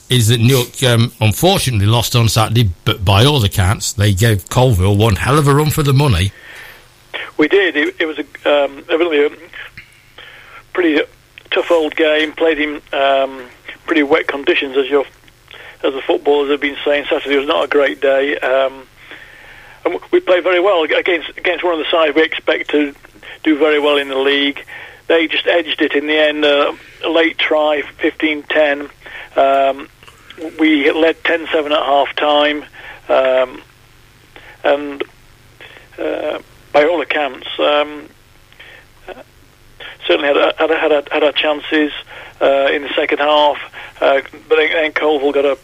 is 0.10 0.30
that 0.30 0.39
Newark 0.39 0.82
um, 0.84 1.12
unfortunately 1.19 1.86
lost 1.86 2.15
on 2.15 2.30
Saturday, 2.30 2.69
but 2.86 3.03
by 3.03 3.25
all 3.25 3.43
accounts, 3.43 3.93
they 3.93 4.13
gave 4.13 4.45
Coalville 4.45 4.97
one 4.97 5.15
hell 5.17 5.38
of 5.38 5.47
a 5.47 5.53
run 5.53 5.69
for 5.69 5.84
the 5.84 5.93
money. 5.93 6.32
We 7.38 7.47
did. 7.47 7.75
It, 7.75 7.95
it 7.99 8.06
was 8.06 8.17
a, 8.17 8.23
um, 8.49 8.77
evidently 8.89 9.25
a 9.25 9.30
pretty 10.73 11.03
tough 11.51 11.69
old 11.71 11.95
game. 11.95 12.32
Played 12.34 12.60
in 12.60 12.82
um, 12.93 13.47
pretty 13.86 14.03
wet 14.03 14.27
conditions, 14.27 14.77
as 14.77 14.89
your 14.89 15.06
as 15.83 15.93
the 15.93 16.01
footballers 16.01 16.51
have 16.51 16.61
been 16.61 16.77
saying. 16.83 17.05
Saturday 17.09 17.37
was 17.37 17.47
not 17.47 17.65
a 17.65 17.67
great 17.67 18.01
day. 18.01 18.37
Um, 18.39 18.87
and 19.85 19.99
we 20.11 20.19
played 20.19 20.43
very 20.43 20.59
well 20.59 20.83
against 20.83 21.29
against 21.37 21.63
one 21.63 21.73
of 21.73 21.79
the 21.79 21.89
sides 21.89 22.15
we 22.15 22.23
expect 22.23 22.71
to 22.71 22.93
do 23.43 23.57
very 23.57 23.79
well 23.79 23.97
in 23.97 24.09
the 24.09 24.17
league. 24.17 24.65
They 25.07 25.27
just 25.27 25.47
edged 25.47 25.81
it 25.81 25.93
in 25.93 26.07
the 26.07 26.17
end. 26.17 26.43
Uh, 26.43 26.75
a 27.03 27.09
late 27.09 27.37
try, 27.37 27.81
15-10. 27.81 28.89
Um, 29.37 29.87
we 30.59 30.91
led 30.91 31.23
10-7 31.23 31.71
at 31.71 31.71
half 31.71 32.13
time. 32.15 32.65
Um, 33.07 33.61
and 34.63 35.03
uh, 35.97 36.39
by 36.73 36.85
all 36.85 37.01
accounts, 37.01 37.47
um, 37.59 38.09
certainly 40.07 40.27
had 40.27 40.55
had 40.57 40.69
had, 40.71 41.23
had, 41.23 41.35
chances 41.35 41.91
uh, 42.41 42.69
in 42.71 42.81
the 42.81 42.89
second 42.95 43.19
half, 43.19 43.57
uh, 44.01 44.21
but 44.47 44.55
then, 44.55 44.91
Coalville 44.93 45.33
got 45.33 45.45
a 45.45 45.57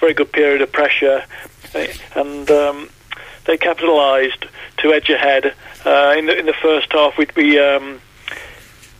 very 0.00 0.14
good 0.14 0.30
period 0.32 0.62
of 0.62 0.70
pressure, 0.70 1.24
uh, 1.74 1.86
and 2.14 2.50
um, 2.50 2.90
they 3.46 3.56
capitalised 3.56 4.46
to 4.78 4.92
edge 4.92 5.08
ahead. 5.10 5.54
Uh, 5.84 6.14
in 6.16 6.26
the 6.26 6.38
in 6.38 6.46
the 6.46 6.54
first 6.54 6.92
half, 6.92 7.16
we 7.16 7.26
we 7.34 7.58
um, 7.58 8.00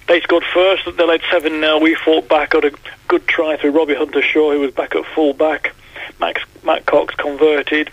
they 0.09 0.21
scored 0.21 0.45
first. 0.53 0.85
They 0.97 1.07
led 1.07 1.21
seven 1.31 1.61
0 1.61 1.79
We 1.79 1.95
fought 1.95 2.29
back. 2.29 2.51
Got 2.51 2.65
a 2.65 2.75
good 3.09 3.29
try 3.29 3.57
through 3.57 3.73
Robbie 3.73 3.95
Hunter 3.95 4.23
Shaw, 4.23 4.53
who 4.53 4.61
was 4.61 4.73
back 4.73 4.95
at 4.95 5.05
full 5.15 5.35
back. 5.35 5.75
Max 6.19 6.43
Matt 6.65 6.87
Cox 6.87 7.15
converted. 7.15 7.91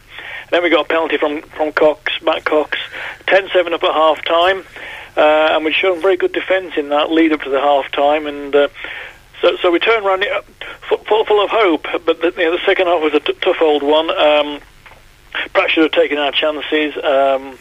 Then 0.51 0.63
we 0.63 0.69
got 0.69 0.85
a 0.85 0.87
penalty 0.87 1.17
from, 1.17 1.41
from 1.41 1.71
Cox, 1.71 2.11
Matt 2.23 2.43
Cox, 2.43 2.77
10-7 3.27 3.71
up 3.71 3.83
at 3.83 3.93
half 3.93 4.25
time, 4.25 4.63
uh, 5.17 5.49
and 5.51 5.65
we'd 5.65 5.75
shown 5.75 6.01
very 6.01 6.17
good 6.17 6.33
defence 6.33 6.73
in 6.77 6.89
that 6.89 7.11
lead 7.11 7.33
up 7.33 7.41
to 7.41 7.49
the 7.49 7.59
half 7.59 7.91
time, 7.91 8.27
and 8.27 8.55
uh, 8.55 8.67
so 9.41 9.55
so 9.57 9.71
we 9.71 9.79
turned 9.79 10.05
around 10.05 10.23
it, 10.23 10.45
full, 10.87 11.25
full, 11.25 11.43
of 11.43 11.49
hope, 11.49 11.87
but 12.05 12.21
the, 12.21 12.33
you 12.37 12.45
know, 12.45 12.51
the 12.51 12.65
second 12.65 12.87
half 12.87 13.01
was 13.01 13.13
a 13.13 13.19
t- 13.19 13.33
tough 13.41 13.61
old 13.61 13.83
one. 13.83 14.09
Um, 14.09 14.59
perhaps 15.53 15.73
should 15.73 15.83
have 15.83 15.91
taken 15.91 16.17
our 16.17 16.31
chances. 16.31 16.95
Um, 17.03 17.57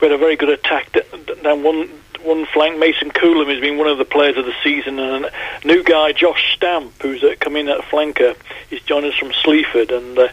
we 0.00 0.06
had 0.06 0.12
a 0.12 0.18
very 0.18 0.36
good 0.36 0.50
attack 0.50 0.96
down 1.42 1.62
one 1.62 1.90
one 2.22 2.46
flank. 2.46 2.78
Mason 2.78 3.10
Coolham 3.10 3.48
has 3.48 3.60
been 3.60 3.78
one 3.78 3.86
of 3.86 3.98
the 3.98 4.04
players 4.04 4.36
of 4.36 4.44
the 4.44 4.54
season, 4.62 4.98
and 4.98 5.26
a 5.26 5.66
new 5.66 5.82
guy, 5.82 6.12
Josh 6.12 6.54
Stamp, 6.54 6.92
who's 7.00 7.22
uh, 7.22 7.34
come 7.40 7.56
in 7.56 7.68
at 7.68 7.80
flanker, 7.82 8.36
he's 8.70 8.82
joined 8.82 9.06
us 9.06 9.14
from 9.16 9.32
Sleaford, 9.32 9.90
and 9.90 10.18
uh, 10.18 10.28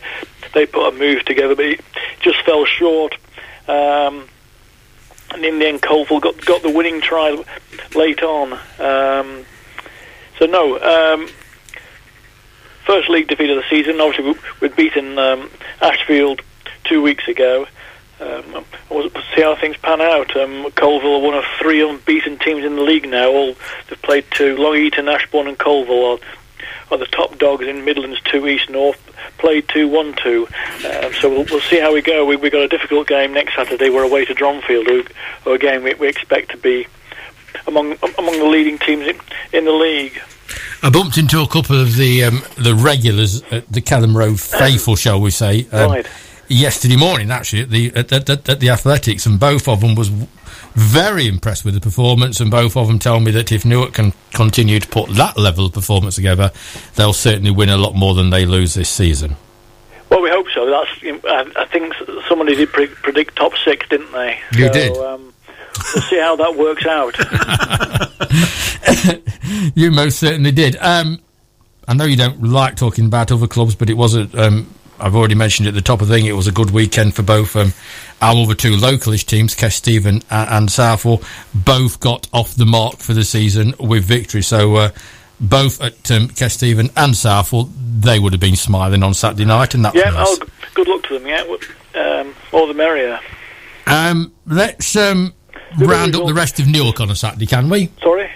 they 0.53 0.65
put 0.65 0.87
a 0.87 0.91
move 0.97 1.25
together, 1.25 1.55
but 1.55 1.65
it 1.65 1.81
just 2.21 2.41
fell 2.41 2.65
short. 2.65 3.15
Um, 3.67 4.27
and 5.35 5.45
in 5.45 5.59
the 5.59 5.67
end, 5.67 5.81
Coalville 5.81 6.21
got 6.21 6.43
got 6.45 6.61
the 6.61 6.69
winning 6.71 7.01
try 7.01 7.35
late 7.95 8.21
on. 8.23 8.53
Um, 8.79 9.45
so 10.39 10.45
no, 10.45 10.79
um, 10.79 11.27
first 12.85 13.09
league 13.09 13.27
defeat 13.27 13.49
of 13.49 13.57
the 13.57 13.63
season. 13.69 13.99
Obviously, 14.01 14.31
we- 14.33 14.39
we'd 14.61 14.75
beaten 14.75 15.17
um, 15.17 15.49
Ashfield 15.81 16.41
two 16.83 17.01
weeks 17.01 17.27
ago. 17.27 17.67
Um, 18.19 18.63
we'll 18.89 19.09
see 19.35 19.41
how 19.41 19.55
things 19.55 19.75
pan 19.77 19.99
out. 20.01 20.35
Um, 20.37 20.65
Coalville 20.71 21.17
are 21.17 21.19
one 21.19 21.33
of 21.33 21.43
three 21.59 21.81
unbeaten 21.81 22.37
teams 22.39 22.63
in 22.63 22.75
the 22.77 22.81
league 22.81 23.09
now. 23.09 23.27
All 23.29 23.55
they've 23.89 24.01
played 24.01 24.25
two. 24.31 24.55
Long 24.55 24.75
Eaton, 24.75 25.09
Ashbourne, 25.09 25.47
and 25.47 25.57
Coalville 25.57 26.17
are, 26.17 26.19
are 26.91 26.97
the 26.97 27.05
top 27.07 27.37
dogs 27.37 27.65
in 27.65 27.83
Midlands 27.83 28.19
Two 28.21 28.47
East 28.47 28.69
North. 28.69 29.01
Played 29.37 29.67
two, 29.67 29.87
one, 29.87 30.13
two. 30.21 30.47
Um, 30.85 31.13
so 31.13 31.29
we'll, 31.29 31.45
we'll 31.45 31.61
see 31.61 31.79
how 31.79 31.93
we 31.93 32.01
go. 32.01 32.25
We, 32.25 32.35
we've 32.35 32.51
got 32.51 32.61
a 32.61 32.67
difficult 32.67 33.07
game 33.07 33.33
next 33.33 33.55
Saturday. 33.55 33.89
We're 33.89 34.03
away 34.03 34.25
to 34.25 34.33
Dronfield, 34.35 34.87
who, 34.87 35.03
who 35.43 35.53
again 35.53 35.83
we, 35.83 35.93
we 35.95 36.07
expect 36.07 36.51
to 36.51 36.57
be 36.57 36.87
among 37.67 37.97
among 38.17 38.39
the 38.39 38.45
leading 38.45 38.77
teams 38.77 39.07
in, 39.07 39.19
in 39.53 39.65
the 39.65 39.71
league. 39.71 40.21
I 40.83 40.89
bumped 40.89 41.17
into 41.17 41.41
a 41.41 41.47
couple 41.47 41.79
of 41.79 41.95
the 41.95 42.23
um, 42.25 42.43
the 42.57 42.75
regulars 42.75 43.41
at 43.51 43.71
the 43.71 43.81
Kelham 43.81 44.15
Road 44.15 44.39
faithful, 44.39 44.95
shall 44.95 45.19
we 45.19 45.31
say, 45.31 45.67
um, 45.71 45.91
Right. 45.91 46.07
yesterday 46.47 46.95
morning. 46.95 47.31
Actually, 47.31 47.63
at 47.63 47.69
the 47.71 47.91
at, 47.95 48.29
at, 48.29 48.59
the 48.59 48.69
athletics, 48.69 49.25
and 49.25 49.39
both 49.39 49.67
of 49.67 49.81
them 49.81 49.95
was 49.95 50.11
very 50.75 51.27
impressed 51.27 51.65
with 51.65 51.73
the 51.73 51.81
performance, 51.81 52.39
and 52.39 52.51
both 52.51 52.77
of 52.77 52.87
them 52.87 52.99
tell 52.99 53.19
me 53.19 53.31
that 53.31 53.51
if 53.51 53.65
Newark 53.65 53.93
can 53.93 54.13
continue 54.33 54.79
to 54.79 54.87
put 54.87 55.09
that 55.11 55.37
level 55.37 55.65
of 55.65 55.73
performance 55.73 56.15
together, 56.15 56.51
they'll 56.95 57.13
certainly 57.13 57.51
win 57.51 57.69
a 57.69 57.77
lot 57.77 57.95
more 57.95 58.13
than 58.13 58.29
they 58.29 58.45
lose 58.45 58.73
this 58.73 58.89
season. 58.89 59.37
Well, 60.09 60.21
we 60.21 60.29
hope 60.29 60.47
so. 60.53 60.65
That's 60.69 60.89
I, 61.25 61.61
I 61.61 61.65
think 61.65 61.93
somebody 62.27 62.55
did 62.55 62.69
pre- 62.69 62.87
predict 62.87 63.35
top 63.35 63.53
six, 63.63 63.87
didn't 63.89 64.11
they? 64.11 64.39
You 64.51 64.67
so, 64.67 64.73
did. 64.73 64.97
Um, 64.97 65.33
we'll 65.93 66.03
see 66.03 66.19
how 66.19 66.35
that 66.35 66.55
works 66.55 66.85
out. 66.85 67.15
You 69.75 69.91
most 69.91 70.19
certainly 70.19 70.51
did. 70.51 70.77
Um, 70.79 71.19
I 71.87 71.93
know 71.93 72.05
you 72.05 72.15
don't 72.15 72.41
like 72.43 72.75
talking 72.75 73.05
about 73.05 73.31
other 73.31 73.47
clubs, 73.47 73.75
but 73.75 73.89
it 73.89 73.95
was 73.95 74.15
a 74.15 74.29
um, 74.41 74.73
I've 74.99 75.15
already 75.15 75.35
mentioned 75.35 75.67
at 75.67 75.73
the 75.73 75.81
top 75.81 76.01
of 76.01 76.07
the 76.07 76.15
thing, 76.15 76.25
it 76.25 76.33
was 76.33 76.47
a 76.47 76.51
good 76.51 76.71
weekend 76.71 77.15
for 77.15 77.21
both 77.21 77.55
um, 77.55 77.73
our 78.21 78.35
other 78.35 78.55
two 78.55 78.71
localish 78.75 79.25
teams, 79.25 79.55
Kesteven 79.55 80.23
and, 80.29 80.49
and 80.49 80.71
Southwell. 80.71 81.21
Both 81.53 81.99
got 81.99 82.27
off 82.33 82.55
the 82.55 82.65
mark 82.65 82.97
for 82.97 83.13
the 83.13 83.23
season 83.23 83.73
with 83.79 84.03
victory. 84.05 84.41
So 84.41 84.75
uh, 84.75 84.89
both 85.39 85.81
at 85.81 86.09
um, 86.11 86.29
Stephen 86.29 86.89
and 86.95 87.15
Southwell, 87.15 87.69
they 87.99 88.19
would 88.19 88.33
have 88.33 88.39
been 88.39 88.55
smiling 88.55 89.03
on 89.03 89.13
Saturday 89.13 89.45
night, 89.45 89.73
and 89.75 89.83
that 89.85 89.95
Yeah, 89.95 90.05
was 90.17 90.39
nice. 90.39 90.49
oh, 90.49 90.67
good 90.73 90.87
luck 90.87 91.03
to 91.03 91.19
them, 91.19 91.27
yeah. 91.27 91.43
Um, 92.01 92.35
all 92.51 92.67
the 92.67 92.73
merrier. 92.73 93.19
Um, 93.87 94.33
let's 94.47 94.95
um, 94.95 95.33
round 95.77 96.15
up 96.15 96.25
the 96.25 96.33
rest 96.33 96.59
of 96.59 96.67
Newark 96.67 96.99
on 96.99 97.09
a 97.11 97.15
Saturday, 97.15 97.45
can 97.45 97.69
we? 97.69 97.91
Sorry? 98.01 98.29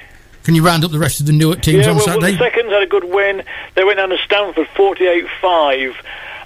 Can 0.43 0.55
you 0.55 0.65
round 0.65 0.83
up 0.85 0.91
the 0.91 0.99
rest 0.99 1.19
of 1.19 1.25
the 1.25 1.33
Newark 1.33 1.61
teams 1.61 1.85
yeah, 1.85 1.91
on 1.91 1.97
well, 1.97 2.05
well, 2.05 2.15
Saturday? 2.21 2.31
the 2.33 2.37
seconds 2.39 2.71
had 2.71 2.81
a 2.83 2.87
good 2.87 3.03
win. 3.03 3.43
They 3.75 3.83
went 3.83 3.97
down 3.97 4.09
to 4.09 4.17
Stamford 4.19 4.67
48-5. 4.75 5.95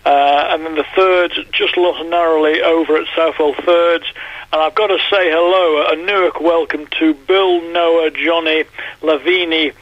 Uh, 0.06 0.48
and 0.52 0.66
then 0.66 0.76
the 0.76 0.86
thirds 0.96 1.34
just 1.52 1.78
lost 1.78 2.06
narrowly 2.10 2.62
over 2.62 2.98
at 2.98 3.08
Southwell 3.16 3.54
Thirds. 3.54 4.06
And 4.52 4.62
I've 4.62 4.76
got 4.76 4.88
to 4.88 4.98
say 5.10 5.32
hello, 5.32 5.92
a 5.92 5.96
Newark 5.96 6.42
welcome 6.42 6.88
to 7.00 7.14
Bill, 7.14 7.62
Noah, 7.72 8.12
Johnny, 8.12 8.66
Lavini, 9.02 9.74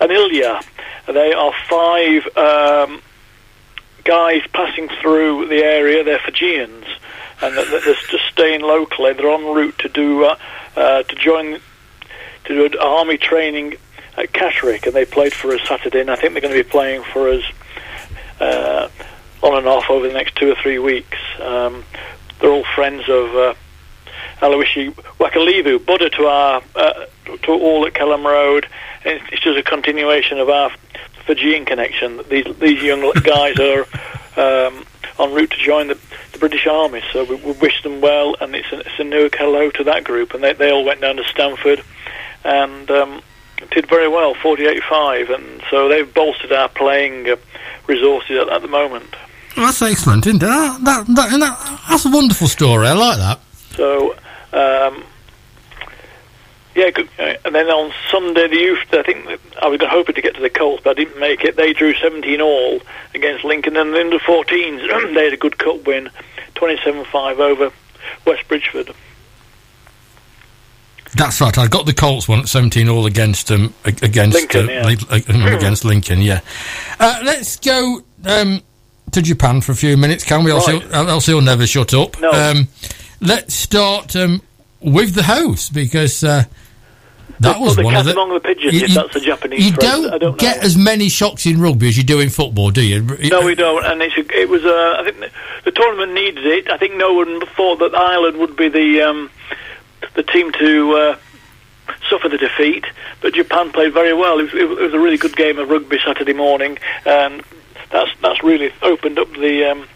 and 0.00 0.10
Ilya. 0.10 0.60
They 1.06 1.32
are 1.32 1.52
five 1.68 2.26
um, 2.36 3.02
guys 4.04 4.42
passing 4.52 4.88
through 5.00 5.48
the 5.48 5.62
area. 5.62 6.02
They're 6.02 6.18
Fijians, 6.18 6.86
and 7.42 7.56
they're 7.56 7.80
just 7.80 8.26
staying 8.30 8.62
locally. 8.62 9.12
They're 9.12 9.30
en 9.30 9.54
route 9.54 9.78
to 9.80 9.88
do 9.88 10.24
uh, 10.24 10.36
uh, 10.76 11.02
to 11.02 11.14
join 11.14 11.60
to 12.44 12.68
do 12.68 12.78
army 12.78 13.18
training 13.18 13.76
at 14.16 14.32
Catterick, 14.32 14.86
and 14.86 14.94
they 14.94 15.04
played 15.04 15.32
for 15.32 15.54
us 15.54 15.60
Saturday. 15.66 16.00
And 16.00 16.10
I 16.10 16.16
think 16.16 16.32
they're 16.32 16.42
going 16.42 16.54
to 16.54 16.62
be 16.62 16.68
playing 16.68 17.04
for 17.04 17.28
us 17.28 17.44
uh, 18.40 18.88
on 19.42 19.58
and 19.58 19.66
off 19.66 19.90
over 19.90 20.06
the 20.06 20.14
next 20.14 20.36
two 20.36 20.50
or 20.50 20.54
three 20.56 20.78
weeks. 20.78 21.18
Um, 21.40 21.84
they're 22.40 22.50
all 22.50 22.64
friends 22.74 23.08
of 23.08 23.34
uh, 23.34 23.54
Aloisi 24.40 24.92
Wakalivu, 25.18 25.84
Buddha 25.84 26.10
to 26.10 26.26
our 26.26 26.62
uh, 26.74 27.06
to 27.42 27.52
all 27.52 27.86
at 27.86 27.94
Kelham 27.94 28.24
Road. 28.24 28.66
It's, 29.04 29.42
just 29.42 29.58
a 29.58 29.62
continuation 29.62 30.38
of 30.38 30.48
our 30.48 30.70
Fijian 31.24 31.64
connection. 31.64 32.20
These 32.28 32.56
these 32.58 32.82
young 32.82 33.10
guys 33.22 33.58
are 33.58 33.86
um, 34.36 34.84
en 35.18 35.32
route 35.32 35.50
to 35.50 35.56
join 35.56 35.88
the, 35.88 35.98
the 36.32 36.38
British 36.38 36.66
Army, 36.66 37.02
so 37.12 37.24
we, 37.24 37.36
we 37.36 37.52
wish 37.52 37.82
them 37.82 38.00
well. 38.00 38.36
And 38.40 38.54
it's 38.54 38.70
a, 38.72 38.80
it's 38.80 38.98
a 38.98 39.04
new 39.04 39.28
hello 39.32 39.70
to 39.72 39.84
that 39.84 40.04
group. 40.04 40.34
And 40.34 40.42
they 40.42 40.52
they 40.52 40.70
all 40.70 40.84
went 40.84 41.00
down 41.00 41.16
to 41.16 41.24
Stamford 41.24 41.82
and 42.44 42.90
um, 42.90 43.22
did 43.70 43.88
very 43.88 44.08
well, 44.08 44.34
48-5. 44.34 45.34
And 45.34 45.62
so 45.70 45.88
they've 45.88 46.12
bolstered 46.12 46.52
our 46.52 46.68
playing 46.68 47.28
uh, 47.28 47.36
resources 47.86 48.38
at, 48.38 48.48
at 48.48 48.62
the 48.62 48.68
moment. 48.68 49.14
That's 49.56 49.82
excellent, 49.82 50.26
isn't 50.26 50.42
it? 50.42 50.46
That, 50.46 50.84
that, 50.84 51.06
that, 51.06 51.40
that, 51.40 51.80
that's 51.88 52.04
a 52.06 52.10
wonderful 52.10 52.48
story. 52.48 52.86
I 52.86 52.92
like 52.92 53.18
that. 53.18 53.40
So, 53.74 54.12
um, 54.52 55.04
yeah, 56.74 56.90
good. 56.90 57.08
uh, 57.18 57.34
and 57.44 57.54
then 57.54 57.66
on 57.66 57.92
Sunday, 58.10 58.46
the 58.48 58.56
youth, 58.56 58.78
I 58.92 59.02
think 59.02 59.40
I 59.60 59.66
was 59.66 59.80
hoping 59.82 60.14
to 60.14 60.22
get 60.22 60.36
to 60.36 60.40
the 60.40 60.50
Colts, 60.50 60.82
but 60.84 60.90
I 60.90 60.94
didn't 60.94 61.18
make 61.18 61.42
it. 61.44 61.56
They 61.56 61.72
drew 61.72 61.92
17 61.94 62.40
all 62.40 62.80
against 63.14 63.44
Lincoln, 63.44 63.76
and 63.76 63.94
then 63.94 64.10
the 64.10 64.18
14s, 64.18 65.14
they 65.14 65.24
had 65.24 65.32
a 65.32 65.36
good 65.36 65.58
cup 65.58 65.86
win, 65.86 66.08
27-5 66.54 67.38
over 67.40 67.72
West 68.26 68.46
Bridgford. 68.46 68.94
That's 71.16 71.40
right. 71.40 71.56
I 71.56 71.66
got 71.66 71.86
the 71.86 71.94
Colts 71.94 72.28
one 72.28 72.40
at 72.40 72.48
seventeen 72.48 72.88
all 72.88 73.06
against 73.06 73.50
um 73.50 73.72
against 73.84 74.36
Lincoln, 74.36 74.68
uh, 74.68 74.88
yeah. 74.88 74.96
Uh, 75.10 75.56
against 75.56 75.84
Lincoln. 75.84 76.20
Yeah. 76.20 76.40
Uh, 77.00 77.20
let's 77.24 77.56
go 77.58 78.02
um, 78.26 78.62
to 79.12 79.22
Japan 79.22 79.60
for 79.60 79.72
a 79.72 79.76
few 79.76 79.96
minutes, 79.96 80.24
can 80.24 80.44
we? 80.44 80.50
Else, 80.50 80.68
Right. 80.68 80.82
he'll, 80.82 81.08
else 81.08 81.26
he'll 81.26 81.40
never 81.40 81.66
shut 81.66 81.94
up. 81.94 82.20
No. 82.20 82.30
Um, 82.30 82.68
let's 83.20 83.54
start 83.54 84.14
um, 84.16 84.42
with 84.80 85.14
the 85.14 85.22
host 85.22 85.72
because 85.72 86.22
uh, 86.24 86.44
that 87.40 87.60
was 87.60 87.76
the 87.76 87.82
one 87.82 87.94
cat 87.94 88.00
of 88.00 88.06
the. 88.06 88.12
among 88.12 88.34
the 88.34 88.40
pigeons, 88.40 88.74
you- 88.82 88.88
that's 88.88 89.14
a 89.16 89.20
Japanese 89.20 89.64
You 89.66 89.72
don't, 89.72 90.10
don't 90.10 90.20
know. 90.20 90.32
get 90.32 90.58
as 90.64 90.76
many 90.76 91.08
shocks 91.08 91.46
in 91.46 91.60
rugby 91.60 91.88
as 91.88 91.96
you 91.96 92.02
do 92.04 92.20
in 92.20 92.28
football, 92.30 92.70
do 92.70 92.82
you? 92.82 93.02
No, 93.02 93.42
we 93.44 93.54
don't, 93.54 93.84
and 93.84 94.02
it's 94.02 94.16
a, 94.16 94.40
it 94.40 94.48
was. 94.48 94.64
Uh, 94.64 94.96
I 95.00 95.04
think 95.04 95.32
the, 95.64 95.70
tournament 95.70 96.12
needed 96.14 96.44
it. 96.46 96.70
I 96.70 96.76
think 96.78 96.96
no 96.96 97.12
one 97.14 97.40
thought 97.56 97.78
that 97.78 97.94
Ireland 97.94 98.38
would 98.38 98.56
be 98.56 98.68
the 98.68 99.02
um, 99.02 99.30
the 100.14 100.22
team 100.24 100.50
to 100.52 100.92
uh, 100.94 101.16
suffer 102.10 102.28
the 102.28 102.38
defeat, 102.38 102.84
but 103.20 103.34
Japan 103.34 103.70
played 103.70 103.92
very 103.92 104.12
well. 104.14 104.40
It 104.40 104.52
was, 104.52 104.54
it 104.54 104.68
was 104.68 104.94
a 104.94 104.98
really 104.98 105.18
good 105.18 105.36
game 105.36 105.58
of 105.58 105.68
rugby 105.68 105.98
Saturday 106.04 106.32
morning, 106.32 106.78
and 107.06 107.42
that's 107.90 108.10
that's 108.20 108.42
really 108.42 108.72
opened 108.82 109.18
up 109.18 109.30
the 109.32 109.64
um, 109.70 109.88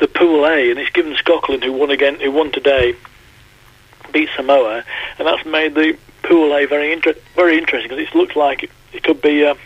the 0.00 0.08
pool 0.08 0.46
A, 0.46 0.70
and 0.70 0.78
it's 0.78 0.90
given 0.90 1.14
Scotland, 1.16 1.64
who 1.64 1.72
won 1.72 1.90
again, 1.90 2.20
who 2.20 2.30
won 2.30 2.52
today, 2.52 2.94
beat 4.12 4.28
Samoa, 4.36 4.84
and 5.18 5.26
that's 5.26 5.44
made 5.44 5.74
the 5.74 5.96
pool 6.22 6.54
A 6.54 6.66
very 6.66 6.92
inter- 6.92 7.16
very 7.34 7.58
interesting 7.58 7.90
because 7.90 8.06
it 8.06 8.14
looks 8.14 8.36
like 8.36 8.62
it, 8.62 8.70
it 8.92 9.02
could 9.02 9.20
be. 9.22 9.42
A 9.42 9.56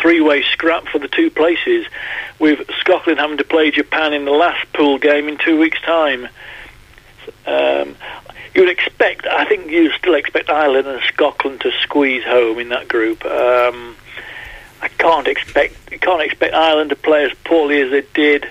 three-way 0.00 0.42
scrap 0.44 0.88
for 0.88 0.98
the 0.98 1.08
two 1.08 1.30
places, 1.30 1.84
with 2.38 2.66
Scotland 2.80 3.20
having 3.20 3.36
to 3.36 3.44
play 3.44 3.70
Japan 3.70 4.14
in 4.14 4.24
the 4.24 4.30
last 4.30 4.72
pool 4.72 4.96
game 4.96 5.28
in 5.28 5.36
two 5.36 5.58
weeks' 5.58 5.78
time. 5.82 6.26
Um, 7.46 7.94
you 8.54 8.62
would 8.62 8.70
expect, 8.70 9.26
I 9.26 9.44
think 9.44 9.70
you 9.70 9.90
still 9.92 10.14
expect 10.14 10.48
Ireland 10.48 10.86
and 10.86 11.02
Scotland 11.02 11.60
to 11.62 11.72
squeeze 11.82 12.24
home 12.24 12.58
in 12.60 12.70
that 12.70 12.88
group. 12.88 13.24
Um, 13.26 13.96
I 14.84 14.88
can't 14.88 15.26
expect, 15.26 15.90
can't 16.02 16.20
expect 16.20 16.52
Ireland 16.52 16.90
to 16.90 16.96
play 16.96 17.24
as 17.24 17.32
poorly 17.42 17.80
as 17.80 17.90
they 17.90 18.02
did 18.12 18.46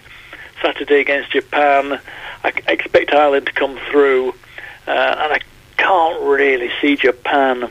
Saturday 0.63 0.99
against 0.99 1.31
Japan. 1.31 2.01
I 2.43 2.53
expect 2.67 3.13
Ireland 3.13 3.45
to 3.45 3.53
come 3.53 3.79
through, 3.91 4.29
uh, 4.87 4.91
and 4.91 5.33
I 5.33 5.39
can't 5.77 6.23
really 6.23 6.71
see 6.81 6.95
Japan 6.95 7.69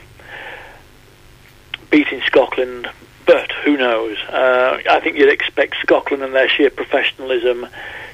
beating 1.90 2.22
Scotland, 2.24 2.88
but 3.26 3.50
who 3.64 3.76
knows? 3.76 4.16
Uh, 4.28 4.80
I 4.88 5.00
think 5.00 5.16
you'd 5.18 5.28
expect 5.28 5.74
Scotland 5.82 6.22
and 6.22 6.32
their 6.32 6.48
sheer 6.48 6.70
professionalism 6.70 7.66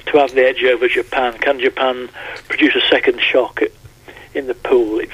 to 0.07 0.17
have 0.17 0.33
the 0.33 0.47
edge 0.47 0.63
over 0.63 0.87
Japan. 0.87 1.33
Can 1.37 1.59
Japan 1.59 2.09
produce 2.47 2.75
a 2.75 2.81
second 2.89 3.21
shock 3.21 3.61
in 4.33 4.47
the 4.47 4.55
pool? 4.55 4.99
It's, 4.99 5.13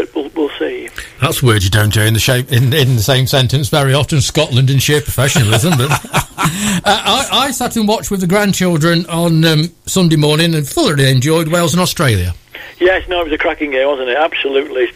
but 0.00 0.14
we'll, 0.14 0.30
we'll 0.34 0.58
see. 0.58 0.88
That's 1.20 1.42
words 1.42 1.64
you 1.64 1.70
don't 1.70 1.94
hear 1.94 2.04
in 2.04 2.14
the 2.14 2.20
shape 2.20 2.52
in, 2.52 2.72
in 2.72 2.96
the 2.96 3.02
same 3.02 3.26
sentence 3.26 3.68
very 3.68 3.94
often. 3.94 4.20
Scotland 4.20 4.70
in 4.70 4.78
sheer 4.78 5.00
professionalism, 5.00 5.76
but 5.76 5.90
uh, 5.90 6.80
I, 6.84 7.28
I 7.32 7.50
sat 7.50 7.76
and 7.76 7.88
watched 7.88 8.10
with 8.10 8.20
the 8.20 8.26
grandchildren 8.26 9.06
on 9.06 9.44
um, 9.44 9.64
Sunday 9.86 10.16
morning 10.16 10.54
and 10.54 10.66
thoroughly 10.66 11.10
enjoyed 11.10 11.48
Wales 11.48 11.72
and 11.72 11.80
Australia. 11.80 12.34
Yes, 12.78 13.08
no, 13.08 13.20
it 13.20 13.24
was 13.24 13.32
a 13.32 13.38
cracking 13.38 13.70
game, 13.70 13.86
wasn't 13.86 14.10
it? 14.10 14.16
Absolutely 14.16 14.88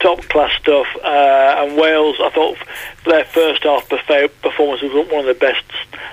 top 0.00 0.20
class 0.28 0.52
stuff. 0.60 0.86
Uh, 1.02 1.54
and 1.58 1.76
Wales, 1.76 2.16
I 2.20 2.30
thought 2.30 2.58
their 3.04 3.24
first 3.24 3.62
half 3.62 3.88
perfa- 3.88 4.30
performance 4.42 4.82
was 4.82 4.92
one 5.10 5.20
of 5.20 5.26
the 5.26 5.34
best 5.34 5.64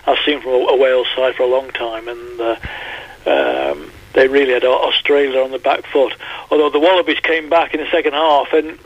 I've 0.08 0.18
seen 0.26 0.42
from 0.42 0.52
a, 0.52 0.58
a 0.58 0.78
Wales 0.78 1.08
side 1.16 1.36
for 1.36 1.44
a 1.44 1.48
long 1.48 1.70
time, 1.72 2.08
and 2.08 2.42
uh, 2.42 3.72
um, 3.74 3.92
they 4.14 4.28
really 4.28 4.54
had 4.54 4.64
Australia 4.64 5.42
on 5.42 5.52
the 5.52 5.60
back 5.60 5.86
foot. 5.88 6.14
Although 6.52 6.70
the 6.70 6.80
Wallabies 6.80 7.20
came 7.20 7.50
back 7.50 7.74
in 7.74 7.80
the 7.82 7.90
second 7.92 8.14
half, 8.14 8.54
and 8.54 8.78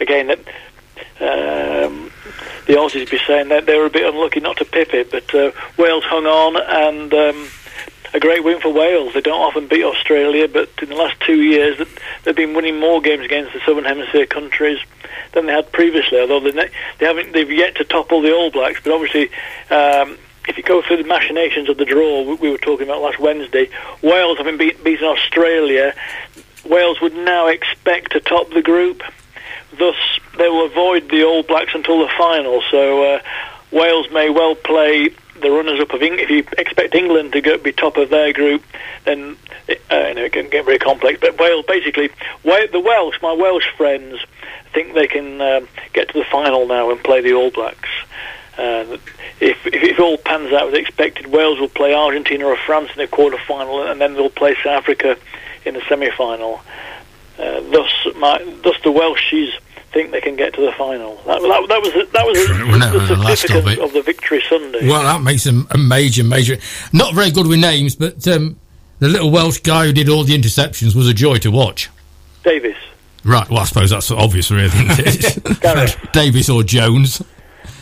again, 0.00 0.28
that. 0.28 0.38
Um, 1.20 2.10
the 2.66 2.74
Aussies 2.74 3.10
be 3.10 3.18
saying 3.18 3.48
that 3.48 3.66
they 3.66 3.76
were 3.76 3.86
a 3.86 3.90
bit 3.90 4.06
unlucky 4.06 4.40
not 4.40 4.56
to 4.58 4.64
pip 4.64 4.94
it, 4.94 5.10
but 5.10 5.34
uh, 5.34 5.52
Wales 5.76 6.04
hung 6.04 6.24
on 6.24 6.56
and 6.56 7.12
um, 7.12 7.48
a 8.14 8.20
great 8.20 8.44
win 8.44 8.60
for 8.60 8.72
Wales. 8.72 9.12
They 9.12 9.20
don't 9.20 9.40
often 9.40 9.66
beat 9.66 9.84
Australia, 9.84 10.48
but 10.48 10.70
in 10.80 10.88
the 10.88 10.94
last 10.94 11.20
two 11.20 11.42
years, 11.42 11.76
they've 12.22 12.34
been 12.34 12.54
winning 12.54 12.78
more 12.78 13.00
games 13.02 13.24
against 13.24 13.52
the 13.52 13.60
Southern 13.66 13.84
Hemisphere 13.84 14.26
countries 14.26 14.78
than 15.32 15.46
they 15.46 15.52
had 15.52 15.72
previously. 15.72 16.20
Although 16.20 16.40
they, 16.40 16.70
haven't, 17.00 17.32
they've 17.32 17.50
yet 17.50 17.74
to 17.76 17.84
topple 17.84 18.22
the 18.22 18.32
All 18.32 18.50
Blacks. 18.50 18.80
But 18.82 18.92
obviously, 18.92 19.30
um, 19.68 20.16
if 20.48 20.56
you 20.56 20.62
go 20.62 20.82
through 20.82 20.98
the 20.98 21.08
machinations 21.08 21.68
of 21.68 21.76
the 21.76 21.84
draw 21.84 22.22
we, 22.22 22.34
we 22.34 22.50
were 22.50 22.58
talking 22.58 22.86
about 22.86 23.02
last 23.02 23.18
Wednesday, 23.18 23.70
Wales 24.02 24.38
having 24.38 24.56
beat, 24.56 24.82
beaten 24.84 25.06
Australia, 25.06 25.94
Wales 26.64 27.00
would 27.00 27.14
now 27.14 27.48
expect 27.48 28.12
to 28.12 28.20
top 28.20 28.50
the 28.50 28.62
group. 28.62 29.02
Thus, 29.78 29.96
they 30.38 30.48
will 30.48 30.66
avoid 30.66 31.10
the 31.10 31.24
All 31.24 31.42
Blacks 31.42 31.74
until 31.74 32.00
the 32.00 32.12
final. 32.16 32.62
So, 32.70 33.14
uh, 33.14 33.20
Wales 33.70 34.06
may 34.12 34.30
well 34.30 34.54
play 34.54 35.10
the 35.40 35.50
runners-up 35.50 35.92
of 35.92 36.02
England. 36.02 36.20
If 36.20 36.30
you 36.30 36.46
expect 36.56 36.94
England 36.94 37.32
to 37.32 37.40
go, 37.40 37.58
be 37.58 37.72
top 37.72 37.96
of 37.96 38.08
their 38.08 38.32
group, 38.32 38.62
then 39.04 39.36
uh, 39.68 39.74
you 40.08 40.14
know, 40.14 40.24
it 40.24 40.32
can 40.32 40.48
get 40.48 40.64
very 40.64 40.78
complex. 40.78 41.18
But 41.20 41.38
Wales, 41.38 41.64
basically, 41.66 42.10
Wa- 42.44 42.68
the 42.70 42.80
Welsh, 42.80 43.16
my 43.20 43.32
Welsh 43.32 43.66
friends, 43.76 44.20
think 44.72 44.94
they 44.94 45.06
can 45.06 45.40
um, 45.40 45.68
get 45.92 46.08
to 46.10 46.18
the 46.18 46.24
final 46.24 46.66
now 46.66 46.90
and 46.90 47.02
play 47.02 47.20
the 47.20 47.34
All 47.34 47.50
Blacks. 47.50 47.88
Uh, 48.56 48.96
if, 49.40 49.66
if 49.66 49.82
it 49.82 49.98
all 49.98 50.16
pans 50.18 50.52
out 50.52 50.68
as 50.68 50.74
expected, 50.74 51.26
Wales 51.26 51.58
will 51.58 51.68
play 51.68 51.92
Argentina 51.94 52.46
or 52.46 52.56
France 52.56 52.90
in 52.94 52.98
the 52.98 53.06
quarter-final, 53.08 53.86
and 53.88 54.00
then 54.00 54.14
they'll 54.14 54.30
play 54.30 54.54
South 54.62 54.82
Africa 54.82 55.16
in 55.64 55.74
the 55.74 55.82
semi-final. 55.88 56.60
Uh, 57.38 57.60
thus, 57.70 57.90
my, 58.16 58.38
thus 58.62 58.76
the 58.84 58.90
Welshies 58.90 59.50
think 59.92 60.12
they 60.12 60.20
can 60.20 60.36
get 60.36 60.54
to 60.54 60.60
the 60.60 60.72
final. 60.72 61.16
That, 61.26 61.40
that, 61.42 61.66
that 61.68 61.80
was 61.82 61.92
the, 61.92 62.08
that 62.12 62.26
was 62.26 62.46
the, 62.46 62.64
Well, 62.66 62.78
no, 62.78 62.98
the 62.98 63.14
the 63.14 63.20
last 63.20 63.32
of 63.32 63.38
significance 63.50 63.78
it. 63.78 63.84
of, 63.84 63.92
the 63.92 64.02
victory 64.02 64.42
Sunday. 64.48 64.88
Well, 64.88 65.02
that 65.02 65.22
makes 65.22 65.44
them 65.44 65.66
a 65.70 65.78
major, 65.78 66.22
major. 66.24 66.56
Not 66.92 67.14
very 67.14 67.30
good 67.30 67.46
with 67.46 67.58
names, 67.60 67.96
but 67.96 68.26
um, 68.28 68.56
the 69.00 69.08
little 69.08 69.30
Welsh 69.30 69.60
guy 69.60 69.86
who 69.86 69.92
did 69.92 70.08
all 70.08 70.22
the 70.24 70.36
interceptions 70.36 70.94
was 70.94 71.08
a 71.08 71.14
joy 71.14 71.38
to 71.38 71.50
watch. 71.50 71.90
Davis, 72.44 72.76
Right. 73.24 73.48
Well, 73.48 73.60
I 73.60 73.64
suppose 73.64 73.90
that's 73.90 74.10
obvious, 74.10 74.50
really. 74.50 74.66
Isn't 74.66 75.40
it? 75.64 75.96
Davis 76.12 76.50
or 76.50 76.62
Jones. 76.62 77.22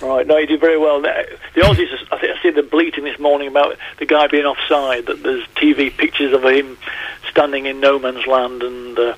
Right, 0.02 0.26
no, 0.26 0.36
he 0.36 0.46
did 0.46 0.60
very 0.60 0.78
well. 0.78 1.00
The 1.00 1.38
Aussies, 1.56 1.92
I 2.10 2.18
think 2.18 2.36
I 2.36 2.42
see 2.42 2.50
the 2.50 2.64
bleating 2.64 3.04
this 3.04 3.20
morning 3.20 3.46
about 3.46 3.76
the 3.98 4.06
guy 4.06 4.26
being 4.26 4.44
offside. 4.44 5.06
That 5.06 5.22
there's 5.22 5.46
TV 5.54 5.96
pictures 5.96 6.32
of 6.32 6.44
him 6.44 6.76
standing 7.30 7.66
in 7.66 7.78
no 7.78 8.00
man's 8.00 8.26
land, 8.26 8.64
and 8.64 8.98
uh, 8.98 9.14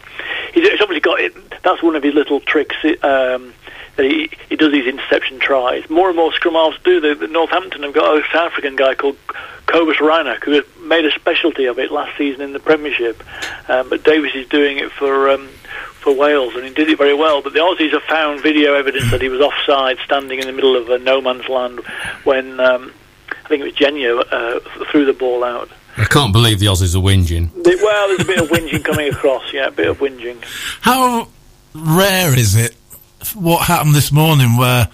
he's, 0.52 0.68
he's 0.68 0.80
obviously 0.82 1.00
got 1.00 1.20
it. 1.20 1.34
That's 1.62 1.82
one 1.82 1.96
of 1.96 2.02
his 2.02 2.14
little 2.14 2.40
tricks. 2.40 2.76
Um, 3.02 3.54
that 3.96 4.06
he, 4.06 4.30
he 4.48 4.56
does 4.56 4.72
these 4.72 4.86
interception 4.86 5.38
tries. 5.38 5.88
More 5.88 6.08
and 6.08 6.16
more 6.16 6.32
scrum 6.32 6.54
halves 6.54 6.78
do. 6.84 7.00
The, 7.00 7.14
the 7.14 7.28
Northampton 7.28 7.82
have 7.82 7.94
got 7.94 8.18
a 8.18 8.22
South 8.32 8.50
African 8.50 8.76
guy 8.76 8.94
called 8.94 9.16
Cobus 9.66 10.00
Reinach 10.00 10.42
who 10.44 10.62
made 10.80 11.04
a 11.04 11.12
specialty 11.12 11.66
of 11.66 11.78
it 11.78 11.92
last 11.92 12.16
season 12.18 12.42
in 12.42 12.52
the 12.52 12.58
Premiership. 12.58 13.22
Um, 13.68 13.88
but 13.88 14.04
Davis 14.04 14.32
is 14.34 14.48
doing 14.48 14.78
it 14.78 14.90
for 14.90 15.30
um, 15.30 15.48
for 16.04 16.14
Wales, 16.14 16.54
and 16.54 16.64
he 16.64 16.70
did 16.72 16.88
it 16.88 16.98
very 16.98 17.14
well. 17.14 17.42
But 17.42 17.54
the 17.54 17.58
Aussies 17.60 17.92
have 17.92 18.02
found 18.04 18.42
video 18.42 18.74
evidence 18.74 19.10
that 19.10 19.20
he 19.22 19.28
was 19.28 19.40
offside, 19.40 19.96
standing 20.04 20.38
in 20.38 20.46
the 20.46 20.52
middle 20.52 20.76
of 20.76 20.88
a 20.90 20.98
no 20.98 21.20
man's 21.20 21.48
land 21.48 21.80
when 22.24 22.60
um, 22.60 22.92
I 23.44 23.48
think 23.48 23.62
it 23.62 23.64
was 23.64 23.72
Genia 23.74 24.16
uh, 24.16 24.60
threw 24.92 25.04
the 25.06 25.12
ball 25.14 25.42
out. 25.42 25.68
I 25.96 26.04
can't 26.04 26.32
believe 26.32 26.58
the 26.60 26.66
Aussies 26.66 26.94
are 26.94 26.98
whinging. 26.98 27.50
The- 27.64 27.80
Well, 27.82 28.08
there's 28.08 28.20
a 28.20 28.24
bit 28.24 28.38
of 28.40 28.48
whinging 28.50 28.84
coming 28.84 29.08
across. 29.12 29.52
Yeah, 29.52 29.68
a 29.68 29.70
bit 29.70 29.88
of 29.88 29.98
whinging. 29.98 30.42
How 30.80 31.28
rare 31.74 32.36
is 32.38 32.54
it? 32.54 32.74
What 33.34 33.66
happened 33.66 33.94
this 33.94 34.12
morning 34.12 34.56
where 34.58 34.88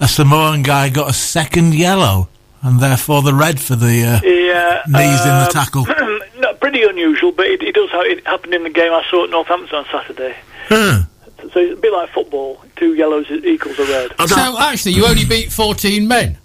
a 0.00 0.08
Samoan 0.08 0.62
guy 0.62 0.88
got 0.90 1.08
a 1.08 1.12
second 1.12 1.74
yellow 1.74 2.28
and 2.62 2.80
therefore 2.80 3.22
the 3.22 3.32
red 3.34 3.60
for 3.60 3.76
the 3.76 4.02
uh, 4.02 4.20
Yeah, 4.24 4.82
knees 4.88 5.20
in 5.20 5.28
the 5.28 5.44
um, 5.46 5.50
tackle? 5.50 5.84
no, 6.40 6.54
pretty 6.54 6.82
unusual, 6.82 7.30
but 7.32 7.46
it, 7.46 7.62
it 7.62 7.74
does. 7.74 7.90
Ha- 7.90 8.00
it 8.00 8.26
happened 8.26 8.54
in 8.54 8.64
the 8.64 8.70
game 8.70 8.92
I 8.92 9.04
saw 9.10 9.24
at 9.24 9.30
Northampton 9.30 9.76
on 9.76 9.84
Saturday. 9.92 10.34
Huh. 10.68 11.02
So 11.38 11.60
it's 11.60 11.78
a 11.78 11.80
bit 11.80 11.92
like 11.92 12.10
football. 12.10 12.62
Two 12.76 12.94
yellows 12.94 13.30
equals 13.30 13.78
a 13.78 13.84
red. 13.84 14.12
I 14.18 14.26
don't- 14.26 14.28
So, 14.28 14.58
actually, 14.58 14.92
you 14.92 15.06
only 15.06 15.24
beat 15.24 15.52
14 15.52 16.06
men. 16.08 16.38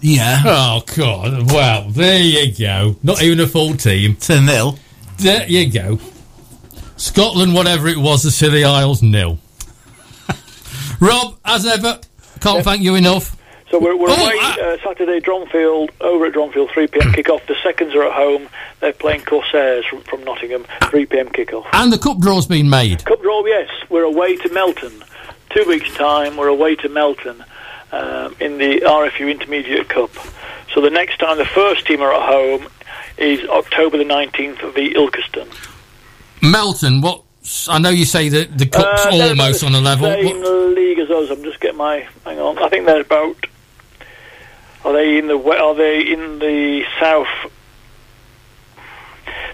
yeah, 0.00 0.42
Oh, 0.44 0.82
God. 0.96 1.50
Well, 1.52 1.88
there 1.90 2.20
you 2.20 2.52
go. 2.52 2.96
Not 3.02 3.22
even 3.22 3.40
a 3.40 3.46
full 3.46 3.74
team. 3.74 4.16
to 4.16 4.40
nil. 4.40 4.78
There 5.18 5.46
you 5.48 5.70
go. 5.70 5.98
Scotland, 6.96 7.54
whatever 7.54 7.88
it 7.88 7.98
was, 7.98 8.22
the 8.22 8.30
Scilly 8.30 8.64
Isles, 8.64 9.02
nil. 9.02 9.38
Rob, 11.00 11.36
as 11.44 11.66
ever, 11.66 12.00
can't 12.40 12.64
thank 12.64 12.82
you 12.82 12.94
enough. 12.94 13.36
So 13.70 13.78
we're, 13.78 13.96
we're 13.96 14.08
Oh, 14.08 14.14
away 14.24 14.36
ah. 14.38 14.60
uh, 14.60 14.76
Saturday, 14.82 15.20
Dronfield, 15.20 15.90
over 16.00 16.24
at 16.26 16.32
Dronfield, 16.32 16.70
3 16.72 16.86
p.m. 16.86 17.12
kick-off. 17.12 17.46
The 17.46 17.56
seconds 17.62 17.94
are 17.94 18.02
at 18.04 18.12
home. 18.14 18.48
They're 18.80 18.94
playing 18.94 19.22
Corsairs 19.22 19.84
from, 19.86 20.00
from 20.02 20.24
Nottingham, 20.24 20.64
3 20.84 21.04
p.m. 21.06 21.28
kick-off. 21.28 21.66
And 21.74 21.92
the 21.92 21.98
cup 21.98 22.18
draw's 22.18 22.46
been 22.46 22.70
made. 22.70 23.04
Cup 23.04 23.20
draw, 23.20 23.44
yes. 23.44 23.68
We're 23.90 24.04
away 24.04 24.36
to 24.36 24.48
Melton. 24.54 25.02
Two 25.50 25.64
weeks' 25.68 25.92
time, 25.94 26.36
we're 26.38 26.48
away 26.48 26.76
to 26.76 26.88
Melton 26.88 27.44
um, 27.92 28.34
in 28.40 28.56
the 28.58 28.80
RFU 28.86 29.30
Intermediate 29.30 29.88
Cup. 29.90 30.10
So 30.74 30.80
the 30.80 30.90
next 30.90 31.18
time 31.18 31.36
the 31.38 31.44
first 31.46 31.86
team 31.86 32.00
are 32.00 32.12
at 32.14 32.22
home 32.28 32.68
is 33.18 33.46
October 33.48 33.98
the 33.98 34.04
19th 34.04 34.74
v 34.74 34.94
Ilkeston. 34.94 35.48
Melton, 36.42 37.00
what? 37.00 37.22
I 37.68 37.78
know 37.78 37.88
you 37.88 38.04
say 38.04 38.28
that 38.28 38.56
the 38.58 38.66
cup's 38.66 39.06
Uh, 39.06 39.10
almost 39.28 39.64
on 39.64 39.74
a 39.74 39.80
level. 39.80 40.06
Same 40.10 40.40
What- 40.40 40.74
league 40.74 40.98
as 40.98 41.10
us. 41.10 41.30
I'm 41.30 41.42
just 41.42 41.60
getting 41.60 41.78
my. 41.78 42.06
Hang 42.24 42.38
on. 42.38 42.58
I 42.58 42.68
think 42.68 42.84
they're 42.86 43.00
about. 43.00 43.36
Are 44.84 44.92
they 44.92 45.18
in 45.18 45.26
the? 45.26 45.38
Are 45.38 45.74
they 45.74 46.00
in 46.00 46.38
the 46.38 46.84
south? 47.00 47.52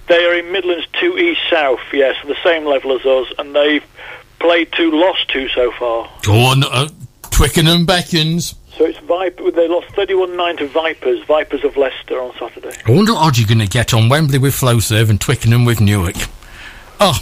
They 0.07 0.25
are 0.25 0.35
in 0.35 0.53
Midlands 0.53 0.87
two 1.01 1.16
east 1.16 1.41
south. 1.51 1.81
Yes, 1.93 2.14
the 2.27 2.37
same 2.45 2.64
level 2.66 2.93
as 2.99 3.05
us, 3.07 3.33
and 3.39 3.55
they've 3.55 3.85
played 4.39 4.70
two, 4.72 4.91
lost 4.91 5.29
two 5.29 5.49
so 5.49 5.72
far. 5.72 6.11
Go 6.22 6.35
on, 6.35 6.62
uh, 6.62 6.89
Twickenham 7.31 7.87
beckons. 7.87 8.55
So 8.77 8.85
it's 8.85 8.99
Viper. 8.99 9.51
They 9.51 9.68
lost 9.68 9.89
31-9 9.95 10.59
to 10.59 10.66
Vipers. 10.66 11.25
Vipers 11.25 11.64
of 11.64 11.77
Leicester 11.77 12.20
on 12.20 12.33
Saturday. 12.39 12.77
I 12.85 12.91
wonder 12.91 13.12
what 13.12 13.22
odds 13.27 13.39
you're 13.39 13.49
going 13.49 13.61
to 13.61 13.68
get 13.68 13.95
on 13.95 14.09
Wembley 14.09 14.39
with 14.39 14.53
Flowserve 14.55 15.11
and 15.11 15.20
Twickenham 15.20 15.64
with 15.64 15.81
Newark. 15.81 16.16
Oh, 17.01 17.18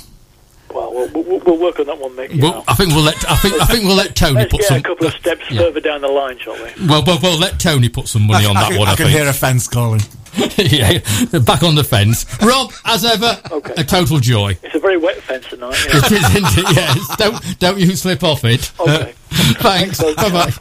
Well, 0.92 1.08
we'll, 1.14 1.24
we'll, 1.24 1.40
we'll 1.40 1.58
work 1.58 1.78
on 1.80 1.86
that 1.86 1.98
one, 1.98 2.12
Mick. 2.12 2.40
well. 2.40 2.64
I 2.68 2.74
think 2.74 2.90
we'll 2.92 3.02
let 3.04 3.30
I 3.30 3.36
think 3.36 3.60
I 3.60 3.64
think 3.66 3.84
we'll 3.84 3.96
let 3.96 4.14
Tony 4.14 4.34
Let's 4.34 4.50
put 4.50 4.60
get 4.60 4.68
some. 4.68 4.78
a 4.78 4.82
couple 4.82 5.06
of 5.06 5.14
steps 5.14 5.50
yeah. 5.50 5.60
further 5.60 5.80
down 5.80 6.00
the 6.02 6.08
line, 6.08 6.38
shall 6.38 6.54
we? 6.54 6.86
Well, 6.86 7.02
well, 7.06 7.18
well, 7.22 7.38
let 7.38 7.58
Tony 7.58 7.88
put 7.88 8.08
some 8.08 8.26
money 8.26 8.46
on 8.46 8.56
I, 8.56 8.62
that 8.62 8.70
can, 8.70 8.78
one. 8.78 8.88
I, 8.88 8.92
I 8.92 8.96
can 8.96 9.06
think. 9.06 9.18
hear 9.18 9.28
a 9.28 9.32
fence 9.32 9.68
calling. 9.68 10.00
yeah, 10.56 10.98
back 11.46 11.62
on 11.62 11.74
the 11.74 11.84
fence. 11.84 12.24
Rob, 12.42 12.72
as 12.86 13.04
ever, 13.04 13.38
Okay. 13.50 13.74
a 13.76 13.84
total 13.84 14.18
joy. 14.18 14.56
It's 14.62 14.74
a 14.74 14.78
very 14.78 14.96
wet 14.96 15.16
fence 15.16 15.46
tonight. 15.48 15.76
Yeah. 15.86 15.98
It 15.98 16.12
is, 16.12 16.34
isn't 16.36 16.58
it? 16.58 16.76
Yes. 16.76 17.16
Don't 17.16 17.58
don't 17.58 17.78
you 17.78 17.94
slip 17.96 18.22
off 18.24 18.44
it. 18.44 18.72
Okay. 18.80 19.12
Thanks. 19.30 20.02
bye 20.02 20.14
bye. 20.14 20.52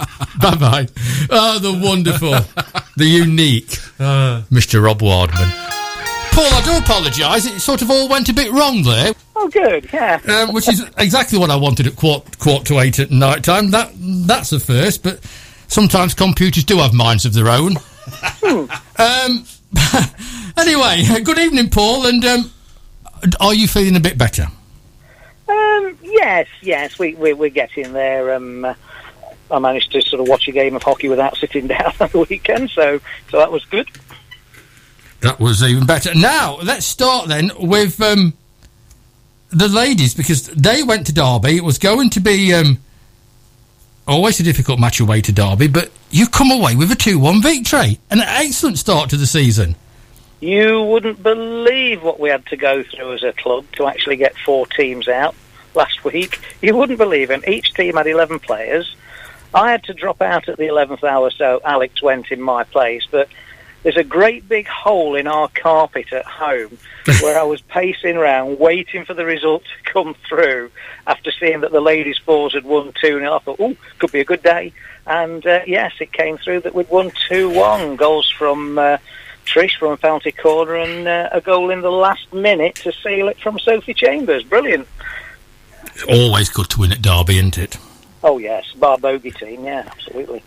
Bye 0.41 0.55
bye. 0.55 0.87
Oh, 1.29 1.55
ah, 1.55 1.59
the 1.61 1.71
wonderful, 1.73 2.31
the 2.97 3.05
unique 3.05 3.77
ah. 3.99 4.43
Mr. 4.51 4.83
Rob 4.83 5.01
Wildman. 5.01 5.49
Paul, 6.31 6.45
I 6.45 6.61
do 6.63 6.77
apologise. 6.77 7.45
It 7.45 7.59
sort 7.59 7.81
of 7.81 7.91
all 7.91 8.07
went 8.07 8.29
a 8.29 8.33
bit 8.33 8.51
wrong 8.51 8.83
there, 8.83 9.13
Oh, 9.35 9.47
good. 9.49 9.89
Yeah. 9.93 10.19
um, 10.27 10.53
which 10.53 10.67
is 10.69 10.83
exactly 10.97 11.37
what 11.37 11.49
I 11.51 11.55
wanted 11.55 11.87
at 11.87 11.95
quarter, 11.95 12.29
quarter 12.39 12.65
to 12.65 12.79
eight 12.79 12.99
at 12.99 13.11
night 13.11 13.43
time. 13.43 13.71
That 13.71 13.91
that's 13.95 14.51
a 14.51 14.59
first, 14.59 15.03
but 15.03 15.19
sometimes 15.67 16.13
computers 16.13 16.63
do 16.63 16.77
have 16.77 16.93
minds 16.93 17.25
of 17.25 17.33
their 17.33 17.49
own. 17.49 17.75
um, 18.43 19.45
anyway, 20.57 21.03
good 21.23 21.39
evening, 21.39 21.69
Paul. 21.69 22.07
And 22.07 22.23
um, 22.25 22.51
are 23.39 23.53
you 23.53 23.67
feeling 23.67 23.95
a 23.95 23.99
bit 24.01 24.17
better? 24.17 24.47
Um, 25.49 25.97
yes, 26.01 26.47
yes, 26.61 26.97
we, 26.97 27.13
we, 27.15 27.33
we're 27.33 27.49
getting 27.49 27.91
there. 27.93 28.33
Um, 28.33 28.63
uh, 28.65 28.73
I 29.49 29.59
managed 29.59 29.91
to 29.91 30.01
sort 30.01 30.21
of 30.21 30.29
watch 30.29 30.47
a 30.47 30.51
game 30.53 30.75
of 30.77 30.83
hockey 30.83 31.09
without 31.09 31.35
sitting 31.37 31.67
down 31.67 31.93
on 31.99 32.09
the 32.11 32.25
weekend, 32.29 32.69
so 32.69 32.99
so 33.29 33.37
that 33.37 33.51
was 33.51 33.65
good. 33.65 33.89
That 35.21 35.39
was 35.39 35.63
even 35.63 35.85
better. 35.85 36.13
Now, 36.15 36.57
let's 36.63 36.85
start 36.85 37.27
then 37.27 37.51
with 37.59 38.01
um, 38.01 38.33
the 39.49 39.67
ladies 39.67 40.15
because 40.15 40.47
they 40.47 40.81
went 40.83 41.05
to 41.07 41.13
Derby. 41.13 41.57
It 41.57 41.63
was 41.63 41.77
going 41.77 42.09
to 42.11 42.19
be 42.19 42.53
um, 42.53 42.79
always 44.07 44.39
a 44.39 44.43
difficult 44.43 44.79
match 44.79 44.99
away 44.99 45.21
to 45.21 45.31
Derby, 45.31 45.67
but 45.67 45.91
you 46.09 46.27
come 46.27 46.51
away 46.51 46.75
with 46.75 46.91
a 46.91 46.95
2 46.95 47.19
1 47.19 47.41
victory. 47.41 47.99
An 48.09 48.19
excellent 48.19 48.79
start 48.79 49.09
to 49.11 49.17
the 49.17 49.27
season. 49.27 49.75
You 50.39 50.81
wouldn't 50.81 51.21
believe 51.21 52.01
what 52.01 52.19
we 52.19 52.29
had 52.29 52.45
to 52.47 52.57
go 52.57 52.81
through 52.81 53.13
as 53.13 53.23
a 53.23 53.31
club 53.31 53.65
to 53.73 53.85
actually 53.85 54.15
get 54.15 54.35
four 54.43 54.65
teams 54.65 55.07
out 55.07 55.35
last 55.75 56.03
week. 56.03 56.39
You 56.63 56.75
wouldn't 56.75 56.97
believe 56.97 57.29
it. 57.29 57.47
Each 57.47 57.73
team 57.75 57.95
had 57.95 58.07
11 58.07 58.39
players. 58.39 58.95
I 59.53 59.71
had 59.71 59.83
to 59.83 59.93
drop 59.93 60.19
out 60.21 60.49
at 60.49 60.57
the 60.57 60.63
11th 60.63 61.03
hour, 61.03 61.29
so 61.29 61.61
Alex 61.63 62.01
went 62.01 62.31
in 62.31 62.41
my 62.41 62.63
place. 62.63 63.05
But 63.11 63.29
there's 63.83 63.97
a 63.97 64.03
great 64.03 64.47
big 64.47 64.67
hole 64.67 65.15
in 65.15 65.27
our 65.27 65.47
carpet 65.49 66.13
at 66.13 66.25
home 66.25 66.77
where 67.21 67.39
I 67.39 67.43
was 67.43 67.61
pacing 67.61 68.17
around 68.17 68.59
waiting 68.59 69.05
for 69.05 69.13
the 69.13 69.25
result 69.25 69.63
to 69.63 69.91
come 69.91 70.15
through 70.27 70.71
after 71.07 71.31
seeing 71.31 71.61
that 71.61 71.71
the 71.71 71.81
ladies' 71.81 72.19
fours 72.19 72.53
had 72.53 72.63
won 72.63 72.93
2 73.01 73.19
0. 73.19 73.35
I 73.35 73.39
thought, 73.39 73.59
oh, 73.59 73.75
could 73.99 74.11
be 74.11 74.19
a 74.19 74.25
good 74.25 74.43
day. 74.43 74.73
And 75.07 75.45
uh, 75.45 75.61
yes, 75.65 75.93
it 75.99 76.11
came 76.11 76.37
through 76.37 76.61
that 76.61 76.75
we'd 76.75 76.89
won 76.89 77.11
2 77.29 77.49
1. 77.49 77.95
Goals 77.95 78.29
from. 78.29 78.77
Uh, 78.77 78.97
Trish 79.43 79.77
from 79.77 79.91
a 79.91 79.97
penalty 79.97 80.31
corner 80.31 80.75
and 80.75 81.07
uh, 81.07 81.29
a 81.31 81.41
goal 81.41 81.71
in 81.71 81.81
the 81.81 81.91
last 81.91 82.31
minute 82.31 82.75
to 82.75 82.93
seal 82.93 83.27
it 83.27 83.39
from 83.39 83.57
Sophie 83.59 83.95
Chambers. 83.95 84.43
Brilliant. 84.43 84.87
Always 86.07 86.47
good 86.47 86.69
to 86.69 86.79
win 86.79 86.91
at 86.91 87.01
Derby, 87.01 87.37
isn't 87.37 87.57
it? 87.57 87.77
Oh 88.23 88.37
yes, 88.37 88.71
bar 88.73 88.97
bogey 88.97 89.31
team. 89.31 89.65
Yeah, 89.65 89.83
absolutely. 89.87 90.43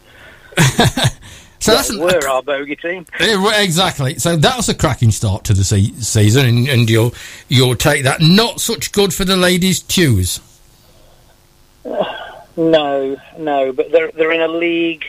So 1.64 1.72
that's 1.72 1.90
Well, 1.90 2.08
an, 2.08 2.20
we're 2.22 2.28
our 2.28 2.42
bogey 2.42 2.76
team. 2.76 3.06
Exactly. 3.18 4.18
So 4.18 4.36
that 4.36 4.54
was 4.54 4.68
a 4.68 4.74
cracking 4.74 5.10
start 5.10 5.44
to 5.44 5.54
the 5.54 5.64
se- 5.64 5.94
season, 5.98 6.44
and, 6.44 6.68
and 6.68 6.90
you'll 6.90 7.14
you'll 7.48 7.74
take 7.74 8.04
that. 8.04 8.20
Not 8.20 8.60
such 8.60 8.92
good 8.92 9.14
for 9.14 9.24
the 9.24 9.36
ladies' 9.36 9.80
twos. 9.80 10.40
No, 12.56 13.16
no, 13.36 13.72
but 13.72 13.90
they're 13.90 14.12
they're 14.12 14.30
in 14.30 14.40
a 14.40 14.46
league 14.46 15.04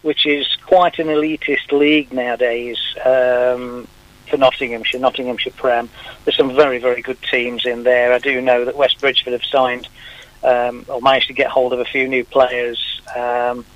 which 0.00 0.24
is 0.24 0.46
quite 0.64 0.98
an 0.98 1.08
elitist 1.08 1.72
league 1.72 2.10
nowadays. 2.10 2.78
Um, 3.04 3.86
for 4.30 4.38
Nottinghamshire, 4.38 4.98
Nottinghamshire 4.98 5.52
Prem, 5.52 5.90
there's 6.24 6.38
some 6.38 6.56
very 6.56 6.78
very 6.78 7.02
good 7.02 7.20
teams 7.20 7.66
in 7.66 7.82
there. 7.82 8.14
I 8.14 8.18
do 8.18 8.40
know 8.40 8.64
that 8.64 8.76
West 8.76 8.98
Bridgford 8.98 9.34
have 9.34 9.44
signed 9.44 9.88
um, 10.42 10.86
or 10.88 11.02
managed 11.02 11.26
to 11.26 11.34
get 11.34 11.48
hold 11.50 11.74
of 11.74 11.80
a 11.80 11.84
few 11.84 12.08
new 12.08 12.24
players. 12.24 13.02
Um, 13.14 13.66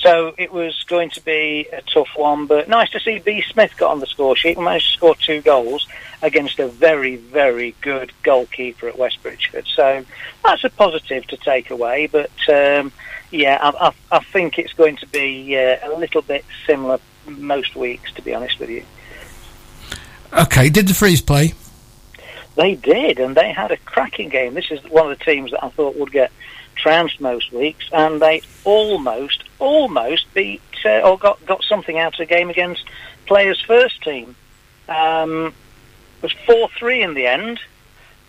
So 0.00 0.34
it 0.38 0.52
was 0.52 0.84
going 0.84 1.10
to 1.10 1.24
be 1.24 1.66
a 1.72 1.82
tough 1.82 2.10
one, 2.14 2.46
but 2.46 2.68
nice 2.68 2.90
to 2.90 3.00
see 3.00 3.18
B. 3.18 3.42
Smith 3.42 3.76
got 3.76 3.90
on 3.90 4.00
the 4.00 4.06
score 4.06 4.36
sheet 4.36 4.56
and 4.56 4.64
managed 4.64 4.92
to 4.92 4.92
score 4.92 5.16
two 5.16 5.40
goals 5.40 5.88
against 6.22 6.60
a 6.60 6.68
very, 6.68 7.16
very 7.16 7.74
good 7.80 8.12
goalkeeper 8.22 8.88
at 8.88 8.96
West 8.96 9.22
Bridgford. 9.22 9.66
So 9.66 10.04
that's 10.44 10.62
a 10.62 10.70
positive 10.70 11.26
to 11.28 11.36
take 11.36 11.70
away. 11.70 12.06
But 12.06 12.30
um, 12.48 12.92
yeah, 13.32 13.58
I, 13.60 13.88
I, 13.88 14.16
I, 14.16 14.24
think 14.24 14.58
it's 14.58 14.72
going 14.72 14.96
to 14.98 15.06
be 15.08 15.56
uh, 15.56 15.76
a 15.82 15.98
little 15.98 16.22
bit 16.22 16.44
similar 16.66 17.00
most 17.26 17.74
weeks, 17.74 18.12
to 18.12 18.22
be 18.22 18.34
honest 18.34 18.60
with 18.60 18.70
you. 18.70 18.84
Okay, 20.32 20.68
did 20.68 20.86
the 20.86 20.94
Freeze 20.94 21.22
play? 21.22 21.54
They 22.54 22.74
did, 22.74 23.18
and 23.18 23.36
they 23.36 23.52
had 23.52 23.70
a 23.70 23.76
cracking 23.76 24.28
game. 24.28 24.54
This 24.54 24.70
is 24.70 24.82
one 24.90 25.10
of 25.10 25.18
the 25.18 25.24
teams 25.24 25.50
that 25.52 25.64
I 25.64 25.68
thought 25.70 25.96
would 25.96 26.12
get 26.12 26.32
trounced 26.78 27.20
most 27.20 27.52
weeks, 27.52 27.84
and 27.92 28.20
they 28.20 28.42
almost, 28.64 29.44
almost 29.58 30.32
beat 30.34 30.62
uh, 30.84 31.00
or 31.00 31.18
got 31.18 31.44
got 31.46 31.62
something 31.64 31.98
out 31.98 32.14
of 32.14 32.18
the 32.18 32.26
game 32.26 32.50
against 32.50 32.84
Players 33.26 33.60
First 33.60 34.02
team. 34.02 34.34
Um, 34.88 35.54
it 36.18 36.22
was 36.22 36.32
four 36.46 36.68
three 36.78 37.02
in 37.02 37.14
the 37.14 37.26
end, 37.26 37.60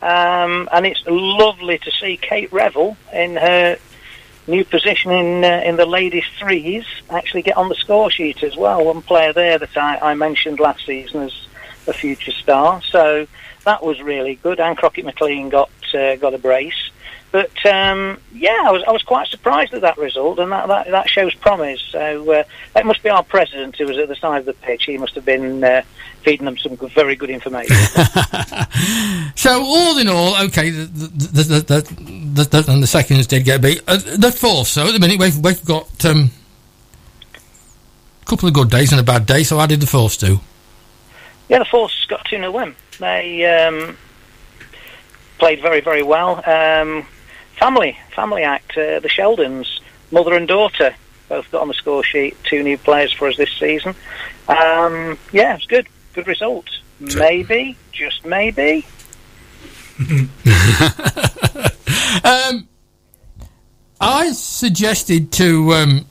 um, 0.02 0.70
and 0.72 0.86
it's 0.86 1.02
lovely 1.08 1.78
to 1.80 1.92
see 1.92 2.18
Kate 2.18 2.52
Revel 2.52 2.98
in 3.14 3.36
her 3.36 3.78
new 4.48 4.66
position 4.66 5.12
in 5.12 5.44
uh, 5.44 5.62
in 5.66 5.76
the 5.76 5.86
ladies 5.86 6.26
threes 6.38 6.86
actually 7.10 7.44
get 7.44 7.56
on 7.56 7.70
the 7.70 7.76
score 7.76 8.10
sheet 8.10 8.44
as 8.44 8.58
well. 8.58 8.84
One 8.86 9.02
player 9.02 9.32
there 9.32 9.58
that 9.60 9.78
I, 9.78 10.12
I 10.12 10.14
mentioned 10.16 10.60
last 10.60 10.86
season 10.86 11.22
as 11.22 11.48
a 11.88 11.94
future 11.94 12.32
star, 12.32 12.82
so 12.82 13.28
that 13.66 13.84
was 13.84 14.02
really 14.02 14.36
good. 14.36 14.60
And 14.60 14.78
Crockett 14.78 15.06
McLean 15.06 15.50
got 15.50 15.72
uh, 15.94 16.16
got 16.18 16.34
a 16.34 16.38
brace. 16.38 16.90
But 17.32 17.64
um, 17.66 18.20
yeah, 18.34 18.64
I 18.66 18.72
was 18.72 18.84
I 18.88 18.92
was 18.92 19.04
quite 19.04 19.28
surprised 19.28 19.74
at 19.76 19.82
that 19.82 20.00
result, 20.00 20.40
and 20.40 20.52
that 20.52 20.68
that, 20.68 20.90
that 20.90 21.10
shows 21.10 21.36
promise. 21.36 21.80
So 21.80 22.32
uh, 22.32 22.44
it 22.76 22.86
must 22.88 23.04
be 23.04 23.10
our 23.10 23.24
president 23.24 23.76
who 23.78 23.86
was 23.86 24.00
at 24.00 24.08
the 24.08 24.16
side 24.16 24.40
of 24.40 24.46
the 24.46 24.54
pitch. 24.54 24.86
He 24.86 24.98
must 24.98 25.14
have 25.14 25.26
been 25.26 25.64
uh, 25.64 25.84
feeding 26.24 26.46
them 26.46 26.58
some 26.58 26.76
good, 26.76 26.92
very 26.92 27.16
good 27.16 27.30
information. 27.30 27.76
so 29.36 29.64
all 29.64 30.00
in 30.00 30.08
all, 30.08 30.36
okay, 30.46 30.72
the 30.72 30.86
the 30.88 31.44
the, 31.44 31.82
the, 32.34 32.62
the, 32.62 32.72
and 32.72 32.82
the 32.82 32.88
seconds 32.88 33.28
did 33.28 33.46
get 33.46 33.62
beat. 33.62 33.84
Uh, 33.88 33.98
the 33.98 34.32
fourth, 34.32 34.68
so 34.68 34.88
at 34.88 34.94
the 34.94 35.00
minute 35.00 35.20
we've 35.20 35.38
we've 35.38 35.64
got 35.66 36.06
um, 36.06 36.32
a 38.24 38.26
couple 38.26 38.48
of 38.48 38.56
good 38.56 38.72
days 38.72 38.92
and 38.92 39.00
a 39.00 39.04
bad 39.04 39.28
day. 39.28 39.44
So 39.44 39.60
how 39.60 39.68
did 39.68 39.82
the 39.82 39.88
fourth 39.88 40.20
do? 40.20 40.40
Yeah, 41.48 41.60
the 41.60 41.66
fourth's 41.66 42.06
got 42.06 42.26
two 42.26 42.38
0 42.38 42.52
win. 42.52 42.76
They 43.00 43.46
um, 43.46 43.96
played 45.38 45.62
very 45.62 45.82
very 45.82 46.02
well. 46.02 46.42
Um, 46.50 47.06
family, 47.60 47.98
family 48.16 48.44
act. 48.44 48.72
Uh, 48.72 49.00
the 49.00 49.10
Sheldons, 49.10 49.80
mother 50.12 50.34
and 50.34 50.48
daughter, 50.48 50.96
both 51.28 51.52
got 51.52 51.62
on 51.62 51.68
the 51.68 51.74
score 51.74 52.04
sheet. 52.04 52.36
Two 52.44 52.64
new 52.64 52.78
players 52.78 53.12
for 53.12 53.28
us 53.28 53.38
this 53.38 53.52
season. 53.52 53.94
Um, 54.48 55.20
yeah, 55.32 55.56
it's 55.56 55.66
good. 55.66 55.88
Good 56.14 56.28
result. 56.28 56.66
Maybe, 57.00 57.78
just 57.92 58.26
maybe. 58.26 58.86
um, 62.24 62.68
I 64.02 64.32
suggested 64.34 65.32
to 65.34 65.74
um, 65.74 66.06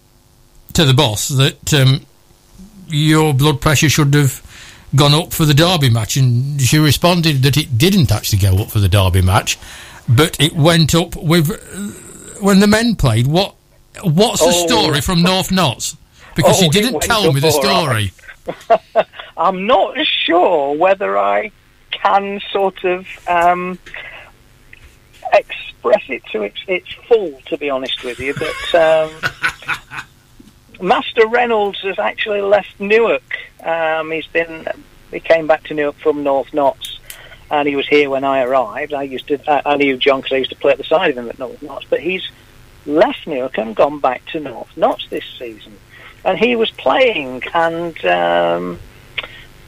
to 0.74 0.84
the 0.84 0.94
boss 0.94 1.28
that 1.28 1.74
um, 1.74 2.06
your 2.88 3.34
blood 3.34 3.60
pressure 3.60 3.88
should 3.88 4.14
have 4.14 4.42
gone 4.94 5.14
up 5.14 5.32
for 5.32 5.44
the 5.44 5.54
Derby 5.54 5.90
match, 5.90 6.16
and 6.16 6.60
she 6.60 6.78
responded 6.78 7.42
that 7.42 7.56
it 7.56 7.76
didn't 7.76 8.10
actually 8.12 8.38
go 8.38 8.56
up 8.58 8.70
for 8.70 8.78
the 8.78 8.88
Derby 8.88 9.22
match, 9.22 9.58
but 10.08 10.40
it 10.40 10.54
went 10.54 10.94
up 10.94 11.16
with 11.16 11.50
uh, 11.50 12.40
when 12.40 12.60
the 12.60 12.66
men 12.66 12.96
played. 12.96 13.26
What 13.26 13.54
what's 14.02 14.40
the 14.40 14.52
oh. 14.54 14.66
story 14.66 15.00
from 15.00 15.22
North 15.22 15.50
Notts? 15.50 15.96
Because 16.34 16.58
oh, 16.58 16.62
she 16.62 16.68
didn't 16.68 17.00
tell 17.00 17.32
me 17.32 17.40
the 17.40 17.50
story. 17.50 18.12
Right. 18.68 19.06
I'm 19.36 19.66
not 19.66 19.96
sure 20.06 20.76
whether 20.76 21.18
I 21.18 21.50
can 21.90 22.40
sort 22.50 22.84
of 22.84 23.06
um, 23.28 23.78
express 25.32 26.02
it 26.08 26.24
to 26.32 26.42
its, 26.42 26.60
its 26.66 26.92
full, 27.08 27.40
to 27.46 27.58
be 27.58 27.70
honest 27.70 28.04
with 28.04 28.18
you, 28.20 28.34
but. 28.34 28.74
Um, 28.74 29.10
Master 30.80 31.26
Reynolds 31.26 31.80
has 31.80 31.98
actually 31.98 32.40
left 32.40 32.78
Newark. 32.78 33.36
Um, 33.64 34.12
he's 34.12 34.26
been 34.26 34.66
he 35.10 35.20
came 35.20 35.46
back 35.46 35.64
to 35.64 35.74
Newark 35.74 35.96
from 35.96 36.22
North 36.22 36.52
Notts, 36.52 36.87
and 37.50 37.68
he 37.68 37.76
was 37.76 37.86
here 37.88 38.10
when 38.10 38.24
I 38.24 38.42
arrived. 38.42 38.92
I 38.92 39.02
used 39.02 39.28
to 39.28 39.50
I, 39.50 39.74
I 39.74 39.76
knew 39.76 39.96
John 39.96 40.20
because 40.20 40.34
I 40.34 40.38
used 40.38 40.50
to 40.50 40.56
play 40.56 40.72
at 40.72 40.78
the 40.78 40.84
side 40.84 41.10
of 41.10 41.18
him 41.18 41.28
at 41.28 41.38
North 41.38 41.62
Notts, 41.62 41.86
but 41.88 42.00
he's 42.00 42.28
left 42.86 43.26
Newark 43.26 43.58
and 43.58 43.74
gone 43.74 44.00
back 44.00 44.24
to 44.26 44.40
North 44.40 44.74
Notts 44.76 45.06
this 45.10 45.24
season, 45.38 45.76
and 46.24 46.38
he 46.38 46.56
was 46.56 46.70
playing 46.70 47.42
and. 47.54 48.04
Um, 48.04 48.78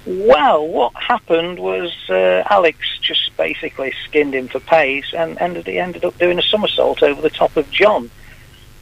well, 0.07 0.66
what 0.66 0.95
happened 0.95 1.59
was 1.59 1.93
uh, 2.09 2.43
Alex 2.49 2.78
just 3.03 3.37
basically 3.37 3.93
skinned 4.07 4.35
him 4.35 4.49
for 4.49 4.59
pace, 4.59 5.12
and 5.12 5.39
ended, 5.39 5.66
he 5.66 5.78
ended 5.78 6.07
up 6.07 6.16
doing 6.16 6.39
a 6.39 6.43
somersault 6.43 7.03
over 7.03 7.20
the 7.20 7.28
top 7.28 7.55
of 7.59 7.70
John, 7.70 8.11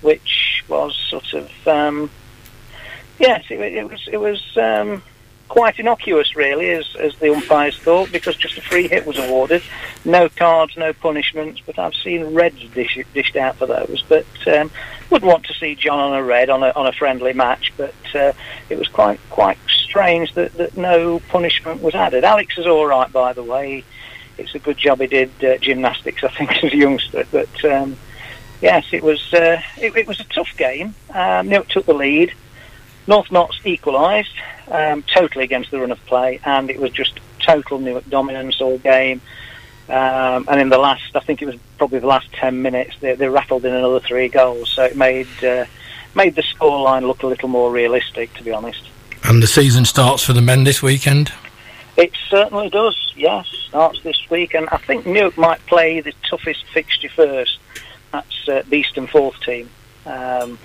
which 0.01 0.65
was 0.69 0.97
sort 1.11 1.33
of 1.33 1.51
um, 1.67 2.09
yes, 3.19 3.45
it, 3.51 3.61
it, 3.61 3.89
was 3.89 4.09
it 4.11 4.19
was 4.19 4.57
um, 4.57 5.03
quite 5.49 5.79
innocuous, 5.79 6.37
really, 6.37 6.71
as, 6.71 6.87
as 6.97 7.15
the 7.17 7.35
umpires 7.35 7.79
thought, 7.79 8.13
because 8.13 8.37
just 8.37 8.59
a 8.59 8.61
free 8.61 8.89
hit 8.89 9.07
was 9.07 9.19
awarded. 9.19 9.63
No 10.05 10.29
cards, 10.29 10.77
no 10.77 10.93
punishments, 10.93 11.61
but 11.65 11.79
I've 11.79 11.95
seen 11.95 12.35
reds 12.35 12.63
dish, 12.75 12.99
dished 13.15 13.37
out 13.37 13.57
for 13.57 13.67
those. 13.67 14.05
But 14.09 14.27
um, 14.47 14.71
wouldn't 15.11 15.31
want 15.31 15.45
to 15.47 15.55
see 15.55 15.75
John 15.75 15.99
on 15.99 16.15
a 16.15 16.23
red 16.23 16.51
on 16.51 16.63
a, 16.63 16.71
on 16.71 16.87
a 16.87 16.93
friendly 16.93 17.33
match, 17.33 17.73
but 17.77 17.95
uh, 18.15 18.33
it 18.69 18.79
was 18.79 18.89
quite 18.89 19.19
quite 19.31 19.59
strange 19.69 20.35
that, 20.35 20.53
that 20.55 20.77
no 20.77 21.21
punishment 21.29 21.83
was 21.83 21.95
added. 21.95 22.25
Alex 22.25 22.59
is 22.59 22.67
all 22.67 22.87
right, 22.87 23.11
by 23.11 23.33
the 23.33 23.43
way. 23.43 23.85
It's 24.37 24.55
a 24.55 24.59
good 24.59 24.79
job 24.79 25.01
he 25.01 25.09
did 25.09 25.31
uh, 25.45 25.59
gymnastics, 25.59 26.23
I 26.23 26.29
think, 26.29 26.53
as 26.65 26.73
a 26.73 26.77
youngster. 26.77 27.25
But 27.31 27.65
um, 27.65 27.97
yes, 28.61 28.87
it 28.93 29.03
was 29.03 29.33
uh, 29.33 29.61
it, 29.79 29.97
it, 29.97 30.07
was 30.07 30.21
a 30.21 30.25
tough 30.25 30.57
game. 30.57 30.95
Um, 31.11 31.49
Newark 31.49 31.69
took 31.69 31.87
the 31.87 31.95
lead. 31.95 32.33
North 33.07 33.33
Notts 33.33 33.59
equalised 33.65 34.35
um, 34.71 35.03
totally 35.03 35.45
against 35.45 35.71
the 35.71 35.81
run 35.81 35.91
of 35.91 36.05
play, 36.07 36.41
and 36.45 36.71
it 36.71 36.79
was 36.79 36.91
just 36.91 37.21
total 37.41 37.79
Newark 37.79 38.09
dominance 38.09 38.61
all 38.61 38.79
game. 38.79 39.21
Um, 39.89 40.47
and 40.49 40.61
in 40.61 40.69
the 40.69 40.79
last, 40.79 41.17
I 41.17 41.21
think 41.21 41.41
it 41.41 41.47
was 41.47 41.57
probably 41.79 42.01
the 42.01 42.07
last 42.07 42.31
ten 42.33 42.61
minutes, 42.61 42.97
they, 43.01 43.15
they 43.15 43.29
rattled 43.29 43.65
in 43.65 43.75
another 43.75 44.01
three 44.01 44.29
goals. 44.29 44.69
So 44.71 44.85
it 44.85 44.97
made 44.97 45.29
uh, 45.43 45.65
made 46.15 46.35
the 46.35 46.43
scoreline 46.43 47.03
look 47.07 47.23
a 47.23 47.27
little 47.27 47.49
more 47.49 47.73
realistic, 47.73 48.33
to 48.35 48.43
be 48.43 48.53
honest. 48.53 48.83
And 49.25 49.43
the 49.43 49.47
season 49.47 49.85
starts 49.85 50.23
for 50.23 50.33
the 50.33 50.43
men 50.43 50.65
this 50.65 50.83
weekend. 50.83 51.33
It 51.97 52.13
certainly 52.29 52.69
does. 52.69 52.97
Yes, 53.17 53.49
starts 53.69 54.03
this 54.03 54.19
week, 54.31 54.55
and 54.55 54.69
I 54.71 54.77
think 54.77 55.07
Newark 55.07 55.37
might 55.37 55.65
play 55.67 56.01
the 56.01 56.13
toughest 56.29 56.65
fixture 56.67 57.09
first. 57.09 57.59
That's 58.13 58.49
uh, 58.49 58.63
Beeston 58.69 59.07
fourth 59.07 59.41
team. 59.41 59.69
Um, 60.07 60.59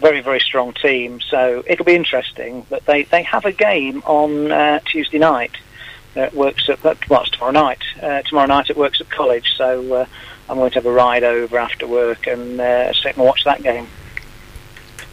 very, 0.00 0.20
very 0.20 0.40
strong 0.40 0.72
team. 0.72 1.20
So 1.20 1.62
it'll 1.66 1.84
be 1.84 1.94
interesting. 1.94 2.66
But 2.68 2.84
they, 2.86 3.04
they 3.04 3.22
have 3.22 3.44
a 3.44 3.52
game 3.52 4.02
on 4.04 4.50
uh, 4.50 4.80
Tuesday 4.80 5.18
night. 5.18 5.52
It 6.14 6.32
works 6.32 6.68
at 6.68 6.82
well, 6.82 7.22
it's 7.22 7.30
tomorrow 7.30 7.52
night. 7.52 7.82
Uh, 8.02 8.22
tomorrow 8.22 8.46
night 8.46 8.70
it 8.70 8.76
works 8.76 9.00
at 9.00 9.10
college. 9.10 9.54
So 9.56 9.94
uh, 9.94 10.06
I'm 10.48 10.56
going 10.56 10.70
to 10.70 10.76
have 10.76 10.86
a 10.86 10.92
ride 10.92 11.24
over 11.24 11.58
after 11.58 11.86
work 11.86 12.26
and 12.26 12.60
uh, 12.60 12.92
sit 12.92 13.16
and 13.16 13.24
watch 13.24 13.44
that 13.44 13.62
game. 13.62 13.86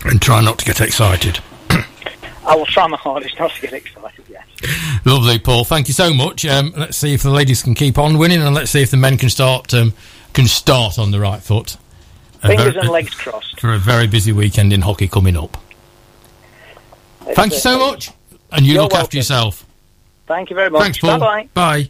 And 0.06 0.22
try 0.22 0.42
not 0.42 0.60
to 0.60 0.66
get 0.66 0.82
excited. 0.82 1.40
I 2.46 2.56
will 2.56 2.66
try 2.66 2.88
my 2.88 2.98
hardest 2.98 3.40
not 3.40 3.52
to 3.52 3.62
get 3.62 3.74
excited. 3.74 4.26
Yes. 4.30 4.46
Lovely, 5.06 5.40
Paul. 5.40 5.64
Thank 5.64 5.88
you 5.88 5.94
so 5.94 6.14
much. 6.14 6.46
Um, 6.46 6.74
let's 6.76 6.98
see 6.98 7.14
if 7.14 7.24
the 7.24 7.30
ladies 7.30 7.64
can 7.64 7.74
keep 7.74 7.98
on 7.98 8.18
winning, 8.18 8.42
and 8.42 8.54
let's 8.54 8.72
see 8.72 8.82
if 8.82 8.92
the 8.92 8.98
men 8.98 9.18
can 9.18 9.30
start 9.30 9.74
um, 9.74 9.94
can 10.34 10.48
start 10.48 10.98
on 10.98 11.12
the 11.12 11.20
right 11.20 11.42
foot. 11.42 11.78
Fingers 12.46 12.76
and 12.76 12.89
legs 12.89 13.14
crossed. 13.16 13.60
For 13.60 13.74
a 13.74 13.78
very 13.78 14.08
busy 14.08 14.32
weekend 14.32 14.74
in 14.74 14.82
hockey 14.82 15.08
coming 15.08 15.38
up. 15.38 15.58
It's 17.26 17.36
Thank 17.36 17.54
you 17.54 17.60
so 17.60 17.80
much. 17.80 18.12
And 18.52 18.66
you 18.66 18.74
look 18.74 18.91
welcome. 18.91 19.06
after 19.06 19.18
yourself. 19.18 19.66
Thank 20.28 20.50
you 20.50 20.56
very 20.56 20.70
much. 20.70 20.82
Thanks, 20.82 20.98
Paul. 21.00 21.20
Bye-bye. 21.20 21.89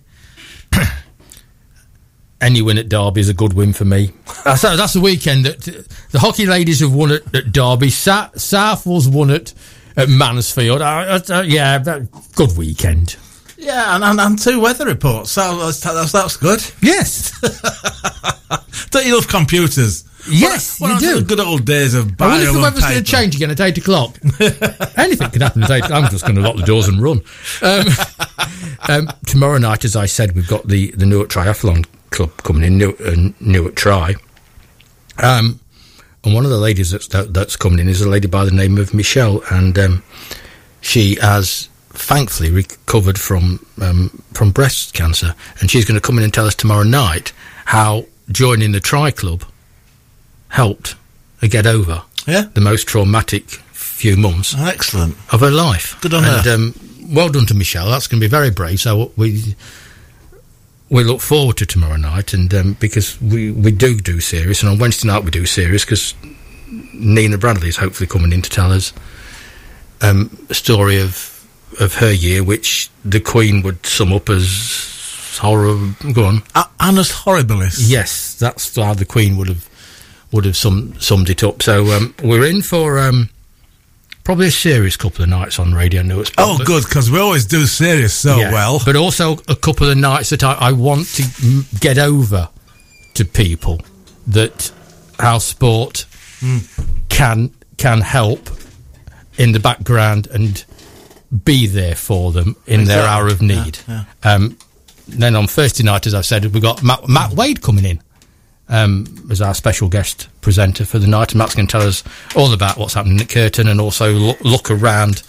Bye. 0.71 0.87
Any 2.41 2.61
win 2.61 2.77
at 2.77 2.89
Derby 2.89 3.21
is 3.21 3.29
a 3.29 3.33
good 3.33 3.53
win 3.53 3.73
for 3.73 3.85
me. 3.85 4.11
that's, 4.43 4.61
that's 4.61 4.93
the 4.93 5.01
weekend 5.01 5.45
that 5.45 5.61
the 6.11 6.19
hockey 6.19 6.45
ladies 6.45 6.81
have 6.81 6.93
won 6.93 7.11
at, 7.11 7.35
at 7.35 7.51
Derby. 7.51 7.89
Sa- 7.89 8.29
South 8.35 8.85
was 8.85 9.09
won 9.09 9.31
at, 9.31 9.53
at 9.97 10.09
Mansfield. 10.09 10.81
Uh, 10.81 11.19
uh, 11.29 11.43
yeah, 11.45 11.77
that, 11.79 12.07
good 12.35 12.55
weekend. 12.57 13.15
Yeah, 13.57 13.95
and, 13.95 14.03
and, 14.03 14.19
and, 14.19 14.37
two 14.37 14.59
weather 14.59 14.85
reports. 14.85 15.31
So 15.31 15.57
that's, 15.57 15.79
that's, 15.79 16.11
that's 16.11 16.37
good. 16.37 16.61
Yes. 16.81 17.31
Don't 18.89 19.05
you 19.05 19.15
love 19.15 19.27
computers? 19.27 20.03
Yes, 20.29 20.79
well, 20.79 20.93
you 20.93 20.99
do. 20.99 21.19
The 21.19 21.25
good 21.25 21.39
old 21.39 21.65
days 21.65 21.93
of 21.93 22.19
I 22.21 22.27
wonder 22.27 22.47
if 22.47 22.53
the 22.53 22.61
weather's 22.61 22.83
going 22.83 23.03
to 23.03 23.03
change 23.03 23.35
again 23.35 23.51
at 23.51 23.59
eight 23.59 23.77
o'clock. 23.77 24.17
Anything 24.97 25.29
could 25.31 25.41
happen 25.41 25.63
at 25.63 25.71
eight. 25.71 25.83
I'm 25.85 26.09
just 26.09 26.23
going 26.23 26.35
to 26.35 26.41
lock 26.41 26.55
the 26.55 26.63
doors 26.63 26.87
and 26.87 27.01
run. 27.01 27.21
Um, 27.61 27.85
um, 28.87 29.09
tomorrow 29.25 29.57
night, 29.57 29.83
as 29.85 29.95
I 29.95 30.05
said, 30.05 30.33
we've 30.35 30.47
got 30.47 30.67
the 30.67 30.91
the 30.91 31.05
Newark 31.05 31.29
Triathlon 31.29 31.85
Club 32.11 32.35
coming 32.43 32.63
in, 32.63 32.77
Newark, 32.77 33.01
uh, 33.01 33.15
Newark 33.39 33.75
Tri. 33.75 34.15
Um, 35.21 35.59
and 36.23 36.33
one 36.33 36.45
of 36.45 36.51
the 36.51 36.57
ladies 36.57 36.91
that's 36.91 37.07
that, 37.09 37.33
that's 37.33 37.55
coming 37.55 37.79
in 37.79 37.89
is 37.89 38.01
a 38.01 38.09
lady 38.09 38.27
by 38.27 38.45
the 38.45 38.51
name 38.51 38.77
of 38.77 38.93
Michelle, 38.93 39.41
and 39.51 39.77
um, 39.77 40.03
she 40.81 41.15
has 41.15 41.67
thankfully 41.89 42.49
recovered 42.49 43.19
from 43.19 43.65
um, 43.81 44.23
from 44.33 44.51
breast 44.51 44.93
cancer, 44.93 45.35
and 45.59 45.69
she's 45.69 45.85
going 45.85 45.99
to 45.99 46.05
come 46.05 46.17
in 46.17 46.23
and 46.23 46.33
tell 46.33 46.45
us 46.45 46.55
tomorrow 46.55 46.83
night 46.83 47.33
how 47.65 48.05
joining 48.31 48.71
the 48.71 48.79
Tri 48.79 49.11
Club 49.11 49.43
helped 50.53 50.95
her 51.41 51.47
get 51.47 51.65
over 51.67 52.03
Yeah. 52.27 52.45
the 52.53 52.61
most 52.61 52.87
traumatic 52.87 53.49
few 53.71 54.15
months 54.17 54.53
Oh, 54.57 54.65
excellent. 54.65 55.15
of 55.31 55.39
her 55.41 55.51
life. 55.51 55.95
Good 56.01 56.13
on 56.13 56.23
and, 56.25 56.45
her. 56.45 56.53
Um, 56.55 56.73
well 57.13 57.29
done 57.29 57.45
to 57.47 57.53
Michelle. 57.53 57.89
That's 57.89 58.07
going 58.07 58.19
to 58.21 58.25
be 58.27 58.29
very 58.29 58.49
brave. 58.51 58.79
So 58.79 59.11
we 59.17 59.55
we 60.89 61.03
look 61.03 61.21
forward 61.21 61.57
to 61.57 61.65
tomorrow 61.65 61.97
night, 61.97 62.33
and 62.33 62.53
um, 62.53 62.73
because 62.79 63.19
we 63.21 63.51
we 63.51 63.71
do 63.71 63.99
do 63.99 64.19
serious, 64.19 64.61
and 64.61 64.71
on 64.71 64.77
Wednesday 64.79 65.07
night 65.07 65.23
we 65.23 65.31
do 65.31 65.45
serious 65.45 65.83
because 65.85 66.13
Nina 66.93 67.37
Bradley 67.37 67.69
is 67.69 67.77
hopefully 67.77 68.07
coming 68.07 68.31
in 68.31 68.41
to 68.41 68.49
tell 68.49 68.71
us 68.71 68.93
um, 70.01 70.29
a 70.49 70.53
story 70.53 70.99
of 71.01 71.29
of 71.79 71.95
her 71.95 72.11
year, 72.11 72.43
which 72.43 72.89
the 73.03 73.19
Queen 73.19 73.63
would 73.63 73.83
sum 73.85 74.13
up 74.13 74.29
as 74.29 75.37
horror. 75.41 75.77
Go 76.13 76.25
on. 76.25 76.43
A- 76.55 76.69
Annus 76.79 77.11
Horribilis. 77.23 77.77
Yes, 77.79 78.35
that's 78.35 78.75
how 78.75 78.93
the 78.93 79.05
Queen 79.05 79.35
would 79.37 79.47
have 79.47 79.67
would 80.33 80.45
have 80.45 80.57
sum, 80.57 80.99
summed 80.99 81.29
it 81.29 81.43
up. 81.43 81.61
So 81.61 81.85
um, 81.91 82.13
we're 82.23 82.45
in 82.45 82.61
for 82.61 82.99
um, 82.99 83.29
probably 84.23 84.47
a 84.47 84.51
serious 84.51 84.97
couple 84.97 85.23
of 85.23 85.29
nights 85.29 85.59
on 85.59 85.73
Radio 85.73 86.01
Newark. 86.01 86.29
Oh, 86.37 86.59
good, 86.65 86.83
because 86.83 87.09
we 87.11 87.19
always 87.19 87.45
do 87.45 87.65
serious 87.65 88.13
so 88.13 88.37
Yeah, 88.37 88.51
well. 88.51 88.81
but 88.83 88.95
also 88.95 89.37
a 89.47 89.55
couple 89.55 89.89
of 89.89 89.97
nights 89.97 90.29
that 90.31 90.43
I, 90.43 90.53
I 90.53 90.71
want 90.71 91.07
to 91.15 91.23
m- 91.43 91.65
get 91.79 91.97
over 91.97 92.49
to 93.15 93.25
people 93.25 93.79
that 94.27 94.71
how 95.19 95.37
sport 95.37 96.05
Hmm. 96.39 96.57
can 97.09 97.51
can 97.77 98.01
help 98.01 98.49
in 99.37 99.51
the 99.53 99.59
background 99.59 100.27
and 100.31 100.65
be 101.45 101.67
there 101.67 101.95
for 101.95 102.31
them 102.33 102.55
in 102.67 102.83
their 102.85 103.05
hour 103.05 103.27
of 103.27 103.41
need. 103.41 103.79
Um, 104.23 104.57
then 105.07 105.35
on 105.35 105.47
Thursday 105.47 105.83
night, 105.83 106.05
as 106.05 106.13
I've 106.13 106.25
said, 106.25 106.43
we've 106.45 106.61
got 106.61 106.83
Matt, 106.83 107.07
Matt 107.07 107.31
Wade 107.33 107.61
coming 107.61 107.85
in 107.85 108.01
um, 108.69 109.05
as 109.29 109.41
our 109.41 109.53
special 109.53 109.89
guest 109.89 110.29
presenter 110.41 110.85
for 110.85 110.99
the 110.99 111.07
night, 111.07 111.31
and 111.31 111.39
Matt's 111.39 111.55
going 111.55 111.67
to 111.67 111.71
tell 111.71 111.87
us 111.87 112.03
all 112.35 112.53
about 112.53 112.77
what's 112.77 112.93
happening 112.93 113.19
at 113.19 113.29
Curtin 113.29 113.67
and 113.67 113.79
also 113.81 114.11
look, 114.13 114.41
look 114.41 114.71
around 114.71 115.23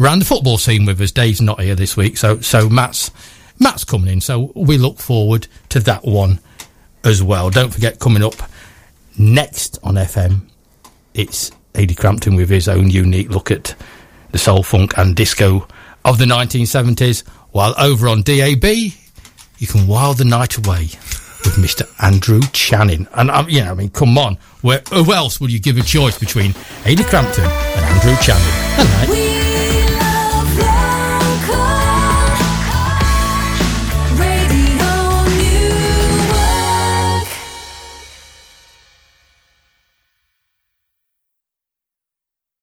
around 0.00 0.18
the 0.18 0.24
football 0.24 0.58
scene 0.58 0.84
with 0.84 1.00
us. 1.00 1.12
Dave's 1.12 1.40
not 1.40 1.60
here 1.60 1.74
this 1.74 1.96
week, 1.96 2.16
so 2.16 2.40
so 2.40 2.68
Matt's 2.68 3.10
Matt's 3.58 3.84
coming 3.84 4.12
in, 4.12 4.20
so 4.20 4.52
we 4.54 4.78
look 4.78 4.98
forward 4.98 5.46
to 5.70 5.80
that 5.80 6.04
one 6.04 6.40
as 7.04 7.22
well. 7.22 7.50
Don't 7.50 7.72
forget, 7.72 8.00
coming 8.00 8.22
up 8.22 8.34
next 9.18 9.78
on 9.82 9.94
FM, 9.94 10.48
it's 11.14 11.52
Adi 11.76 11.94
Crampton 11.94 12.34
with 12.34 12.50
his 12.50 12.68
own 12.68 12.90
unique 12.90 13.30
look 13.30 13.50
at 13.50 13.74
the 14.32 14.38
soul, 14.38 14.62
funk, 14.62 14.98
and 14.98 15.14
disco 15.14 15.66
of 16.04 16.18
the 16.18 16.24
1970s. 16.24 17.26
While 17.52 17.74
over 17.78 18.08
on 18.08 18.22
DAB, 18.22 18.64
you 18.64 19.66
can 19.68 19.86
while 19.86 20.14
the 20.14 20.24
night 20.24 20.56
away 20.56 20.88
with 21.44 21.54
Mr. 21.56 21.88
Andrew 22.02 22.40
Channing. 22.52 23.06
And 23.14 23.30
um, 23.30 23.48
you 23.48 23.64
know, 23.64 23.70
I 23.70 23.74
mean, 23.74 23.90
come 23.90 24.16
on, 24.18 24.38
where 24.62 24.82
who 24.90 25.12
else 25.12 25.40
would 25.40 25.52
you 25.52 25.60
give 25.60 25.76
a 25.76 25.82
choice 25.82 26.18
between 26.18 26.54
Adi 26.86 27.04
Crampton 27.04 27.44
and 27.44 27.84
Andrew 27.84 28.16
Channing? 28.22 29.30